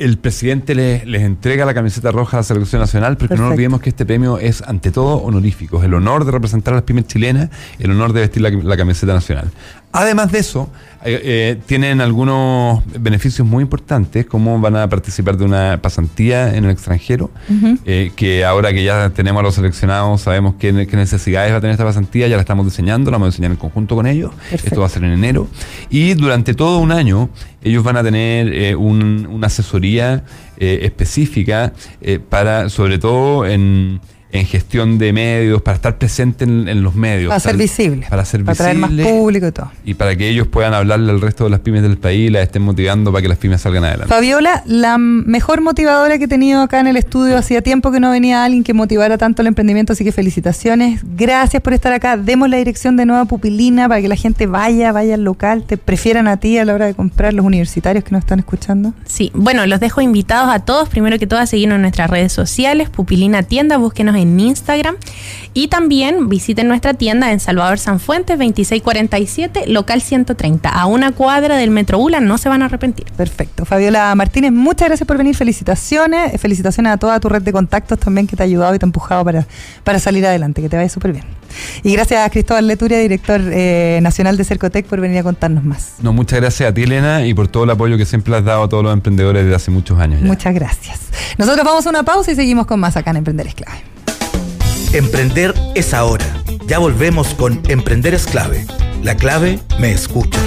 el 0.00 0.16
presidente 0.16 0.74
les, 0.74 1.04
entrega 1.22 1.66
la 1.66 1.74
camiseta 1.74 2.10
roja 2.10 2.38
a 2.38 2.40
la 2.40 2.44
selección 2.44 2.80
nacional, 2.80 3.18
porque 3.18 3.34
no 3.34 3.48
olvidemos 3.48 3.82
que 3.82 3.90
este 3.90 4.06
premio 4.06 4.38
es 4.38 4.62
ante 4.62 4.90
todo 4.90 5.16
honorífico, 5.18 5.78
es 5.78 5.84
el 5.84 5.92
honor 5.92 6.24
de 6.24 6.32
representar 6.32 6.72
a 6.72 6.78
las 6.78 6.84
pymes 6.84 7.06
chilenas, 7.06 7.50
el 7.78 7.90
honor 7.90 8.14
de 8.14 8.20
vestir 8.22 8.40
la 8.40 8.76
camiseta 8.78 9.12
nacional. 9.12 9.50
Además 9.92 10.32
de 10.32 10.38
eso, 10.38 10.70
eh, 11.02 11.20
eh, 11.24 11.60
tienen 11.64 12.02
algunos 12.02 12.82
beneficios 12.98 13.48
muy 13.48 13.62
importantes, 13.62 14.26
como 14.26 14.60
van 14.60 14.76
a 14.76 14.88
participar 14.88 15.38
de 15.38 15.46
una 15.46 15.80
pasantía 15.80 16.54
en 16.54 16.66
el 16.66 16.70
extranjero, 16.70 17.30
eh, 17.86 18.12
que 18.14 18.44
ahora 18.44 18.70
que 18.74 18.84
ya 18.84 19.08
tenemos 19.08 19.40
a 19.40 19.42
los 19.44 19.54
seleccionados, 19.54 20.20
sabemos 20.20 20.56
qué, 20.58 20.74
necesidades 20.74 21.52
va 21.52 21.56
a 21.56 21.60
tener 21.62 21.72
esta 21.72 21.86
pasantía, 21.86 22.28
ya 22.28 22.36
la 22.36 22.42
estamos 22.42 22.66
diseñando, 22.66 23.10
la 23.10 23.14
vamos 23.14 23.28
a 23.28 23.30
diseñar 23.30 23.50
en 23.50 23.56
conjunto 23.56 23.94
con 23.94 24.06
ellos, 24.06 24.32
esto 24.52 24.80
va 24.80 24.86
a 24.86 24.90
ser 24.90 25.04
en 25.04 25.12
enero, 25.12 25.48
y 25.88 26.12
durante 26.12 26.52
todo 26.52 26.78
un 26.80 26.92
año 26.92 27.30
ellos 27.62 27.82
van 27.82 27.96
a 27.96 28.02
tener 28.02 28.76
una 28.76 29.46
asesoría 29.46 30.24
específica 30.58 31.72
para, 32.28 32.68
sobre 32.68 32.98
todo 32.98 33.46
en 33.46 34.00
en 34.32 34.46
gestión 34.46 34.98
de 34.98 35.12
medios, 35.12 35.62
para 35.62 35.76
estar 35.76 35.98
presente 35.98 36.44
en, 36.44 36.82
los 36.82 36.94
medios. 36.94 37.28
Para 37.28 37.40
ser 37.40 37.56
visible. 37.56 38.06
Para 38.08 38.24
ser 38.24 38.44
para 38.44 38.56
traer 38.56 38.78
más 38.78 38.90
público 38.90 39.48
y 39.48 39.52
todo. 39.52 39.70
Y 39.84 39.94
para 39.94 40.16
que 40.16 40.28
ellos 40.28 40.46
puedan 40.46 40.72
hablarle 40.72 41.10
al 41.10 41.20
resto 41.20 41.44
de 41.44 41.50
las 41.50 41.60
pymes 41.60 41.82
del 41.82 41.98
país 41.98 42.28
y 42.28 42.30
las 42.30 42.42
estén 42.42 42.62
motivando 42.62 43.12
para 43.12 43.22
que 43.22 43.28
las 43.28 43.38
pymes 43.38 43.60
salgan 43.60 43.84
adelante. 43.84 44.12
Fabiola, 44.12 44.62
la 44.66 44.98
mejor 44.98 45.60
motivadora 45.60 46.18
que 46.18 46.24
he 46.24 46.28
tenido 46.28 46.62
acá 46.62 46.80
en 46.80 46.86
el 46.86 46.96
estudio, 46.96 47.36
hacía 47.36 47.62
tiempo 47.62 47.90
que 47.90 48.00
no 48.00 48.10
venía 48.10 48.44
alguien 48.44 48.62
que 48.62 48.72
motivara 48.72 49.18
tanto 49.18 49.42
el 49.42 49.48
emprendimiento, 49.48 49.92
así 49.92 50.04
que 50.04 50.12
felicitaciones. 50.12 51.00
Gracias 51.16 51.62
por 51.62 51.72
estar 51.72 51.92
acá. 51.92 52.16
Demos 52.16 52.48
la 52.48 52.56
dirección 52.58 52.96
de 52.96 53.06
Nueva 53.06 53.24
Pupilina 53.24 53.88
para 53.88 54.00
que 54.00 54.08
la 54.08 54.16
gente 54.16 54.46
vaya, 54.46 54.92
vaya 54.92 55.14
al 55.14 55.24
local, 55.24 55.64
te 55.64 55.76
prefieran 55.76 56.28
a 56.28 56.36
ti 56.36 56.58
a 56.58 56.64
la 56.64 56.74
hora 56.74 56.86
de 56.86 56.94
comprar 56.94 57.34
los 57.34 57.44
universitarios 57.44 58.04
que 58.04 58.12
nos 58.12 58.20
están 58.20 58.38
escuchando. 58.38 58.94
Sí, 59.06 59.32
bueno, 59.34 59.66
los 59.66 59.80
dejo 59.80 60.00
invitados 60.00 60.54
a 60.54 60.60
todos, 60.60 60.88
primero 60.88 61.18
que 61.18 61.26
todo 61.26 61.40
a 61.40 61.46
seguirnos 61.46 61.76
en 61.76 61.82
nuestras 61.82 62.10
redes 62.10 62.32
sociales, 62.32 62.90
Pupilina 62.90 63.42
Tienda, 63.42 63.76
búsquenos 63.76 64.16
en 64.16 64.19
Instagram. 64.20 64.96
Y 65.52 65.68
también 65.68 66.28
visiten 66.28 66.68
nuestra 66.68 66.94
tienda 66.94 67.32
en 67.32 67.40
Salvador 67.40 67.78
Sanfuentes 67.78 68.38
2647, 68.38 69.66
local 69.66 70.00
130, 70.00 70.68
a 70.68 70.86
una 70.86 71.10
cuadra 71.10 71.56
del 71.56 71.70
Metro 71.70 71.98
Ula, 71.98 72.20
no 72.20 72.38
se 72.38 72.48
van 72.48 72.62
a 72.62 72.66
arrepentir. 72.66 73.06
Perfecto. 73.16 73.64
Fabiola 73.64 74.14
Martínez, 74.14 74.52
muchas 74.52 74.88
gracias 74.88 75.06
por 75.06 75.18
venir, 75.18 75.34
felicitaciones, 75.34 76.40
felicitaciones 76.40 76.92
a 76.92 76.96
toda 76.98 77.18
tu 77.18 77.28
red 77.28 77.42
de 77.42 77.52
contactos 77.52 77.98
también 77.98 78.28
que 78.28 78.36
te 78.36 78.42
ha 78.42 78.46
ayudado 78.46 78.74
y 78.74 78.78
te 78.78 78.84
ha 78.84 78.88
empujado 78.88 79.24
para, 79.24 79.46
para 79.82 79.98
salir 79.98 80.24
adelante, 80.24 80.62
que 80.62 80.68
te 80.68 80.76
vaya 80.76 80.88
súper 80.88 81.12
bien. 81.12 81.24
Y 81.82 81.92
gracias 81.92 82.24
a 82.24 82.30
Cristóbal 82.30 82.66
Leturia, 82.66 82.98
director 82.98 83.40
eh, 83.44 83.98
nacional 84.02 84.36
de 84.36 84.44
Cercotec, 84.44 84.86
por 84.86 85.00
venir 85.00 85.18
a 85.18 85.22
contarnos 85.22 85.64
más. 85.64 85.94
No, 86.00 86.12
muchas 86.12 86.40
gracias 86.40 86.70
a 86.70 86.74
ti, 86.74 86.82
Elena, 86.82 87.26
y 87.26 87.34
por 87.34 87.48
todo 87.48 87.64
el 87.64 87.70
apoyo 87.70 87.96
que 87.96 88.04
siempre 88.04 88.36
has 88.36 88.44
dado 88.44 88.62
a 88.62 88.68
todos 88.68 88.84
los 88.84 88.92
emprendedores 88.92 89.44
desde 89.44 89.56
hace 89.56 89.70
muchos 89.70 89.98
años. 89.98 90.22
Muchas 90.22 90.54
gracias. 90.54 91.00
Nosotros 91.38 91.64
vamos 91.64 91.86
a 91.86 91.90
una 91.90 92.02
pausa 92.02 92.30
y 92.32 92.34
seguimos 92.34 92.66
con 92.66 92.80
más 92.80 92.96
acá 92.96 93.10
en 93.10 93.18
Emprender 93.18 93.46
es 93.46 93.54
Clave. 93.54 93.82
Emprender 94.92 95.54
es 95.76 95.94
ahora. 95.94 96.26
Ya 96.66 96.80
volvemos 96.80 97.32
con 97.34 97.62
Emprender 97.68 98.12
es 98.12 98.26
clave. 98.26 98.66
La 99.04 99.16
clave 99.16 99.60
me 99.78 99.92
escucha. 99.92 100.40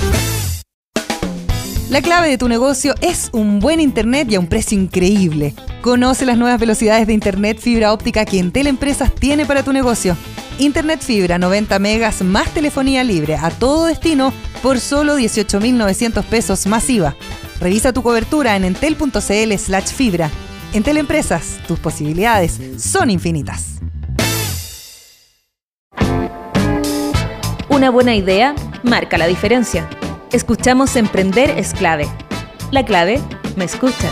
La 1.90 2.02
clave 2.02 2.28
de 2.28 2.38
tu 2.38 2.50
negocio 2.50 2.94
es 3.00 3.30
un 3.32 3.62
buen 3.62 3.80
internet 3.80 4.30
y 4.30 4.36
a 4.36 4.42
un 4.42 4.48
precio 4.48 4.78
increíble. 4.78 5.56
Conoce 5.82 6.26
las 6.26 6.38
nuevas 6.38 6.60
velocidades 6.60 7.08
de 7.08 7.14
internet 7.14 7.58
fibra 7.58 7.94
óptica 7.94 8.26
que 8.26 8.40
Entel 8.40 8.68
Empresas 8.68 9.16
tiene 9.16 9.46
para 9.46 9.64
tu 9.64 9.72
negocio. 9.72 10.18
Internet 10.60 11.00
fibra 11.02 11.38
90 11.38 11.80
megas 11.80 12.22
más 12.22 12.54
telefonía 12.54 13.06
libre 13.06 13.38
a 13.38 13.50
todo 13.50 13.86
destino 13.86 14.34
por 14.62 14.82
solo 14.82 15.18
18.900 15.18 16.22
pesos 16.26 16.68
masiva. 16.68 17.16
Revisa 17.62 17.94
tu 17.94 18.04
cobertura 18.04 18.58
en 18.58 18.66
entel.cl 18.66 19.54
slash 19.58 19.94
fibra. 19.94 20.30
Entel 20.74 20.98
Empresas, 20.98 21.60
tus 21.66 21.80
posibilidades 21.80 22.60
son 22.78 23.10
infinitas. 23.10 23.83
Una 27.84 27.90
buena 27.90 28.16
idea 28.16 28.56
marca 28.84 29.18
la 29.18 29.28
diferencia. 29.28 29.90
Escuchamos 30.32 30.96
Emprender 30.96 31.50
es 31.50 31.74
clave. 31.74 32.08
La 32.72 32.86
clave 32.86 33.20
me 33.58 33.66
escucha. 33.66 34.08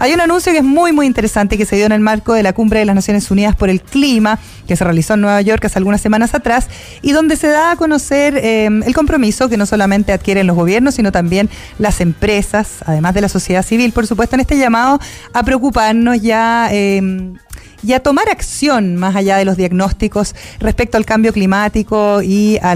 Hay 0.00 0.12
un 0.12 0.20
anuncio 0.20 0.50
que 0.50 0.58
es 0.58 0.64
muy, 0.64 0.90
muy 0.90 1.06
interesante 1.06 1.56
que 1.56 1.66
se 1.66 1.76
dio 1.76 1.86
en 1.86 1.92
el 1.92 2.00
marco 2.00 2.32
de 2.32 2.42
la 2.42 2.52
Cumbre 2.52 2.80
de 2.80 2.84
las 2.84 2.96
Naciones 2.96 3.30
Unidas 3.30 3.54
por 3.54 3.70
el 3.70 3.80
Clima, 3.80 4.40
que 4.66 4.74
se 4.74 4.82
realizó 4.82 5.14
en 5.14 5.20
Nueva 5.20 5.40
York 5.40 5.64
hace 5.64 5.78
algunas 5.78 6.00
semanas 6.00 6.34
atrás, 6.34 6.66
y 7.00 7.12
donde 7.12 7.36
se 7.36 7.46
da 7.46 7.70
a 7.70 7.76
conocer 7.76 8.38
eh, 8.38 8.66
el 8.66 8.92
compromiso 8.92 9.48
que 9.48 9.56
no 9.56 9.66
solamente 9.66 10.12
adquieren 10.12 10.48
los 10.48 10.56
gobiernos, 10.56 10.96
sino 10.96 11.12
también 11.12 11.48
las 11.78 12.00
empresas, 12.00 12.78
además 12.86 13.14
de 13.14 13.20
la 13.20 13.28
sociedad 13.28 13.64
civil, 13.64 13.92
por 13.92 14.08
supuesto, 14.08 14.34
en 14.34 14.40
este 14.40 14.58
llamado 14.58 14.98
a 15.32 15.44
preocuparnos 15.44 16.20
ya. 16.20 16.70
Eh, 16.72 17.36
y 17.82 17.92
a 17.92 18.00
tomar 18.00 18.28
acción 18.28 18.96
más 18.96 19.16
allá 19.16 19.36
de 19.36 19.44
los 19.44 19.56
diagnósticos 19.56 20.34
respecto 20.58 20.96
al 20.96 21.04
cambio 21.04 21.32
climático 21.32 22.22
y 22.22 22.58
a 22.62 22.74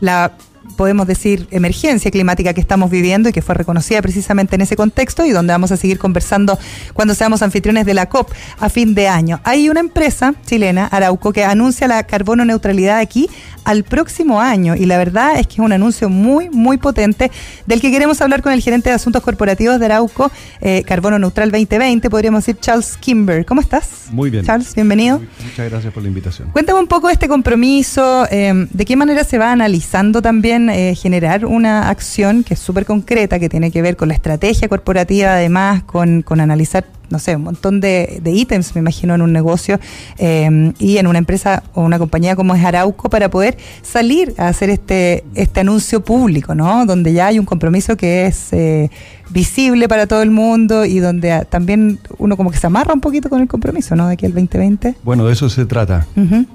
la 0.00 0.32
podemos 0.76 1.06
decir, 1.06 1.48
emergencia 1.50 2.10
climática 2.10 2.52
que 2.52 2.60
estamos 2.60 2.90
viviendo 2.90 3.28
y 3.28 3.32
que 3.32 3.42
fue 3.42 3.54
reconocida 3.54 4.00
precisamente 4.02 4.54
en 4.54 4.62
ese 4.62 4.76
contexto 4.76 5.24
y 5.24 5.30
donde 5.30 5.52
vamos 5.52 5.72
a 5.72 5.76
seguir 5.76 5.98
conversando 5.98 6.58
cuando 6.94 7.14
seamos 7.14 7.42
anfitriones 7.42 7.86
de 7.86 7.94
la 7.94 8.06
COP 8.06 8.30
a 8.58 8.68
fin 8.68 8.94
de 8.94 9.08
año. 9.08 9.40
Hay 9.44 9.68
una 9.68 9.80
empresa 9.80 10.34
chilena, 10.46 10.86
Arauco, 10.86 11.32
que 11.32 11.44
anuncia 11.44 11.88
la 11.88 12.04
carbono 12.04 12.44
neutralidad 12.44 12.98
aquí 12.98 13.28
al 13.64 13.84
próximo 13.84 14.40
año 14.40 14.74
y 14.74 14.86
la 14.86 14.96
verdad 14.96 15.38
es 15.38 15.46
que 15.46 15.54
es 15.54 15.58
un 15.58 15.72
anuncio 15.72 16.08
muy, 16.08 16.48
muy 16.48 16.78
potente 16.78 17.30
del 17.66 17.80
que 17.80 17.90
queremos 17.90 18.20
hablar 18.20 18.42
con 18.42 18.52
el 18.52 18.62
gerente 18.62 18.88
de 18.88 18.94
Asuntos 18.94 19.22
Corporativos 19.22 19.78
de 19.78 19.84
Arauco, 19.86 20.30
eh, 20.60 20.82
Carbono 20.86 21.18
Neutral 21.18 21.50
2020, 21.50 22.08
podríamos 22.08 22.46
decir 22.46 22.60
Charles 22.60 22.96
Kimber. 22.96 23.44
¿Cómo 23.44 23.60
estás? 23.60 24.06
Muy 24.10 24.30
bien. 24.30 24.44
Charles, 24.44 24.74
bienvenido. 24.74 25.20
muchas 25.44 25.70
gracias 25.70 25.92
por 25.92 26.02
la 26.02 26.08
invitación. 26.08 26.50
Cuéntame 26.50 26.80
un 26.80 26.86
poco 26.86 27.10
este 27.10 27.28
compromiso, 27.28 28.26
eh, 28.30 28.66
de 28.70 28.84
qué 28.84 28.96
manera 28.96 29.24
se 29.24 29.36
va 29.36 29.52
analizando 29.52 30.22
también 30.22 30.57
eh, 30.70 30.94
generar 30.94 31.46
una 31.46 31.88
acción 31.88 32.44
que 32.44 32.54
es 32.54 32.60
súper 32.60 32.84
concreta, 32.84 33.38
que 33.38 33.48
tiene 33.48 33.70
que 33.70 33.82
ver 33.82 33.96
con 33.96 34.08
la 34.08 34.14
estrategia 34.14 34.68
corporativa, 34.68 35.32
además, 35.34 35.82
con, 35.84 36.22
con 36.22 36.40
analizar 36.40 36.84
no 37.10 37.18
sé, 37.18 37.36
un 37.36 37.42
montón 37.42 37.80
de, 37.80 38.20
ítems, 38.24 38.74
me 38.74 38.80
imagino, 38.80 39.14
en 39.14 39.22
un 39.22 39.32
negocio 39.32 39.80
eh, 40.18 40.72
y 40.78 40.98
en 40.98 41.06
una 41.06 41.18
empresa 41.18 41.62
o 41.74 41.82
una 41.82 41.98
compañía 41.98 42.36
como 42.36 42.54
es 42.54 42.64
Arauco 42.64 43.08
para 43.08 43.30
poder 43.30 43.56
salir 43.82 44.34
a 44.36 44.48
hacer 44.48 44.70
este, 44.70 45.24
este 45.34 45.60
anuncio 45.60 46.02
público, 46.02 46.54
¿no? 46.54 46.84
Donde 46.86 47.12
ya 47.12 47.28
hay 47.28 47.38
un 47.38 47.46
compromiso 47.46 47.96
que 47.96 48.26
es 48.26 48.52
eh, 48.52 48.90
visible 49.30 49.88
para 49.88 50.06
todo 50.06 50.22
el 50.22 50.30
mundo 50.30 50.84
y 50.84 50.98
donde 50.98 51.46
también 51.48 51.98
uno 52.18 52.36
como 52.36 52.50
que 52.50 52.58
se 52.58 52.66
amarra 52.66 52.92
un 52.92 53.00
poquito 53.00 53.28
con 53.28 53.40
el 53.40 53.48
compromiso, 53.48 53.96
¿no? 53.96 54.06
De 54.08 54.14
aquí 54.14 54.26
al 54.26 54.32
2020. 54.32 54.96
Bueno, 55.02 55.24
de 55.26 55.32
eso 55.32 55.48
se 55.48 55.66
trata, 55.66 56.06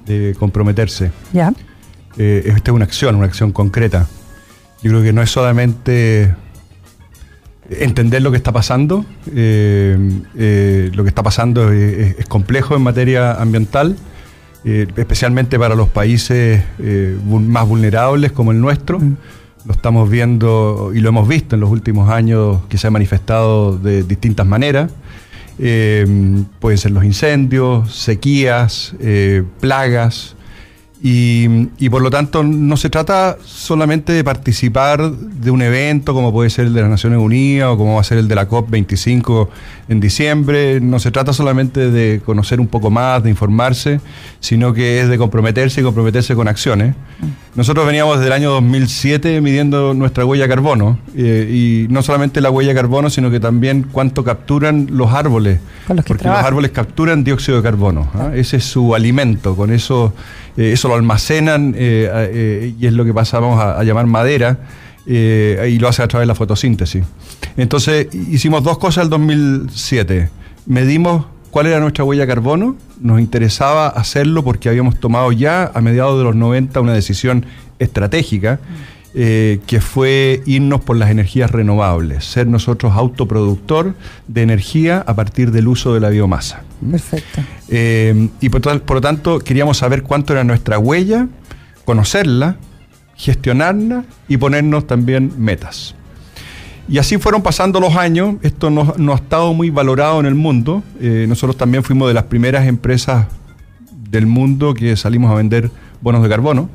de 0.06 0.36
comprometerse. 0.38 1.12
Ya. 1.34 1.54
Eh, 2.17 2.43
esta 2.45 2.71
es 2.71 2.76
una 2.76 2.86
acción, 2.86 3.15
una 3.15 3.26
acción 3.26 3.52
concreta. 3.52 4.08
Yo 4.82 4.91
creo 4.91 5.04
que 5.04 5.13
no 5.13 5.21
es 5.21 5.30
solamente 5.30 6.36
entender 7.69 8.21
lo 8.21 8.32
que 8.32 8.38
está 8.38 8.52
pasando. 8.52 9.06
Eh, 9.34 9.97
eh, 10.38 10.91
lo 10.93 11.04
que 11.04 11.10
está 11.10 11.23
pasando 11.23 11.71
es, 11.71 12.26
complejo 12.28 12.76
en 12.76 12.82
materia 12.82 13.34
ambiental, 13.34 13.95
eh, 14.65 14.88
especialmente 14.95 15.60
para 15.60 15.76
los 15.76 15.89
países 15.89 16.63
más 17.28 17.67
vulnerables 17.67 18.32
como 18.32 18.52
el 18.52 18.60
nuestro. 18.60 18.99
Mm. 18.99 19.17
Lo 19.65 19.71
estamos 19.71 20.10
viendo 20.10 20.91
y 20.93 20.99
lo 20.99 21.10
hemos 21.10 21.28
visto 21.28 21.56
en 21.56 21.62
los 21.62 21.69
últimos 21.69 22.10
años 22.10 22.60
que 22.67 22.78
se 22.78 22.88
ha 22.88 22.91
manifestado 22.91 23.78
de 23.78 24.04
distintas 24.04 24.45
maneras. 24.45 24.91
pueden 25.58 26.78
ser 26.78 26.91
los 26.91 27.06
incendios, 27.06 27.93
sequías, 27.95 28.93
plagas. 29.62 30.36
Y, 31.06 31.89
por 31.89 32.02
lo 32.02 32.10
tanto 32.10 32.44
no 32.44 32.78
se 32.78 32.89
trata 32.89 33.38
solamente 33.44 34.13
de 34.13 34.24
participar 34.24 35.12
de 35.12 35.52
un 35.52 35.62
evento 35.62 36.13
como 36.13 36.32
puede 36.32 36.50
ser 36.50 36.68
el 36.68 36.74
de 36.74 36.80
las 36.80 36.89
Naciones 36.89 37.20
Unidas 37.20 37.72
o 37.72 37.78
como 37.78 37.96
va 37.96 38.02
a 38.02 38.06
ser 38.06 38.20
el 38.20 38.30
de 38.30 38.36
la 38.36 38.48
COP25 38.48 39.50
en 39.89 40.00
diciembre, 40.00 40.80
no 40.80 41.00
se 41.00 41.12
trata 41.12 41.34
solamente 41.34 41.92
de 41.92 42.22
conocer 42.24 42.62
un 42.62 42.68
poco 42.68 42.89
más, 42.89 43.22
de 43.22 43.30
informarse, 43.30 44.00
sino 44.39 44.74
que 44.74 45.02
es 45.02 45.10
de 45.10 45.18
comprometerse 45.18 45.82
y 45.82 45.84
comprometerse 45.84 46.36
con 46.36 46.48
acciones. 46.48 46.96
Nosotros 47.54 47.86
veníamos 47.86 48.16
desde 48.16 48.28
el 48.28 48.34
año 48.34 48.52
2007 48.52 49.42
midiendo 49.42 49.94
nuestra 49.94 50.26
huella 50.26 50.44
de 50.44 50.50
carbono 50.50 51.00
eh, 51.18 51.84
y 51.86 51.92
no 51.92 52.02
solamente 52.02 52.39
la 52.39 52.50
huella 52.50 52.70
de 52.70 52.76
carbono, 52.76 53.10
sino 53.10 53.30
que 53.30 53.42
también 53.42 53.86
cuánto 53.92 54.24
capturan 54.24 54.88
los 54.92 55.12
árboles, 55.12 55.60
porque 56.08 56.30
los 56.30 56.38
árboles 56.38 56.72
capturan 56.72 57.26
dióxido 57.26 57.58
de 57.58 57.63
carbono, 57.63 58.10
¿ah? 58.13 58.32
ese 58.34 58.58
es 58.58 58.63
su 58.63 58.96
alimento, 58.96 59.58
con 59.58 59.74
eso 59.74 60.13
eh, 60.56 60.74
eso 60.74 60.88
lo 60.93 60.99
almacenan 60.99 61.73
eh, 61.75 62.10
eh, 62.13 62.73
y 62.79 62.86
es 62.86 62.93
lo 62.93 63.03
que 63.03 63.13
pasamos 63.13 63.60
a, 63.60 63.84
llamar 63.84 64.06
madera. 64.06 64.60
y 65.06 65.79
lo 65.79 65.88
hace 65.88 66.01
a 66.01 66.08
través 66.08 66.23
de 66.23 66.27
la 66.27 66.36
fotosíntesis. 66.36 67.03
Entonces 67.58 68.08
hicimos 68.13 68.63
dos 68.63 68.77
cosas 68.77 69.06
el 69.06 69.10
2007. 69.10 70.29
Medimos 70.65 71.25
cuál 71.51 71.67
era 71.67 71.79
nuestra 71.79 72.03
huella 72.03 72.21
de 72.21 72.27
carbono, 72.27 72.77
nos 73.01 73.19
interesaba 73.19 73.88
hacerlo 73.88 74.43
porque 74.43 74.69
habíamos 74.69 74.99
tomado 74.99 75.32
ya 75.32 75.71
a 75.73 75.82
mediados 75.82 76.17
de 76.17 76.23
los 76.23 76.36
90 76.36 76.79
una 76.79 76.93
decisión 76.93 77.45
estratégica. 77.79 78.60
Eh, 79.15 79.60
que 79.67 79.79
fue 79.79 80.41
irnos 80.47 80.82
por 80.82 80.97
las 80.97 81.12
energías 81.12 81.51
renovables, 81.51 82.25
ser 82.25 82.47
nosotros 82.47 82.93
autoproductor 82.93 83.93
de 84.27 84.41
energía 84.41 85.03
a 85.06 85.13
partir 85.13 85.51
del 85.51 85.67
uso 85.67 85.93
de 85.93 85.99
la 85.99 86.10
biomasa. 86.10 86.63
Perfecto. 86.91 87.41
Eh, 87.69 88.30
y 88.41 88.50
por, 88.50 88.82
por, 88.82 88.98
lo 88.98 89.02
tanto 89.02 89.39
queríamos 89.39 89.78
saber 89.78 90.04
cuánto 90.04 90.34
era 90.34 90.43
nuestra 90.43 90.80
huella, 90.80 91.28
conocerla, 91.86 92.58
gestionarla 93.15 94.06
y 94.28 94.38
ponernos 94.38 94.88
también 94.88 95.34
metas. 95.38 95.96
Y 96.88 96.98
así 96.98 97.17
fueron 97.17 97.41
pasando 97.41 97.80
los 97.80 97.96
años, 97.96 98.36
esto 98.41 98.69
no, 98.69 98.93
no 98.98 99.13
ha 99.13 99.15
estado 99.15 99.54
muy 99.54 99.69
valorado 99.69 100.19
en 100.19 100.26
el 100.26 100.36
mundo, 100.36 100.84
eh, 101.00 101.26
nosotros 101.30 101.56
también 101.56 101.84
fuimos 101.84 102.10
de 102.10 102.13
las 102.13 102.24
primeras 102.24 102.67
empresas 102.67 103.28
del 104.10 104.26
mundo 104.28 104.74
que 104.74 104.96
salimos 104.98 105.32
a 105.32 105.36
vender 105.36 105.72
bonos 106.02 106.22
de 106.22 106.30
carbono, 106.30 106.69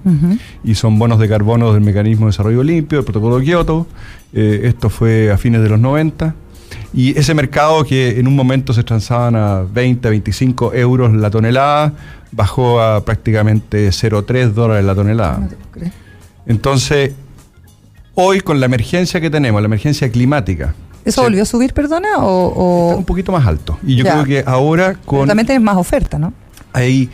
y 0.64 0.74
son 0.74 0.98
bonos 0.98 1.18
de 1.18 1.28
carbono 1.28 1.74
del 1.74 1.82
Mecanismo 1.82 2.26
de 2.26 2.30
Desarrollo 2.30 2.62
Limpio, 2.62 2.98
del 2.98 3.04
Protocolo 3.04 3.38
de 3.38 3.44
Kioto. 3.44 3.86
Eh, 4.32 4.62
esto 4.64 4.88
fue 4.88 5.30
a 5.30 5.36
fines 5.36 5.62
de 5.62 5.68
los 5.68 5.78
90. 5.78 6.34
Y 6.92 7.18
ese 7.18 7.34
mercado 7.34 7.84
que 7.84 8.18
en 8.18 8.26
un 8.26 8.36
momento 8.36 8.72
se 8.72 8.82
transaban 8.82 9.36
a 9.36 9.62
20, 9.62 10.08
25 10.08 10.74
euros 10.74 11.12
la 11.14 11.30
tonelada, 11.30 11.92
bajó 12.32 12.80
a 12.80 13.04
prácticamente 13.04 13.88
0,3 13.88 14.52
dólares 14.52 14.84
la 14.84 14.94
tonelada. 14.94 15.48
Entonces, 16.46 17.12
hoy 18.14 18.40
con 18.40 18.60
la 18.60 18.66
emergencia 18.66 19.20
que 19.20 19.30
tenemos, 19.30 19.60
la 19.60 19.66
emergencia 19.66 20.10
climática, 20.10 20.74
¿Eso 21.04 21.22
volvió 21.22 21.42
a 21.42 21.46
subir, 21.46 21.72
perdona? 21.72 22.18
O, 22.18 22.96
un 22.96 23.04
poquito 23.04 23.32
más 23.32 23.46
alto. 23.46 23.78
Y 23.82 23.96
yo 23.96 24.04
creo 24.04 24.24
que 24.24 24.44
ahora 24.44 24.94
con... 24.94 25.26
también 25.26 25.46
tienes 25.46 25.62
más 25.62 25.76
oferta, 25.76 26.18
¿no? 26.18 26.34
Hay 26.74 27.08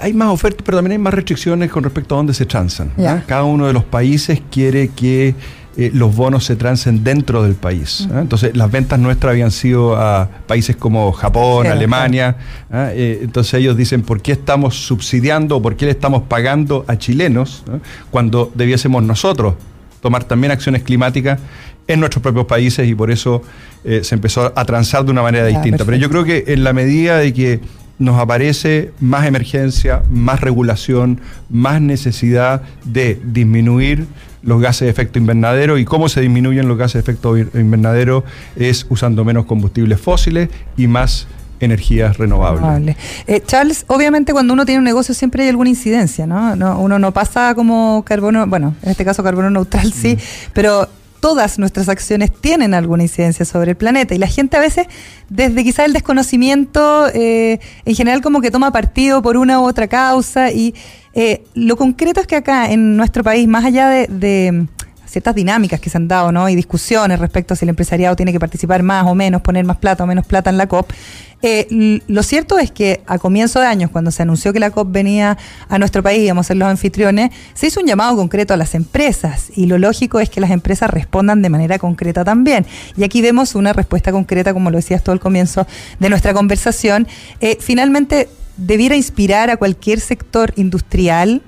hay 0.00 0.12
más 0.12 0.28
ofertas, 0.28 0.62
pero 0.64 0.78
también 0.78 0.92
hay 0.92 0.98
más 0.98 1.14
restricciones 1.14 1.70
con 1.70 1.82
respecto 1.84 2.14
a 2.14 2.18
dónde 2.18 2.34
se 2.34 2.46
transan. 2.46 2.92
Cada 3.26 3.44
uno 3.44 3.66
de 3.66 3.72
los 3.72 3.84
países 3.84 4.42
quiere 4.50 4.88
que 4.88 5.34
eh, 5.78 5.92
los 5.94 6.14
bonos 6.14 6.44
se 6.44 6.56
transen 6.56 7.04
dentro 7.04 7.42
del 7.44 7.54
país. 7.54 8.08
Entonces, 8.12 8.56
las 8.56 8.70
ventas 8.70 8.98
nuestras 8.98 9.30
habían 9.30 9.52
sido 9.52 9.96
a 9.96 10.28
países 10.46 10.74
como 10.74 11.12
Japón, 11.12 11.68
Alemania. 11.68 12.36
Eh, 12.72 13.20
entonces, 13.22 13.54
ellos 13.54 13.76
dicen, 13.76 14.02
¿por 14.02 14.20
qué 14.20 14.32
estamos 14.32 14.86
subsidiando 14.86 15.56
o 15.56 15.62
por 15.62 15.76
qué 15.76 15.86
le 15.86 15.92
estamos 15.92 16.24
pagando 16.24 16.84
a 16.88 16.98
chilenos 16.98 17.62
cuando 18.10 18.50
debiésemos 18.54 19.04
nosotros 19.04 19.54
tomar 20.00 20.24
también 20.24 20.50
acciones 20.50 20.82
climáticas 20.82 21.38
en 21.86 22.00
nuestros 22.00 22.22
propios 22.22 22.46
países 22.46 22.86
y 22.88 22.94
por 22.94 23.10
eso 23.10 23.42
eh, 23.84 24.00
se 24.02 24.14
empezó 24.14 24.52
a 24.54 24.64
transar 24.64 25.04
de 25.04 25.10
una 25.10 25.22
manera 25.22 25.46
distinta. 25.46 25.84
Pero 25.84 25.96
yo 25.96 26.10
creo 26.10 26.24
que 26.24 26.44
en 26.48 26.64
la 26.64 26.72
medida 26.72 27.18
de 27.18 27.32
que 27.32 27.60
nos 27.98 28.18
aparece 28.18 28.92
más 29.00 29.26
emergencia, 29.26 30.02
más 30.08 30.40
regulación, 30.40 31.20
más 31.50 31.80
necesidad 31.80 32.62
de 32.84 33.20
disminuir 33.24 34.06
los 34.42 34.60
gases 34.60 34.86
de 34.86 34.90
efecto 34.90 35.18
invernadero 35.18 35.78
y 35.78 35.84
cómo 35.84 36.08
se 36.08 36.20
disminuyen 36.20 36.68
los 36.68 36.78
gases 36.78 36.94
de 36.94 37.00
efecto 37.00 37.36
invernadero 37.36 38.24
es 38.56 38.86
usando 38.88 39.24
menos 39.24 39.46
combustibles 39.46 40.00
fósiles 40.00 40.48
y 40.76 40.86
más 40.86 41.26
energías 41.60 42.16
renovables. 42.18 42.96
Eh, 43.26 43.42
Charles, 43.44 43.84
obviamente 43.88 44.32
cuando 44.32 44.52
uno 44.52 44.64
tiene 44.64 44.78
un 44.78 44.84
negocio 44.84 45.12
siempre 45.12 45.42
hay 45.42 45.48
alguna 45.48 45.70
incidencia, 45.70 46.26
¿no? 46.26 46.54
no 46.54 46.78
uno 46.78 47.00
no 47.00 47.12
pasa 47.12 47.54
como 47.56 48.04
carbono, 48.06 48.46
bueno, 48.46 48.74
en 48.82 48.90
este 48.90 49.04
caso 49.04 49.24
carbono 49.24 49.50
neutral 49.50 49.92
sí, 49.92 50.14
mm. 50.14 50.50
pero 50.52 50.88
todas 51.20 51.58
nuestras 51.58 51.88
acciones 51.88 52.30
tienen 52.32 52.74
alguna 52.74 53.02
incidencia 53.02 53.44
sobre 53.44 53.72
el 53.72 53.76
planeta. 53.76 54.14
Y 54.14 54.18
la 54.18 54.26
gente 54.26 54.56
a 54.56 54.60
veces 54.60 54.86
desde 55.28 55.64
quizá 55.64 55.84
el 55.84 55.92
desconocimiento 55.92 57.08
eh, 57.08 57.60
en 57.84 57.94
general 57.94 58.20
como 58.20 58.40
que 58.40 58.50
toma 58.50 58.72
partido 58.72 59.22
por 59.22 59.36
una 59.36 59.60
u 59.60 59.64
otra 59.64 59.88
causa. 59.88 60.50
Y 60.50 60.74
eh, 61.14 61.44
lo 61.54 61.76
concreto 61.76 62.20
es 62.20 62.26
que 62.26 62.36
acá 62.36 62.70
en 62.70 62.96
nuestro 62.96 63.24
país 63.24 63.48
más 63.48 63.64
allá 63.64 63.88
de 63.88 64.66
ciertas 65.08 65.34
dinámicas 65.34 65.80
que 65.80 65.90
se 65.90 65.96
han 65.96 66.08
dado, 66.08 66.32
¿no? 66.32 66.48
Y 66.48 66.54
discusiones 66.54 67.18
respecto 67.18 67.54
a 67.54 67.56
si 67.56 67.64
el 67.64 67.70
empresariado 67.70 68.14
tiene 68.16 68.32
que 68.32 68.40
participar 68.40 68.82
más 68.82 69.06
o 69.06 69.14
menos, 69.14 69.42
poner 69.42 69.64
más 69.64 69.78
plata 69.78 70.04
o 70.04 70.06
menos 70.06 70.26
plata 70.26 70.50
en 70.50 70.56
la 70.56 70.66
COP. 70.66 70.92
Eh, 71.40 72.00
lo 72.08 72.22
cierto 72.24 72.58
es 72.58 72.72
que 72.72 73.02
a 73.06 73.18
comienzo 73.18 73.60
de 73.60 73.66
años, 73.66 73.90
cuando 73.90 74.10
se 74.10 74.22
anunció 74.22 74.52
que 74.52 74.58
la 74.58 74.70
COP 74.70 74.90
venía 74.90 75.38
a 75.68 75.78
nuestro 75.78 76.02
país, 76.02 76.22
íbamos 76.24 76.46
a 76.46 76.48
ser 76.48 76.56
los 76.56 76.68
anfitriones, 76.68 77.30
se 77.54 77.68
hizo 77.68 77.80
un 77.80 77.86
llamado 77.86 78.16
concreto 78.16 78.54
a 78.54 78.56
las 78.56 78.74
empresas 78.74 79.50
y 79.54 79.66
lo 79.66 79.78
lógico 79.78 80.20
es 80.20 80.30
que 80.30 80.40
las 80.40 80.50
empresas 80.50 80.90
respondan 80.90 81.42
de 81.42 81.48
manera 81.48 81.78
concreta 81.78 82.24
también. 82.24 82.66
Y 82.96 83.04
aquí 83.04 83.22
vemos 83.22 83.54
una 83.54 83.72
respuesta 83.72 84.10
concreta, 84.10 84.52
como 84.52 84.70
lo 84.70 84.76
decías 84.76 85.02
tú 85.02 85.12
al 85.12 85.20
comienzo 85.20 85.66
de 86.00 86.08
nuestra 86.08 86.34
conversación. 86.34 87.06
Eh, 87.40 87.56
finalmente, 87.60 88.28
debiera 88.56 88.96
inspirar 88.96 89.50
a 89.50 89.56
cualquier 89.56 90.00
sector 90.00 90.52
industrial 90.56 91.42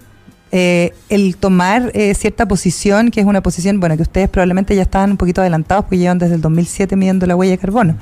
eh, 0.53 0.93
el 1.09 1.37
tomar 1.37 1.93
eh, 1.95 2.15
cierta 2.15 2.47
posición, 2.47 3.11
que 3.11 3.21
es 3.21 3.27
una 3.27 3.41
posición, 3.41 3.79
bueno, 3.79 3.97
que 3.97 4.03
ustedes 4.03 4.29
probablemente 4.29 4.75
ya 4.75 4.83
estaban 4.83 5.13
un 5.13 5.17
poquito 5.17 5.41
adelantados 5.41 5.85
porque 5.85 5.99
llevan 5.99 6.19
desde 6.19 6.35
el 6.35 6.41
2007 6.41 6.97
midiendo 6.97 7.27
la 7.27 7.37
huella 7.37 7.53
de 7.53 7.59
carbono. 7.59 7.97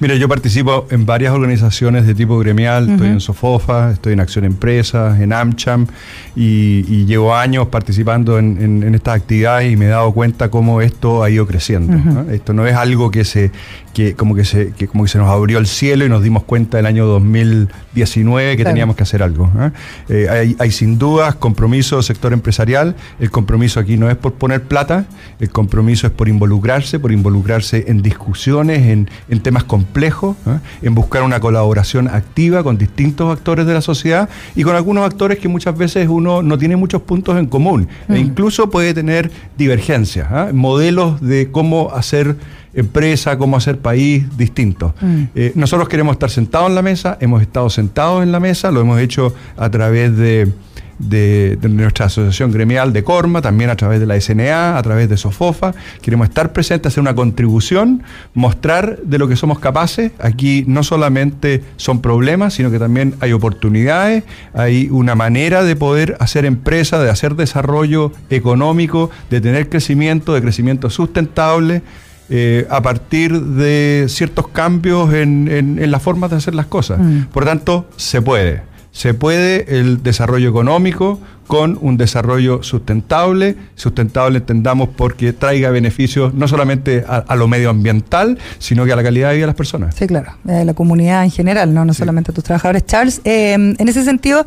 Mira, 0.00 0.14
yo 0.14 0.28
participo 0.28 0.86
en 0.90 1.04
varias 1.04 1.34
organizaciones 1.34 2.06
de 2.06 2.14
tipo 2.14 2.38
gremial, 2.38 2.88
estoy 2.88 3.08
en 3.08 3.20
Sofofa, 3.20 3.90
estoy 3.90 4.14
en 4.14 4.20
Acción 4.20 4.46
Empresas, 4.46 5.20
en 5.20 5.30
AmCham, 5.30 5.86
y, 6.34 7.04
llevo 7.04 7.34
años 7.34 7.68
participando 7.68 8.38
en, 8.38 8.94
estas 8.94 9.16
actividades 9.16 9.70
y 9.70 9.76
me 9.76 9.86
he 9.86 9.88
dado 9.88 10.10
cuenta 10.12 10.48
cómo 10.48 10.80
esto 10.80 11.22
ha 11.22 11.28
ido 11.28 11.46
creciendo. 11.46 12.24
Esto 12.32 12.54
no 12.54 12.66
es 12.66 12.76
algo 12.76 13.10
que 13.10 13.26
se, 13.26 13.50
que 13.92 14.14
como 14.14 14.34
que, 14.34 14.44
se, 14.44 14.72
que 14.72 14.86
como 14.86 15.04
que 15.04 15.10
se 15.10 15.18
nos 15.18 15.28
abrió 15.28 15.58
el 15.58 15.66
cielo 15.66 16.04
y 16.04 16.08
nos 16.08 16.22
dimos 16.22 16.44
cuenta 16.44 16.78
el 16.78 16.86
año 16.86 17.06
2019 17.06 18.56
que 18.56 18.64
teníamos 18.64 18.96
que 18.96 19.02
hacer 19.02 19.22
algo. 19.22 19.50
¿eh? 19.58 19.70
Eh, 20.08 20.28
hay, 20.30 20.56
hay, 20.58 20.70
sin 20.70 20.98
dudas 20.98 21.34
compromiso 21.34 21.96
del 21.96 22.04
sector 22.04 22.32
empresarial. 22.32 22.94
El 23.18 23.30
compromiso 23.30 23.80
aquí 23.80 23.96
no 23.96 24.08
es 24.10 24.16
por 24.16 24.34
poner 24.34 24.62
plata, 24.62 25.06
el 25.40 25.50
compromiso 25.50 26.06
es 26.06 26.12
por 26.12 26.28
involucrarse, 26.28 26.98
por 26.98 27.12
involucrarse 27.12 27.84
en 27.88 28.02
discusiones, 28.02 28.86
en, 28.86 29.10
en 29.28 29.40
temas 29.40 29.64
complejos, 29.64 30.36
¿eh? 30.46 30.58
en 30.82 30.94
buscar 30.94 31.22
una 31.22 31.40
colaboración 31.40 32.08
activa 32.08 32.62
con 32.62 32.78
distintos 32.78 33.32
actores 33.32 33.66
de 33.66 33.74
la 33.74 33.80
sociedad 33.80 34.28
y 34.54 34.62
con 34.62 34.76
algunos 34.76 35.04
actores 35.04 35.38
que 35.38 35.48
muchas 35.48 35.76
veces 35.76 36.08
uno 36.08 36.42
no 36.42 36.58
tiene 36.58 36.76
muchos 36.76 37.02
puntos 37.02 37.38
en 37.38 37.46
común 37.46 37.88
e 38.08 38.12
mm. 38.12 38.16
incluso 38.16 38.70
puede 38.70 38.94
tener 38.94 39.30
divergencias, 39.58 40.52
modelos 40.52 41.20
de 41.20 41.50
cómo 41.50 41.90
hacer 41.92 42.36
empresa, 42.74 43.36
cómo 43.38 43.56
hacer 43.56 43.78
país 43.78 44.24
distinto. 44.36 44.94
Mm. 45.00 45.22
Eh, 45.34 45.52
nosotros 45.54 45.88
queremos 45.88 46.14
estar 46.14 46.30
sentados 46.30 46.68
en 46.68 46.74
la 46.74 46.82
mesa, 46.82 47.18
hemos 47.20 47.42
estado 47.42 47.70
sentados 47.70 48.22
en 48.22 48.32
la 48.32 48.40
mesa, 48.40 48.70
lo 48.70 48.80
hemos 48.80 49.00
hecho 49.00 49.34
a 49.56 49.70
través 49.70 50.16
de, 50.16 50.52
de, 51.00 51.58
nuestra 51.68 52.06
asociación 52.06 52.52
gremial 52.52 52.92
de 52.92 53.02
Corma, 53.02 53.40
también 53.40 53.70
a 53.70 53.76
través 53.76 54.00
de 54.00 54.06
la 54.06 54.20
SNA, 54.20 54.76
a 54.76 54.82
través 54.82 55.08
de 55.08 55.16
Sofofa. 55.16 55.72
Queremos 56.02 56.28
estar 56.28 56.52
presentes, 56.52 56.92
hacer 56.92 57.00
una 57.00 57.14
contribución, 57.14 58.02
mostrar 58.34 58.98
de 58.98 59.18
lo 59.18 59.26
que 59.28 59.36
somos 59.36 59.58
capaces. 59.58 60.12
Aquí 60.20 60.64
no 60.66 60.82
solamente 60.82 61.62
son 61.76 62.00
problemas, 62.00 62.54
sino 62.54 62.70
que 62.70 62.78
también 62.78 63.14
hay 63.20 63.32
oportunidades, 63.32 64.24
hay 64.54 64.88
una 64.90 65.14
manera 65.14 65.64
de 65.64 65.76
poder 65.76 66.16
hacer 66.20 66.44
empresa, 66.44 66.98
de 67.02 67.10
hacer 67.10 67.34
desarrollo 67.34 68.12
económico, 68.28 69.10
de 69.30 69.40
tener 69.40 69.68
crecimiento, 69.68 70.34
de 70.34 70.42
crecimiento 70.42 70.90
sustentable. 70.90 71.82
Eh, 72.32 72.64
a 72.70 72.80
partir 72.80 73.42
de 73.42 74.06
ciertos 74.08 74.46
cambios 74.48 75.12
en, 75.12 75.48
en, 75.48 75.90
las 75.90 76.00
formas 76.00 76.30
de 76.30 76.36
hacer 76.36 76.54
las 76.54 76.66
cosas. 76.66 77.00
Mm. 77.00 77.22
Por 77.32 77.44
tanto, 77.44 77.88
se 77.96 78.22
puede. 78.22 78.62
Se 78.92 79.14
puede 79.14 79.80
el 79.80 80.02
desarrollo 80.04 80.48
económico 80.48 81.18
con 81.50 81.76
un 81.80 81.96
desarrollo 81.96 82.62
sustentable, 82.62 83.56
sustentable 83.74 84.38
entendamos 84.38 84.90
porque 84.90 85.32
traiga 85.32 85.70
beneficios 85.70 86.32
no 86.32 86.46
solamente 86.46 87.04
a, 87.08 87.34
lo 87.34 87.48
medioambiental, 87.48 88.38
sino 88.60 88.84
que 88.84 88.92
a 88.92 88.96
la 88.96 89.02
calidad 89.02 89.30
de 89.30 89.34
vida 89.34 89.42
de 89.42 89.46
las 89.48 89.56
personas. 89.56 89.96
Sí, 89.96 90.06
claro, 90.06 90.32
a 90.48 90.64
la 90.64 90.74
comunidad 90.74 91.24
en 91.24 91.32
general, 91.32 91.74
no, 91.74 91.84
no 91.84 91.92
solamente 91.92 92.30
a 92.30 92.34
tus 92.34 92.44
trabajadores. 92.44 92.86
Charles, 92.86 93.20
eh, 93.24 93.54
en 93.54 93.88
ese 93.88 94.04
sentido, 94.04 94.46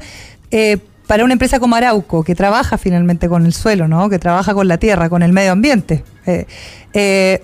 eh, 0.50 0.78
para 1.06 1.26
una 1.26 1.34
empresa 1.34 1.60
como 1.60 1.76
Arauco, 1.76 2.24
que 2.24 2.36
trabaja 2.36 2.78
finalmente 2.78 3.28
con 3.28 3.46
el 3.46 3.52
suelo, 3.52 3.90
¿no? 3.90 4.10
que 4.10 4.18
trabaja 4.18 4.54
con 4.54 4.70
la 4.70 4.78
tierra, 4.78 5.10
con 5.10 5.24
el 5.24 5.34
medio 5.34 5.52
ambiente, 5.52 6.06
eh, 6.26 7.44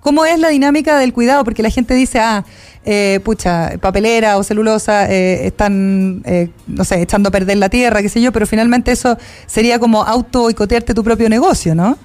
¿Cómo 0.00 0.24
es 0.24 0.38
la 0.38 0.48
dinámica 0.48 0.98
del 0.98 1.12
cuidado? 1.12 1.44
Porque 1.44 1.62
la 1.62 1.70
gente 1.70 1.94
dice, 1.94 2.18
ah, 2.18 2.44
eh, 2.84 3.20
pucha, 3.22 3.72
papelera 3.80 4.38
o 4.38 4.42
celulosa 4.42 5.10
eh, 5.10 5.46
están, 5.46 6.22
eh, 6.24 6.48
no 6.66 6.84
sé, 6.84 7.02
echando 7.02 7.28
a 7.28 7.32
perder 7.32 7.58
la 7.58 7.68
tierra, 7.68 8.00
qué 8.00 8.08
sé 8.08 8.22
yo, 8.22 8.32
pero 8.32 8.46
finalmente 8.46 8.92
eso 8.92 9.18
sería 9.46 9.78
como 9.78 10.02
auto 10.02 10.40
boicotearte 10.42 10.94
tu 10.94 11.04
propio 11.04 11.28
negocio, 11.28 11.74
¿no? 11.74 11.98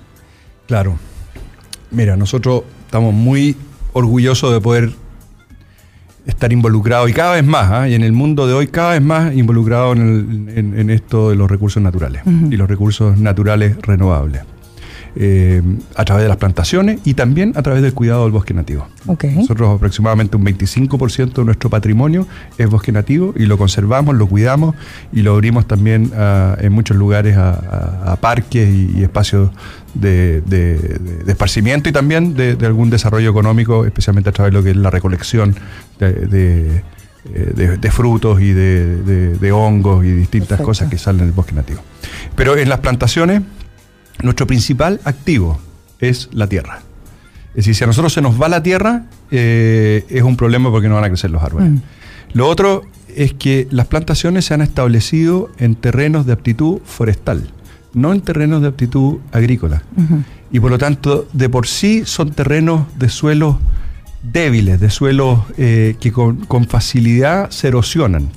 Claro. 0.68 0.98
Mira, 1.92 2.18
nosotros 2.18 2.64
estamos 2.86 3.14
muy 3.14 3.56
orgullosos 3.94 4.52
de 4.52 4.60
poder 4.60 4.92
estar 6.26 6.52
involucrados 6.52 7.10
y 7.10 7.14
cada 7.14 7.36
vez 7.36 7.46
más, 7.46 7.72
¿ah? 7.72 7.88
y 7.88 7.94
en 7.94 8.02
el 8.02 8.12
mundo 8.12 8.48
de 8.48 8.54
hoy 8.54 8.68
cada 8.68 8.92
vez 8.92 9.02
más 9.02 9.34
involucrados 9.34 9.96
en, 9.96 10.90
esto 10.90 11.30
de 11.30 11.36
los 11.36 11.50
recursos 11.50 11.82
naturales 11.82 12.24
y 12.26 12.58
los 12.58 12.68
recursos 12.68 13.18
naturales 13.18 13.78
renovables. 13.82 14.42
Eh, 15.18 15.62
a 15.96 16.04
través 16.04 16.24
de 16.24 16.28
las 16.28 16.36
plantaciones 16.36 17.00
y 17.06 17.14
también 17.14 17.54
a 17.56 17.62
través 17.62 17.82
del 17.82 17.94
cuidado 17.94 18.24
del 18.24 18.34
bosque 18.34 18.54
nativo. 18.54 18.86
Nosotros 19.06 19.78
aproximadamente 19.78 20.36
un 20.36 20.44
25% 20.44 21.36
de 21.36 21.46
nuestro 21.46 21.70
patrimonio 21.70 22.28
es 22.58 22.70
bosque 22.70 22.92
nativo 22.92 23.34
y 23.38 23.46
lo 23.46 23.58
conservamos, 23.58 24.16
lo 24.16 24.28
cuidamos 24.28 24.76
y 25.14 25.22
lo 25.22 25.32
abrimos 25.32 25.68
también 25.68 26.12
en 26.60 26.72
muchos 26.74 26.98
lugares 26.98 27.38
a, 27.38 28.18
parques 28.20 28.68
y, 28.70 29.04
espacios 29.04 29.52
de, 29.94 30.44
esparcimiento 31.26 31.88
y 31.88 31.94
también 31.94 32.34
de, 32.34 32.58
algún 32.66 32.90
desarrollo 32.90 33.30
económico, 33.30 33.86
especialmente 33.86 34.32
a 34.32 34.34
través 34.34 34.52
de 34.52 34.58
lo 34.58 34.64
que 34.66 34.72
es 34.72 34.76
la 34.76 34.90
recolección 34.90 35.56
de, 35.98 36.82
frutos 37.90 38.42
y 38.42 38.52
de, 38.52 39.52
hongos 39.54 40.04
y 40.04 40.12
distintas 40.12 40.60
cosas 40.60 40.90
que 40.90 40.98
salen 40.98 41.22
del 41.22 41.32
bosque 41.32 41.56
nativo. 41.56 41.80
Pero 42.36 42.58
en 42.58 42.68
las 42.68 42.80
plantaciones 42.80 43.44
nuestro 44.22 44.48
principal 44.48 45.00
activo 45.04 45.60
es 46.00 46.30
la 46.34 46.48
tierra. 46.48 46.82
Es 47.50 47.58
decir, 47.58 47.76
si 47.76 47.84
a 47.84 47.88
nosotros 47.88 48.14
se 48.14 48.22
nos 48.22 48.42
va 48.42 48.50
la 48.50 48.62
tierra, 48.62 49.06
eh, 49.32 50.06
es 50.10 50.24
un 50.24 50.36
problema 50.36 50.70
porque 50.72 50.90
no 50.90 50.96
van 50.96 51.06
a 51.06 51.08
crecer 51.08 51.32
los 51.32 51.42
árboles. 51.42 51.72
Mm. 51.72 51.78
Lo 52.34 52.48
otro 52.50 52.84
es 53.16 53.34
que 53.34 53.68
las 53.72 53.88
plantaciones 53.88 54.46
se 54.46 54.54
han 54.54 54.62
establecido 54.62 55.50
en 55.58 55.76
terrenos 55.76 56.26
de 56.26 56.34
aptitud 56.34 56.80
forestal, 56.84 57.50
no 57.94 58.12
en 58.12 58.22
terrenos 58.22 58.62
de 58.62 58.68
aptitud 58.68 59.20
agrícola. 59.32 59.84
Y 60.52 60.60
por 60.60 60.70
lo 60.70 60.78
tanto, 60.78 61.28
de 61.32 61.48
por 61.48 61.66
sí 61.68 62.04
son 62.06 62.32
terrenos 62.32 62.86
de 62.98 63.10
suelos 63.10 63.56
débiles, 64.32 64.80
de 64.80 64.90
suelos 64.90 65.40
eh, 65.58 65.96
que 66.00 66.12
con, 66.12 66.46
facilidad 66.68 67.50
se 67.52 67.68
erosionan. 67.68 68.30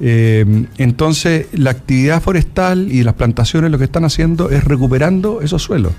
Eh, 0.00 0.66
entonces, 0.78 1.46
la 1.52 1.70
actividad 1.70 2.22
forestal 2.22 2.90
y 2.90 3.02
las 3.02 3.14
plantaciones 3.14 3.70
lo 3.70 3.78
que 3.78 3.84
están 3.84 4.04
haciendo 4.04 4.50
es 4.50 4.64
recuperando 4.64 5.40
esos 5.42 5.62
suelos. 5.62 5.92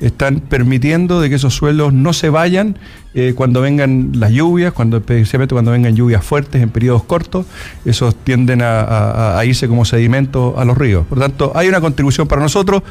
Están 0.00 0.40
permitiendo 0.40 1.20
de 1.20 1.28
que 1.28 1.36
esos 1.36 1.54
suelos 1.54 1.92
no 1.92 2.12
se 2.12 2.28
vayan 2.28 2.76
eh, 3.14 3.32
cuando 3.34 3.62
vengan 3.62 4.12
las 4.14 4.30
lluvias, 4.30 4.72
cuando, 4.72 4.98
especialmente 4.98 5.54
cuando 5.54 5.70
vengan 5.70 5.96
lluvias 5.96 6.24
fuertes 6.24 6.62
en 6.62 6.68
periodos 6.68 7.04
cortos, 7.04 7.46
esos 7.84 8.14
tienden 8.14 8.60
a, 8.62 9.40
irse 9.44 9.66
como 9.66 9.84
sedimento 9.84 10.58
a 10.58 10.64
los 10.64 10.76
ríos. 10.76 11.06
Por 11.06 11.18
lo 11.18 11.24
tanto, 11.24 11.52
hay 11.54 11.68
una 11.68 11.80
contribución 11.80 12.28
para 12.28 12.42
nosotros. 12.42 12.82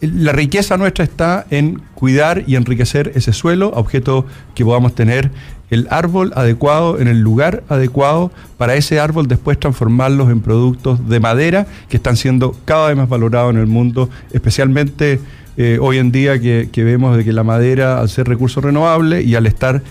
La 0.00 0.32
riqueza 0.32 0.76
nuestra 0.76 1.04
está 1.04 1.46
en 1.50 1.80
cuidar 1.94 2.44
y 2.46 2.56
enriquecer 2.56 3.12
ese 3.14 3.32
suelo, 3.32 3.72
a 3.74 3.80
objeto 3.80 4.26
que 4.54 4.64
podamos 4.64 4.94
tener 4.94 5.30
el 5.70 5.88
árbol 5.90 6.32
adecuado 6.36 7.00
en 7.00 7.08
el 7.08 7.20
lugar 7.20 7.64
adecuado 7.68 8.30
para 8.58 8.76
ese 8.76 9.00
árbol 9.00 9.26
después 9.26 9.58
transformarlos 9.58 10.30
en 10.30 10.40
productos 10.40 11.08
de 11.08 11.20
madera 11.20 11.66
que 11.88 11.96
están 11.96 12.16
siendo 12.16 12.54
cada 12.64 12.88
vez 12.88 12.96
más 12.96 13.08
valorados 13.08 13.52
en 13.52 13.60
el 13.60 13.66
mundo, 13.66 14.10
especialmente 14.32 15.20
eh, 15.56 15.78
hoy 15.80 15.98
en 15.98 16.10
día 16.10 16.40
que, 16.40 16.68
vemos 16.76 17.16
de 17.16 17.24
que 17.24 17.32
la 17.32 17.44
madera, 17.44 18.00
al 18.00 18.08
ser 18.08 18.28
recurso 18.28 18.60
renovable 18.60 19.22
y 19.22 19.34
al 19.34 19.46
estar 19.46 19.82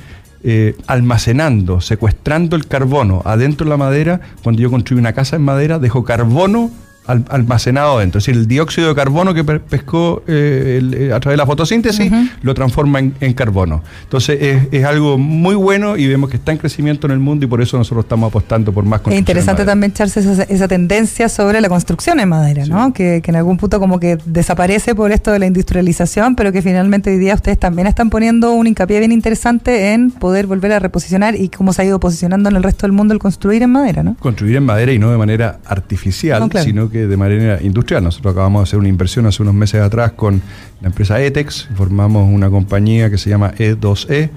eh, 0.44 0.76
almacenando, 0.88 1.80
secuestrando 1.80 2.56
el 2.56 2.68
carbono 2.68 3.22
adentro 3.26 3.66
de 3.66 3.70
la 3.70 3.78
madera, 3.78 4.20
cuando 4.44 4.62
yo 4.62 4.70
construyo 4.70 5.00
una 5.00 5.14
casa 5.14 5.38
en 5.38 5.44
madera, 5.44 5.80
dejo 5.80 6.04
carbono 6.04 6.70
almacenado 7.06 8.00
dentro. 8.00 8.20
Es 8.20 8.26
decir, 8.26 8.40
el 8.40 8.48
dióxido 8.48 8.90
de 8.90 8.96
carbono 8.96 9.34
que 9.34 9.44
pescó 9.44 10.24
eh, 10.28 10.82
eh, 10.94 11.14
a 11.14 11.20
través 11.20 11.34
de 11.34 11.38
la 11.38 11.46
fotosíntesis 11.46 12.12
lo 12.42 12.54
transforma 12.54 13.00
en, 13.00 13.34
carbono. 13.34 13.84
Entonces 14.04 14.68
es, 14.72 14.86
algo 14.86 15.18
muy 15.18 15.56
bueno 15.56 15.98
y 15.98 16.08
vemos 16.08 16.30
que 16.30 16.38
está 16.38 16.52
en 16.52 16.58
crecimiento 16.58 17.08
en 17.08 17.14
el 17.14 17.20
mundo 17.20 17.46
y 17.46 17.48
por 17.48 17.62
eso 17.62 17.78
nosotros 17.78 18.06
estamos 18.06 18.30
apostando 18.30 18.72
por 18.72 18.84
más 18.84 19.00
construcción. 19.00 19.14
Es 19.16 19.20
interesante 19.20 19.66
también 19.66 19.92
echarse 19.92 20.20
esa, 20.20 20.68
tendencia 20.68 21.30
sobre 21.30 21.62
la 21.62 21.70
construcción 21.70 22.20
en 22.20 22.30
madera, 22.30 22.66
¿no? 22.66 22.94
Que, 22.94 23.22
en 23.26 23.36
algún 23.36 23.58
punto 23.58 23.80
como 23.80 24.00
que 24.00 24.18
desaparece 24.26 24.94
por 24.94 25.12
esto 25.12 25.32
de 25.32 25.40
la 25.40 25.46
industrialización, 25.46 26.36
pero 26.36 26.52
que 26.52 26.62
finalmente 26.62 27.10
hoy 27.10 27.18
día 27.18 27.34
ustedes 27.34 27.58
también 27.58 27.88
están 27.88 28.10
poniendo 28.10 28.54
un 28.54 28.68
hincapié 28.68 29.00
bien 29.00 29.12
interesante 29.12 29.94
en 29.94 30.12
poder 30.12 30.46
volver 30.48 30.74
a 30.74 30.80
reposicionar 30.80 31.36
y 31.36 31.50
cómo 31.50 31.74
se 31.74 31.82
ha 31.82 31.86
ido 31.86 32.00
posicionando 32.00 32.50
en 32.50 32.56
el 32.56 32.64
resto 32.64 32.86
del 32.86 32.92
mundo 32.92 33.14
el 33.14 33.20
construir 33.20 33.64
en 33.64 33.72
madera, 33.72 34.04
¿no? 34.04 34.16
Construir 34.20 34.58
en 34.58 34.66
madera 34.66 34.92
y 34.94 35.00
no 35.00 35.12
de 35.12 35.18
manera 35.18 35.60
artificial, 35.66 36.50
sino 36.64 36.90
que 36.90 36.93
de 37.00 37.18
manera 37.18 37.62
industrial. 37.62 38.04
Nosotros 38.04 38.34
acabamos 38.34 38.62
de 38.62 38.64
hacer 38.64 38.80
una 38.80 38.88
inversión 38.88 39.26
hace 39.26 39.42
unos 39.42 39.54
meses 39.54 39.82
atrás 39.82 40.14
con 40.14 40.42
la 40.82 40.88
empresa 40.88 41.22
ETEX, 41.22 41.70
formamos 41.76 42.30
una 42.30 42.50
compañía 42.50 43.10
que 43.10 43.18
se 43.18 43.30
llama 43.30 43.54
E2E, 43.54 44.10
e, 44.10 44.30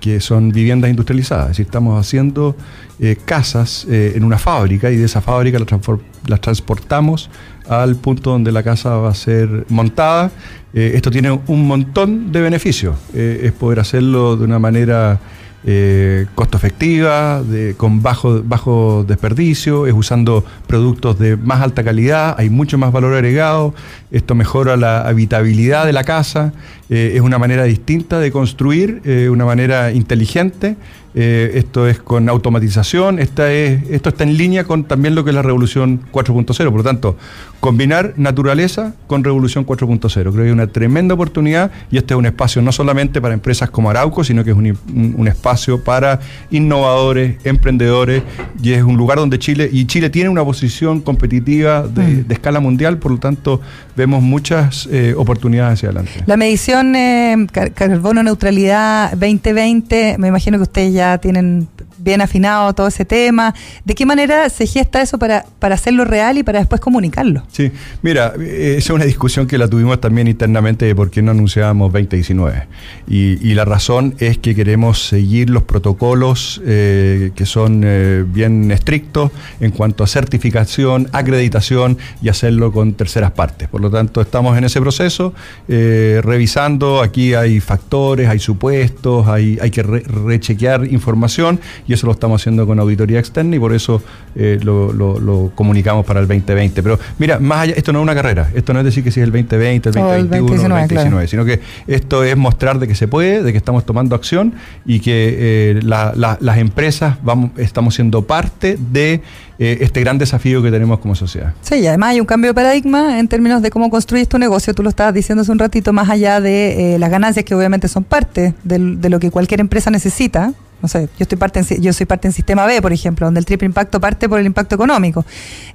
que 0.00 0.20
son 0.20 0.50
viviendas 0.50 0.90
industrializadas, 0.90 1.44
es 1.44 1.50
decir, 1.50 1.66
estamos 1.66 1.98
haciendo 1.98 2.56
eh, 2.98 3.16
casas 3.24 3.86
eh, 3.90 4.12
en 4.14 4.24
una 4.24 4.38
fábrica 4.38 4.90
y 4.90 4.96
de 4.96 5.04
esa 5.04 5.20
fábrica 5.20 5.58
las, 5.58 6.40
transportamos 6.40 7.30
al 7.68 7.96
punto 7.96 8.30
donde 8.30 8.52
la 8.52 8.62
casa 8.62 8.96
va 8.96 9.10
a 9.10 9.14
ser 9.14 9.66
montada. 9.68 10.30
Eh, 10.74 10.92
esto 10.94 11.10
tiene 11.10 11.40
un 11.46 11.66
montón 11.66 12.32
de 12.32 12.40
beneficios, 12.40 12.96
es 13.14 13.52
poder 13.52 13.80
hacerlo 13.80 14.36
de 14.36 14.44
una 14.44 14.58
manera 14.58 15.20
eh, 15.64 16.26
costo 16.34 16.56
efectiva, 16.56 17.42
con 17.76 18.02
bajo, 18.02 18.42
bajo 18.42 19.04
desperdicio, 19.06 19.86
es 19.86 19.94
usando 19.94 20.44
productos 20.66 21.18
de 21.18 21.36
más 21.36 21.60
alta 21.60 21.84
calidad, 21.84 22.34
hay 22.38 22.50
mucho 22.50 22.78
más 22.78 22.92
valor 22.92 23.14
agregado, 23.14 23.74
esto 24.10 24.34
mejora 24.34 24.76
la 24.76 25.02
habitabilidad 25.02 25.86
de 25.86 25.92
la 25.92 26.04
casa, 26.04 26.52
eh, 26.90 27.12
es 27.14 27.20
una 27.20 27.38
manera 27.38 27.64
distinta 27.64 28.18
de 28.18 28.30
construir, 28.32 29.00
eh, 29.04 29.28
una 29.30 29.44
manera 29.44 29.92
inteligente 29.92 30.76
eh, 31.14 31.52
esto 31.54 31.86
es 31.86 31.98
con 31.98 32.28
automatización, 32.28 33.18
esta 33.18 33.52
es, 33.52 33.82
esto 33.90 34.08
está 34.08 34.24
en 34.24 34.36
línea 34.36 34.64
con 34.64 34.84
también 34.84 35.14
lo 35.14 35.24
que 35.24 35.30
es 35.30 35.34
la 35.34 35.42
revolución 35.42 36.00
4.0. 36.10 36.54
Por 36.54 36.76
lo 36.76 36.82
tanto, 36.82 37.16
combinar 37.60 38.14
naturaleza 38.16 38.94
con 39.06 39.22
revolución 39.22 39.66
4.0. 39.66 40.10
Creo 40.10 40.32
que 40.32 40.46
es 40.46 40.52
una 40.52 40.68
tremenda 40.68 41.14
oportunidad 41.14 41.70
y 41.90 41.98
este 41.98 42.14
es 42.14 42.18
un 42.18 42.26
espacio 42.26 42.62
no 42.62 42.72
solamente 42.72 43.20
para 43.20 43.34
empresas 43.34 43.70
como 43.70 43.90
Arauco, 43.90 44.24
sino 44.24 44.42
que 44.42 44.50
es 44.50 44.56
un, 44.56 44.76
un 45.16 45.28
espacio 45.28 45.84
para 45.84 46.20
innovadores, 46.50 47.36
emprendedores 47.44 48.22
y 48.62 48.72
es 48.72 48.82
un 48.82 48.96
lugar 48.96 49.18
donde 49.18 49.38
Chile, 49.38 49.68
y 49.70 49.86
Chile 49.86 50.08
tiene 50.08 50.30
una 50.30 50.44
posición 50.44 51.00
competitiva 51.00 51.82
de, 51.86 52.24
mm. 52.24 52.32
escala 52.32 52.60
mundial, 52.60 52.98
por 52.98 53.12
lo 53.12 53.18
tanto 53.18 53.60
vemos 53.96 54.22
muchas 54.22 54.88
eh, 54.90 55.14
oportunidades 55.16 55.74
hacia 55.74 55.88
adelante. 55.90 56.12
La 56.26 56.36
medición 56.36 56.96
eh, 56.96 57.46
carbono 57.74 58.22
neutralidad 58.22 59.10
2020, 59.12 60.16
me 60.18 60.28
imagino 60.28 60.56
que 60.58 60.62
ustedes 60.62 60.94
ya 60.94 61.01
tienen 61.20 61.68
bien 62.02 62.20
afinado 62.20 62.72
todo 62.72 62.88
ese 62.88 63.04
tema. 63.04 63.54
¿De 63.84 63.94
qué 63.94 64.06
manera 64.06 64.48
se 64.48 64.66
gesta 64.66 65.02
eso 65.02 65.18
para, 65.18 65.44
para 65.58 65.74
hacerlo 65.74 66.04
real 66.04 66.38
y 66.38 66.42
para 66.42 66.58
después 66.58 66.80
comunicarlo? 66.80 67.42
Sí, 67.50 67.70
mira, 68.02 68.34
esa 68.36 68.78
es 68.78 68.90
una 68.90 69.04
discusión 69.04 69.46
que 69.46 69.58
la 69.58 69.68
tuvimos 69.68 70.00
también 70.00 70.28
internamente 70.28 70.84
de 70.84 70.94
por 70.94 71.10
qué 71.10 71.22
no 71.22 71.30
anunciábamos 71.30 71.92
2019. 71.92 72.66
Y, 73.08 73.46
y 73.46 73.54
la 73.54 73.64
razón 73.64 74.14
es 74.18 74.38
que 74.38 74.54
queremos 74.54 75.06
seguir 75.06 75.50
los 75.50 75.62
protocolos 75.62 76.60
eh, 76.64 77.32
que 77.34 77.46
son 77.46 77.82
eh, 77.84 78.24
bien 78.26 78.70
estrictos 78.70 79.30
en 79.60 79.70
cuanto 79.70 80.04
a 80.04 80.06
certificación, 80.06 81.08
acreditación 81.12 81.98
y 82.20 82.28
hacerlo 82.28 82.72
con 82.72 82.94
terceras 82.94 83.32
partes. 83.32 83.68
Por 83.68 83.80
lo 83.80 83.90
tanto, 83.90 84.20
estamos 84.20 84.56
en 84.58 84.64
ese 84.64 84.80
proceso, 84.80 85.34
eh, 85.68 86.20
revisando, 86.22 87.02
aquí 87.02 87.34
hay 87.34 87.60
factores, 87.60 88.28
hay 88.28 88.38
supuestos, 88.38 89.28
hay, 89.28 89.58
hay 89.60 89.70
que 89.70 89.82
rechequear 89.82 90.86
información 90.86 91.60
y 91.86 91.91
eso 91.92 92.06
lo 92.06 92.12
estamos 92.12 92.40
haciendo 92.40 92.66
con 92.66 92.78
auditoría 92.78 93.18
externa 93.18 93.56
y 93.56 93.58
por 93.58 93.72
eso 93.72 94.02
eh, 94.34 94.58
lo, 94.62 95.52
comunicamos 95.54 96.04
para 96.04 96.20
el 96.20 96.28
2020. 96.28 96.82
Pero 96.82 96.98
mira, 97.18 97.38
más 97.38 97.60
allá, 97.60 97.74
esto 97.76 97.92
no 97.92 98.00
es 98.00 98.02
una 98.02 98.14
carrera, 98.14 98.50
esto 98.54 98.72
no 98.72 98.80
es 98.80 98.84
decir 98.84 99.04
que 99.04 99.10
si 99.10 99.20
es 99.20 99.24
el 99.24 99.32
2020, 99.32 99.88
el 99.88 99.94
2021, 99.94 100.62
el 100.62 100.88
2019, 100.88 101.28
sino 101.28 101.44
que 101.44 101.60
esto 101.86 102.24
es 102.24 102.36
mostrar 102.36 102.78
de 102.78 102.88
que 102.88 102.94
se 102.94 103.08
puede, 103.08 103.42
de 103.42 103.52
que 103.52 103.58
estamos 103.58 103.84
tomando 103.84 104.14
acción 104.14 104.54
y 104.84 105.00
que 105.00 105.36
eh, 105.38 105.80
las 105.82 106.58
empresas 106.58 107.16
vamos, 107.22 107.50
estamos 107.56 107.94
siendo 107.94 108.22
parte 108.22 108.78
de 108.92 109.20
eh, 109.58 109.78
este 109.80 110.00
gran 110.00 110.18
desafío 110.18 110.62
que 110.62 110.70
tenemos 110.70 110.98
como 110.98 111.14
sociedad. 111.14 111.54
Sí, 111.60 111.76
y 111.76 111.86
además 111.86 112.10
hay 112.10 112.20
un 112.20 112.26
cambio 112.26 112.50
de 112.50 112.54
paradigma 112.54 113.18
en 113.18 113.28
términos 113.28 113.62
de 113.62 113.70
cómo 113.70 113.90
construyes 113.90 114.28
tu 114.28 114.38
negocio. 114.38 114.74
Tú 114.74 114.82
lo 114.82 114.88
estabas 114.88 115.14
diciendo 115.14 115.42
hace 115.42 115.52
un 115.52 115.58
ratito, 115.58 115.92
más 115.92 116.08
allá 116.08 116.40
de 116.40 116.96
las 116.98 117.10
ganancias 117.10 117.44
que 117.44 117.54
obviamente 117.54 117.88
son 117.88 118.04
parte 118.04 118.54
de 118.64 119.10
lo 119.10 119.20
que 119.20 119.30
cualquier 119.30 119.60
empresa 119.60 119.90
necesita 119.90 120.52
no 120.82 120.88
sé, 120.88 121.08
yo 121.18 121.22
estoy 121.22 121.38
parte 121.38 121.62
yo 121.80 121.92
soy 121.92 122.06
parte 122.06 122.26
en 122.26 122.32
sistema 122.32 122.66
B, 122.66 122.82
por 122.82 122.92
ejemplo, 122.92 123.26
donde 123.26 123.40
el 123.40 123.46
triple 123.46 123.66
impacto 123.66 124.00
parte 124.00 124.28
por 124.28 124.40
el 124.40 124.46
impacto 124.46 124.74
económico. 124.74 125.24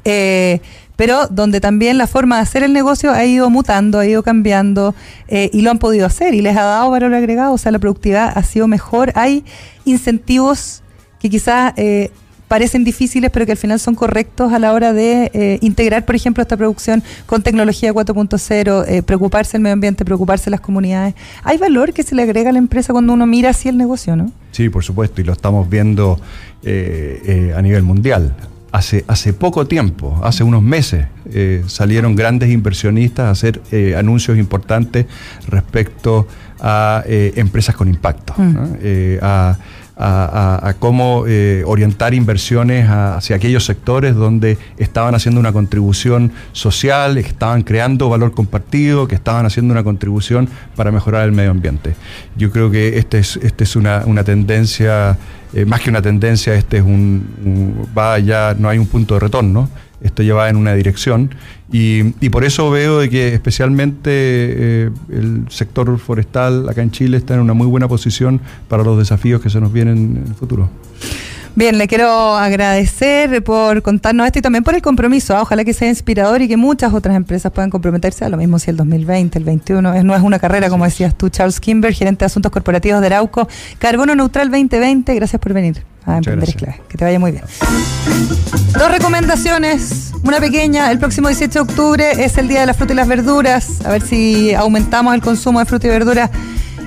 Eh, 0.04 0.60
pero 0.98 1.28
donde 1.28 1.62
también 1.62 1.98
la 1.98 2.08
forma 2.08 2.38
de 2.38 2.42
hacer 2.42 2.64
el 2.64 2.74
negocio 2.74 3.12
ha 3.12 3.24
ido 3.24 3.50
mutando, 3.50 4.00
ha 4.00 4.06
ido 4.06 4.24
cambiando 4.24 4.96
eh, 5.28 5.50
y 5.54 5.62
lo 5.62 5.72
han 5.72 5.80
podido 5.80 6.06
hacer 6.06 6.34
y 6.34 6.42
les 6.42 6.58
ha 6.58 6.64
dado 6.64 6.92
valor 6.92 7.14
agregado, 7.14 7.54
o 7.54 7.58
sea, 7.58 7.72
la 7.72 7.80
productividad 7.80 8.34
ha 8.36 8.44
sido 8.44 8.68
mejor. 8.68 9.14
Hay 9.16 9.46
incentivos 9.86 10.82
que 11.20 11.30
quizás 11.30 11.74
eh, 11.78 12.12
parecen 12.48 12.84
difíciles, 12.84 13.30
pero 13.32 13.46
que 13.46 13.52
al 13.54 13.58
final 13.58 13.80
son 13.80 13.96
correctos 13.96 14.54
a 14.54 14.60
la 14.60 14.74
hora 14.74 14.94
de 14.94 15.32
eh, 15.34 15.60
integrar, 15.62 16.06
por 16.06 16.16
ejemplo, 16.16 16.42
esta 16.42 16.56
producción 16.56 17.04
con 17.26 17.44
tecnología 17.44 17.94
4.0, 17.94 18.86
eh, 18.88 19.04
preocuparse 19.04 19.54
del 19.54 19.62
medio 19.62 19.74
ambiente, 19.74 20.06
preocuparse 20.06 20.50
las 20.50 20.62
comunidades. 20.62 21.16
Hay 21.44 21.58
valor 21.58 21.94
que 21.94 22.04
se 22.04 22.16
le 22.16 22.24
agrega 22.24 22.50
a 22.50 22.54
la 22.54 22.60
empresa 22.60 22.94
cuando 22.94 23.14
uno 23.14 23.26
mira 23.26 23.50
así 23.50 23.70
el 23.70 23.78
negocio, 23.78 24.16
¿no? 24.16 24.32
Sí, 24.52 24.70
por 24.70 24.84
supuesto, 24.84 25.22
y 25.22 25.24
lo 25.24 25.34
estamos 25.34 25.70
viendo 25.70 26.20
eh, 26.64 27.54
a 27.56 27.62
nivel 27.62 27.84
mundial. 27.84 28.34
Hace, 28.72 29.06
hace 29.08 29.34
poco 29.34 29.66
tiempo, 29.66 30.20
hace 30.24 30.44
unos 30.44 30.62
meses, 30.62 31.08
salieron 31.68 32.16
grandes 32.16 32.52
inversionistas 32.52 33.26
a 33.26 33.32
hacer 33.32 33.62
anuncios 33.98 34.38
importantes 34.38 35.06
respecto 35.48 36.28
a 36.60 37.02
empresas 37.08 37.76
con 37.76 37.88
impacto, 37.88 38.34
mm. 38.38 38.58
a 39.22 39.58
a, 40.00 40.76
cómo 40.80 41.26
eh, 41.28 41.64
orientar 41.66 42.14
inversiones 42.14 42.88
hacia 42.90 43.36
aquellos 43.36 43.66
sectores 43.66 44.16
donde 44.16 44.58
estaban 44.78 45.16
haciendo 45.16 45.40
una 45.40 45.52
contribución 45.52 46.32
social, 46.52 47.18
estaban 47.18 47.64
creando 47.64 48.10
valor 48.10 48.32
compartido, 48.32 49.08
que 49.08 49.16
estaban 49.16 49.46
haciendo 49.46 49.72
una 49.72 49.84
contribución 49.84 50.50
para 50.76 50.92
mejorar 50.92 51.26
el 51.26 51.32
medio 51.32 51.52
ambiente. 51.52 51.96
Yo 52.36 52.52
creo 52.52 52.70
que 52.70 52.98
esta 52.98 53.18
es, 53.18 53.38
este 53.38 53.64
es 53.64 53.76
una, 53.76 54.04
una 54.06 54.24
tendencia, 54.24 55.18
eh, 55.54 55.66
más 55.66 55.82
que 55.82 55.90
una 55.90 56.02
tendencia, 56.02 56.54
este 56.54 56.78
es 56.78 56.84
un, 56.84 57.88
va 57.98 58.20
ya, 58.20 58.56
no 58.58 58.70
hay 58.70 58.78
un 58.78 58.88
punto 58.88 59.16
de 59.16 59.22
retorno 59.22 59.70
esto 60.02 60.24
lleva 60.24 60.50
en 60.50 60.58
una 60.58 60.74
dirección 60.74 61.32
y, 61.72 62.04
por 62.30 62.46
eso 62.46 62.70
veo 62.70 63.00
de 63.00 63.10
que 63.10 63.34
especialmente 63.34 64.10
eh, 64.12 64.90
el 65.10 65.46
sector 65.50 65.98
forestal 65.98 66.70
acá 66.70 66.82
en 66.82 66.92
Chile 66.92 67.18
está 67.18 67.34
en 67.34 67.42
una 67.42 67.54
muy 67.54 67.68
buena 67.68 67.88
posición 67.88 68.40
para 68.68 68.84
los 68.84 68.98
desafíos 68.98 69.42
que 69.42 69.50
se 69.50 69.60
nos 69.60 69.74
vienen 69.74 70.18
en 70.18 70.28
el 70.28 70.36
futuro. 70.36 70.70
Bien, 71.58 71.76
le 71.80 71.88
quiero 71.88 72.38
agradecer 72.38 73.44
por 73.44 73.82
contarnos 73.82 74.28
esto 74.28 74.38
y 74.38 74.42
también 74.44 74.64
por 74.64 74.76
el 74.76 74.84
compromiso. 74.84 75.36
¿ah? 75.36 75.42
Ojalá 75.42 75.66
que 75.66 75.74
sea 75.74 75.88
inspirador 75.88 76.40
y 76.44 76.48
que 76.48 76.56
muchas 76.56 76.94
otras 76.94 77.16
empresas 77.16 77.52
puedan 77.52 77.72
comprometerse 77.72 78.24
a 78.24 78.30
lo 78.30 78.38
mismo 78.38 78.60
si 78.60 78.70
el 78.70 78.78
2020, 78.78 79.40
el 79.40 79.44
21. 79.44 80.04
no 80.04 80.16
es 80.16 80.22
una 80.22 80.38
carrera, 80.38 80.70
como 80.70 80.86
decías 80.86 81.18
tú, 81.18 81.30
Charles 81.30 81.60
Kimber, 81.60 81.96
gerente 81.96 82.20
de 82.20 82.26
asuntos 82.28 82.52
corporativos 82.52 83.02
de 83.02 83.08
Arauco. 83.08 83.48
Carbono 83.80 84.14
Neutral 84.14 84.52
2020, 84.52 85.16
gracias 85.16 85.42
por 85.42 85.54
venir 85.54 85.84
a 86.06 86.18
Emprender 86.18 86.54
Clave. 86.54 86.80
Que 86.88 86.96
te 86.96 87.06
vaya 87.06 87.18
muy 87.18 87.32
bien. 87.32 87.44
Dos 88.78 88.92
recomendaciones, 88.92 90.12
una 90.24 90.40
pequeña. 90.40 90.92
El 90.92 91.00
próximo 91.00 91.28
18 91.28 91.52
de 91.52 91.60
octubre 91.60 92.24
es 92.24 92.38
el 92.38 92.50
Día 92.50 92.60
de 92.60 92.68
la 92.68 92.76
Fruta 92.76 92.94
y 92.94 92.96
las 92.98 93.08
Verduras. 93.08 93.84
A 93.84 93.90
ver 93.90 94.04
si 94.04 94.54
aumentamos 94.54 95.16
el 95.16 95.22
consumo 95.22 95.58
de 95.58 95.66
fruta 95.66 95.88
y 95.88 95.90
verduras 95.90 96.30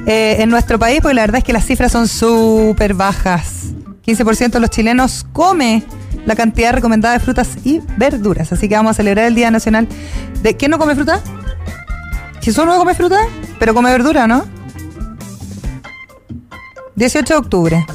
eh, 0.07 0.37
en 0.39 0.49
nuestro 0.49 0.79
país, 0.79 1.01
porque 1.01 1.15
la 1.15 1.23
verdad 1.23 1.39
es 1.39 1.45
que 1.45 1.53
las 1.53 1.67
cifras 1.67 1.91
son 1.91 2.07
súper 2.07 2.95
bajas. 2.95 3.71
15% 4.15 4.51
de 4.51 4.61
los 4.61 4.71
chilenos 4.71 5.27
come 5.33 5.85
la 6.27 6.37
cantidad 6.37 6.73
recomendada 6.73 7.15
de 7.15 7.21
frutas 7.21 7.57
y 7.65 7.81
verduras. 7.97 8.53
Así 8.53 8.69
que 8.69 8.75
vamos 8.75 8.91
a 8.91 8.95
celebrar 8.95 9.27
el 9.27 9.35
Día 9.35 9.51
Nacional 9.51 9.89
de... 10.43 10.57
¿Quién 10.57 10.71
no 10.71 10.79
come 10.79 10.95
fruta? 10.95 11.21
Jesús 12.43 12.65
no 12.65 12.77
come 12.77 12.95
fruta, 12.95 13.19
pero 13.59 13.75
come 13.75 13.91
verdura, 13.91 14.27
¿no? 14.27 14.45
18 16.97 17.35
de 17.35 17.39
octubre. 17.39 17.87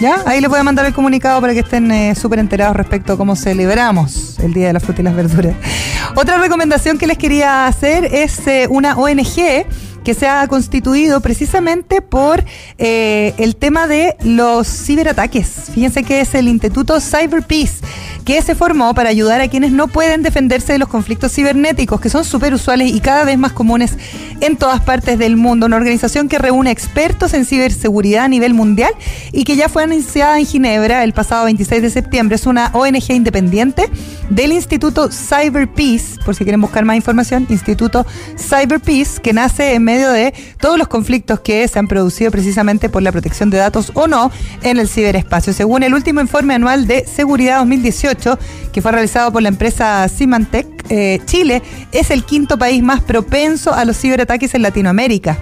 ¿Ya? 0.00 0.20
Ahí 0.26 0.40
les 0.40 0.50
voy 0.50 0.58
a 0.58 0.62
mandar 0.64 0.84
el 0.86 0.92
comunicado 0.92 1.40
para 1.40 1.52
que 1.52 1.60
estén 1.60 1.90
eh, 1.92 2.14
súper 2.14 2.40
enterados 2.40 2.76
respecto 2.76 3.12
a 3.12 3.16
cómo 3.16 3.36
celebramos 3.36 4.38
el 4.40 4.52
Día 4.52 4.68
de 4.68 4.72
la 4.72 4.80
Fruta 4.80 5.00
y 5.00 5.04
las 5.04 5.14
Verduras. 5.14 5.54
Otra 6.16 6.38
recomendación 6.38 6.98
que 6.98 7.06
les 7.06 7.18
quería 7.18 7.66
hacer 7.66 8.04
es 8.06 8.46
eh, 8.46 8.66
una 8.68 8.96
ONG 8.96 9.66
que 10.04 10.14
se 10.14 10.26
ha 10.26 10.46
constituido 10.48 11.20
precisamente 11.20 12.00
por 12.02 12.44
eh, 12.78 13.34
el 13.38 13.56
tema 13.56 13.86
de 13.86 14.16
los 14.22 14.66
ciberataques. 14.68 15.70
Fíjense 15.74 16.02
que 16.02 16.20
es 16.20 16.34
el 16.34 16.48
Instituto 16.48 17.00
Cyber 17.00 17.42
Peace, 17.42 17.84
que 18.24 18.40
se 18.42 18.54
formó 18.54 18.94
para 18.94 19.10
ayudar 19.10 19.40
a 19.40 19.48
quienes 19.48 19.72
no 19.72 19.88
pueden 19.88 20.22
defenderse 20.22 20.72
de 20.72 20.78
los 20.78 20.88
conflictos 20.88 21.32
cibernéticos, 21.32 22.00
que 22.00 22.08
son 22.08 22.24
súper 22.24 22.54
usuales 22.54 22.90
y 22.92 23.00
cada 23.00 23.24
vez 23.24 23.38
más 23.38 23.52
comunes 23.52 23.96
en 24.40 24.56
todas 24.56 24.80
partes 24.80 25.18
del 25.18 25.36
mundo. 25.36 25.66
Una 25.66 25.76
organización 25.76 26.28
que 26.28 26.38
reúne 26.38 26.70
expertos 26.70 27.34
en 27.34 27.44
ciberseguridad 27.44 28.24
a 28.24 28.28
nivel 28.28 28.54
mundial 28.54 28.92
y 29.32 29.44
que 29.44 29.56
ya 29.56 29.68
fue 29.68 29.84
anunciada 29.84 30.38
en 30.38 30.46
Ginebra 30.46 31.04
el 31.04 31.12
pasado 31.12 31.44
26 31.44 31.82
de 31.82 31.90
septiembre. 31.90 32.36
Es 32.36 32.46
una 32.46 32.70
ONG 32.72 33.10
independiente 33.10 33.88
del 34.30 34.52
Instituto 34.52 35.10
Cyber 35.10 35.68
Peace, 35.68 36.18
por 36.24 36.34
si 36.34 36.44
quieren 36.44 36.60
buscar 36.60 36.84
más 36.84 36.96
información, 36.96 37.46
Instituto 37.48 38.06
Cyber 38.38 38.80
Peace, 38.80 39.20
que 39.20 39.32
nace 39.32 39.74
en 39.74 39.84
medio 39.92 40.10
de 40.10 40.32
todos 40.58 40.78
los 40.78 40.88
conflictos 40.88 41.40
que 41.40 41.66
se 41.68 41.78
han 41.78 41.86
producido 41.86 42.30
precisamente 42.30 42.88
por 42.88 43.02
la 43.02 43.12
protección 43.12 43.50
de 43.50 43.58
datos 43.58 43.92
o 43.94 44.06
no 44.06 44.30
en 44.62 44.78
el 44.78 44.88
ciberespacio. 44.88 45.52
Según 45.52 45.82
el 45.82 45.92
último 45.92 46.20
informe 46.20 46.54
anual 46.54 46.86
de 46.86 47.06
seguridad 47.06 47.58
2018, 47.58 48.38
que 48.72 48.80
fue 48.80 48.92
realizado 48.92 49.30
por 49.32 49.42
la 49.42 49.48
empresa 49.48 50.08
Symantec, 50.08 50.66
eh, 50.88 51.20
Chile 51.26 51.62
es 51.92 52.10
el 52.10 52.24
quinto 52.24 52.58
país 52.58 52.82
más 52.82 53.02
propenso 53.02 53.74
a 53.74 53.84
los 53.84 53.98
ciberataques 53.98 54.54
en 54.54 54.62
Latinoamérica. 54.62 55.36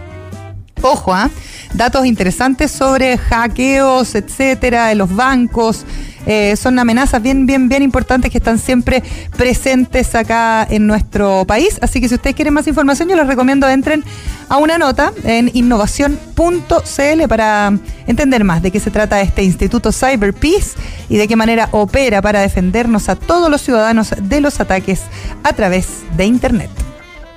Ojo, 0.83 1.13
¿ah? 1.15 1.31
datos 1.75 2.07
interesantes 2.07 2.71
sobre 2.71 3.19
hackeos, 3.19 4.15
etcétera, 4.15 4.89
de 4.89 4.95
los 4.95 5.15
bancos. 5.15 5.85
Eh, 6.27 6.55
son 6.57 6.79
amenazas 6.79 7.23
bien, 7.23 7.47
bien, 7.47 7.69
bien 7.69 7.83
importantes 7.83 8.31
que 8.31 8.39
están 8.39 8.59
siempre 8.59 9.03
presentes 9.37 10.15
acá 10.15 10.67
en 10.69 10.87
nuestro 10.87 11.45
país. 11.47 11.79
Así 11.83 12.01
que 12.01 12.09
si 12.09 12.15
ustedes 12.15 12.37
quieren 12.37 12.55
más 12.55 12.67
información, 12.67 13.09
yo 13.09 13.17
les 13.17 13.27
recomiendo 13.27 13.69
entren 13.69 14.05
a 14.49 14.57
una 14.59 14.79
nota 14.79 15.13
en 15.25 15.51
innovación.cl 15.55 17.29
para 17.29 17.73
entender 18.07 18.45
más 18.45 18.63
de 18.63 18.71
qué 18.71 18.81
se 18.81 18.91
trata 18.91 19.21
este 19.21 19.43
Instituto 19.43 19.93
Cyber 19.93 20.35
Peace 20.35 20.71
y 21.09 21.17
de 21.17 21.29
qué 21.29 21.37
manera 21.37 21.69
opera 21.73 22.21
para 22.21 22.41
defendernos 22.41 23.09
a 23.09 23.17
todos 23.17 23.51
los 23.51 23.63
ciudadanos 23.63 24.15
de 24.21 24.41
los 24.41 24.61
ataques 24.61 25.03
a 25.43 25.53
través 25.53 25.89
de 26.17 26.27
Internet. 26.27 26.71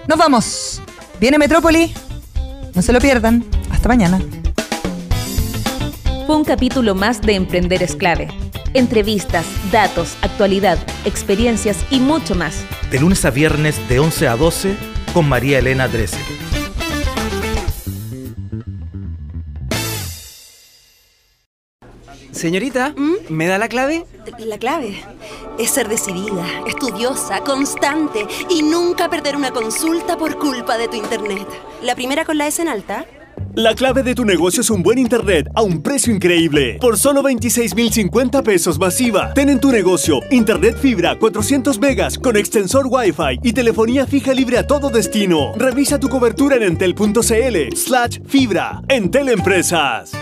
Nos 0.07 0.17
vamos. 0.17 0.81
Viene 1.19 1.37
Metrópoli. 1.37 1.93
No 2.75 2.81
se 2.81 2.91
lo 2.91 2.99
pierdan. 2.99 3.45
Hasta 3.71 3.87
mañana. 3.87 4.19
fue 6.25 6.37
un 6.37 6.45
capítulo 6.45 6.95
más 6.95 7.21
de 7.21 7.35
Emprender 7.35 7.83
es 7.83 7.95
clave. 7.95 8.27
Entrevistas, 8.75 9.45
datos, 9.71 10.17
actualidad, 10.23 10.79
experiencias 11.05 11.85
y 11.91 11.99
mucho 11.99 12.33
más. 12.33 12.65
De 12.89 12.99
lunes 12.99 13.23
a 13.23 13.29
viernes 13.29 13.87
de 13.87 13.99
11 13.99 14.27
a 14.27 14.35
12 14.35 14.75
con 15.13 15.29
María 15.29 15.59
Elena 15.59 15.87
Dresen. 15.87 16.19
Señorita, 22.31 22.95
¿me 23.29 23.45
da 23.45 23.59
la 23.59 23.69
clave? 23.69 24.05
La 24.39 24.57
clave 24.57 25.03
es 25.59 25.69
ser 25.69 25.87
decidida, 25.87 26.43
estudiosa, 26.67 27.41
constante 27.41 28.25
y 28.49 28.63
nunca 28.63 29.07
perder 29.07 29.35
una 29.35 29.51
consulta 29.51 30.17
por 30.17 30.39
culpa 30.39 30.79
de 30.79 30.87
tu 30.87 30.95
internet. 30.95 31.47
La 31.83 31.93
primera 31.93 32.25
con 32.25 32.39
la 32.39 32.47
S 32.47 32.59
en 32.59 32.69
alta. 32.69 33.05
La 33.55 33.75
clave 33.75 34.01
de 34.01 34.15
tu 34.15 34.25
negocio 34.25 34.61
es 34.61 34.71
un 34.71 34.81
buen 34.81 34.97
internet 34.97 35.47
a 35.53 35.61
un 35.61 35.83
precio 35.83 36.11
increíble. 36.11 36.79
Por 36.81 36.97
solo 36.97 37.21
26,050 37.21 38.41
pesos 38.41 38.79
masiva. 38.79 39.31
Ten 39.35 39.47
en 39.49 39.59
tu 39.59 39.71
negocio 39.71 40.21
internet 40.31 40.75
fibra 40.79 41.19
400 41.19 41.77
megas 41.77 42.17
con 42.17 42.35
extensor 42.35 42.87
Wi-Fi 42.89 43.41
y 43.43 43.53
telefonía 43.53 44.07
fija 44.07 44.33
libre 44.33 44.57
a 44.57 44.65
todo 44.65 44.89
destino. 44.89 45.53
Revisa 45.55 45.99
tu 45.99 46.09
cobertura 46.09 46.55
en 46.55 46.63
entel.cl 46.63 47.75
slash 47.75 48.21
fibra. 48.25 48.81
Entel 48.87 49.29
Empresas. 49.29 50.13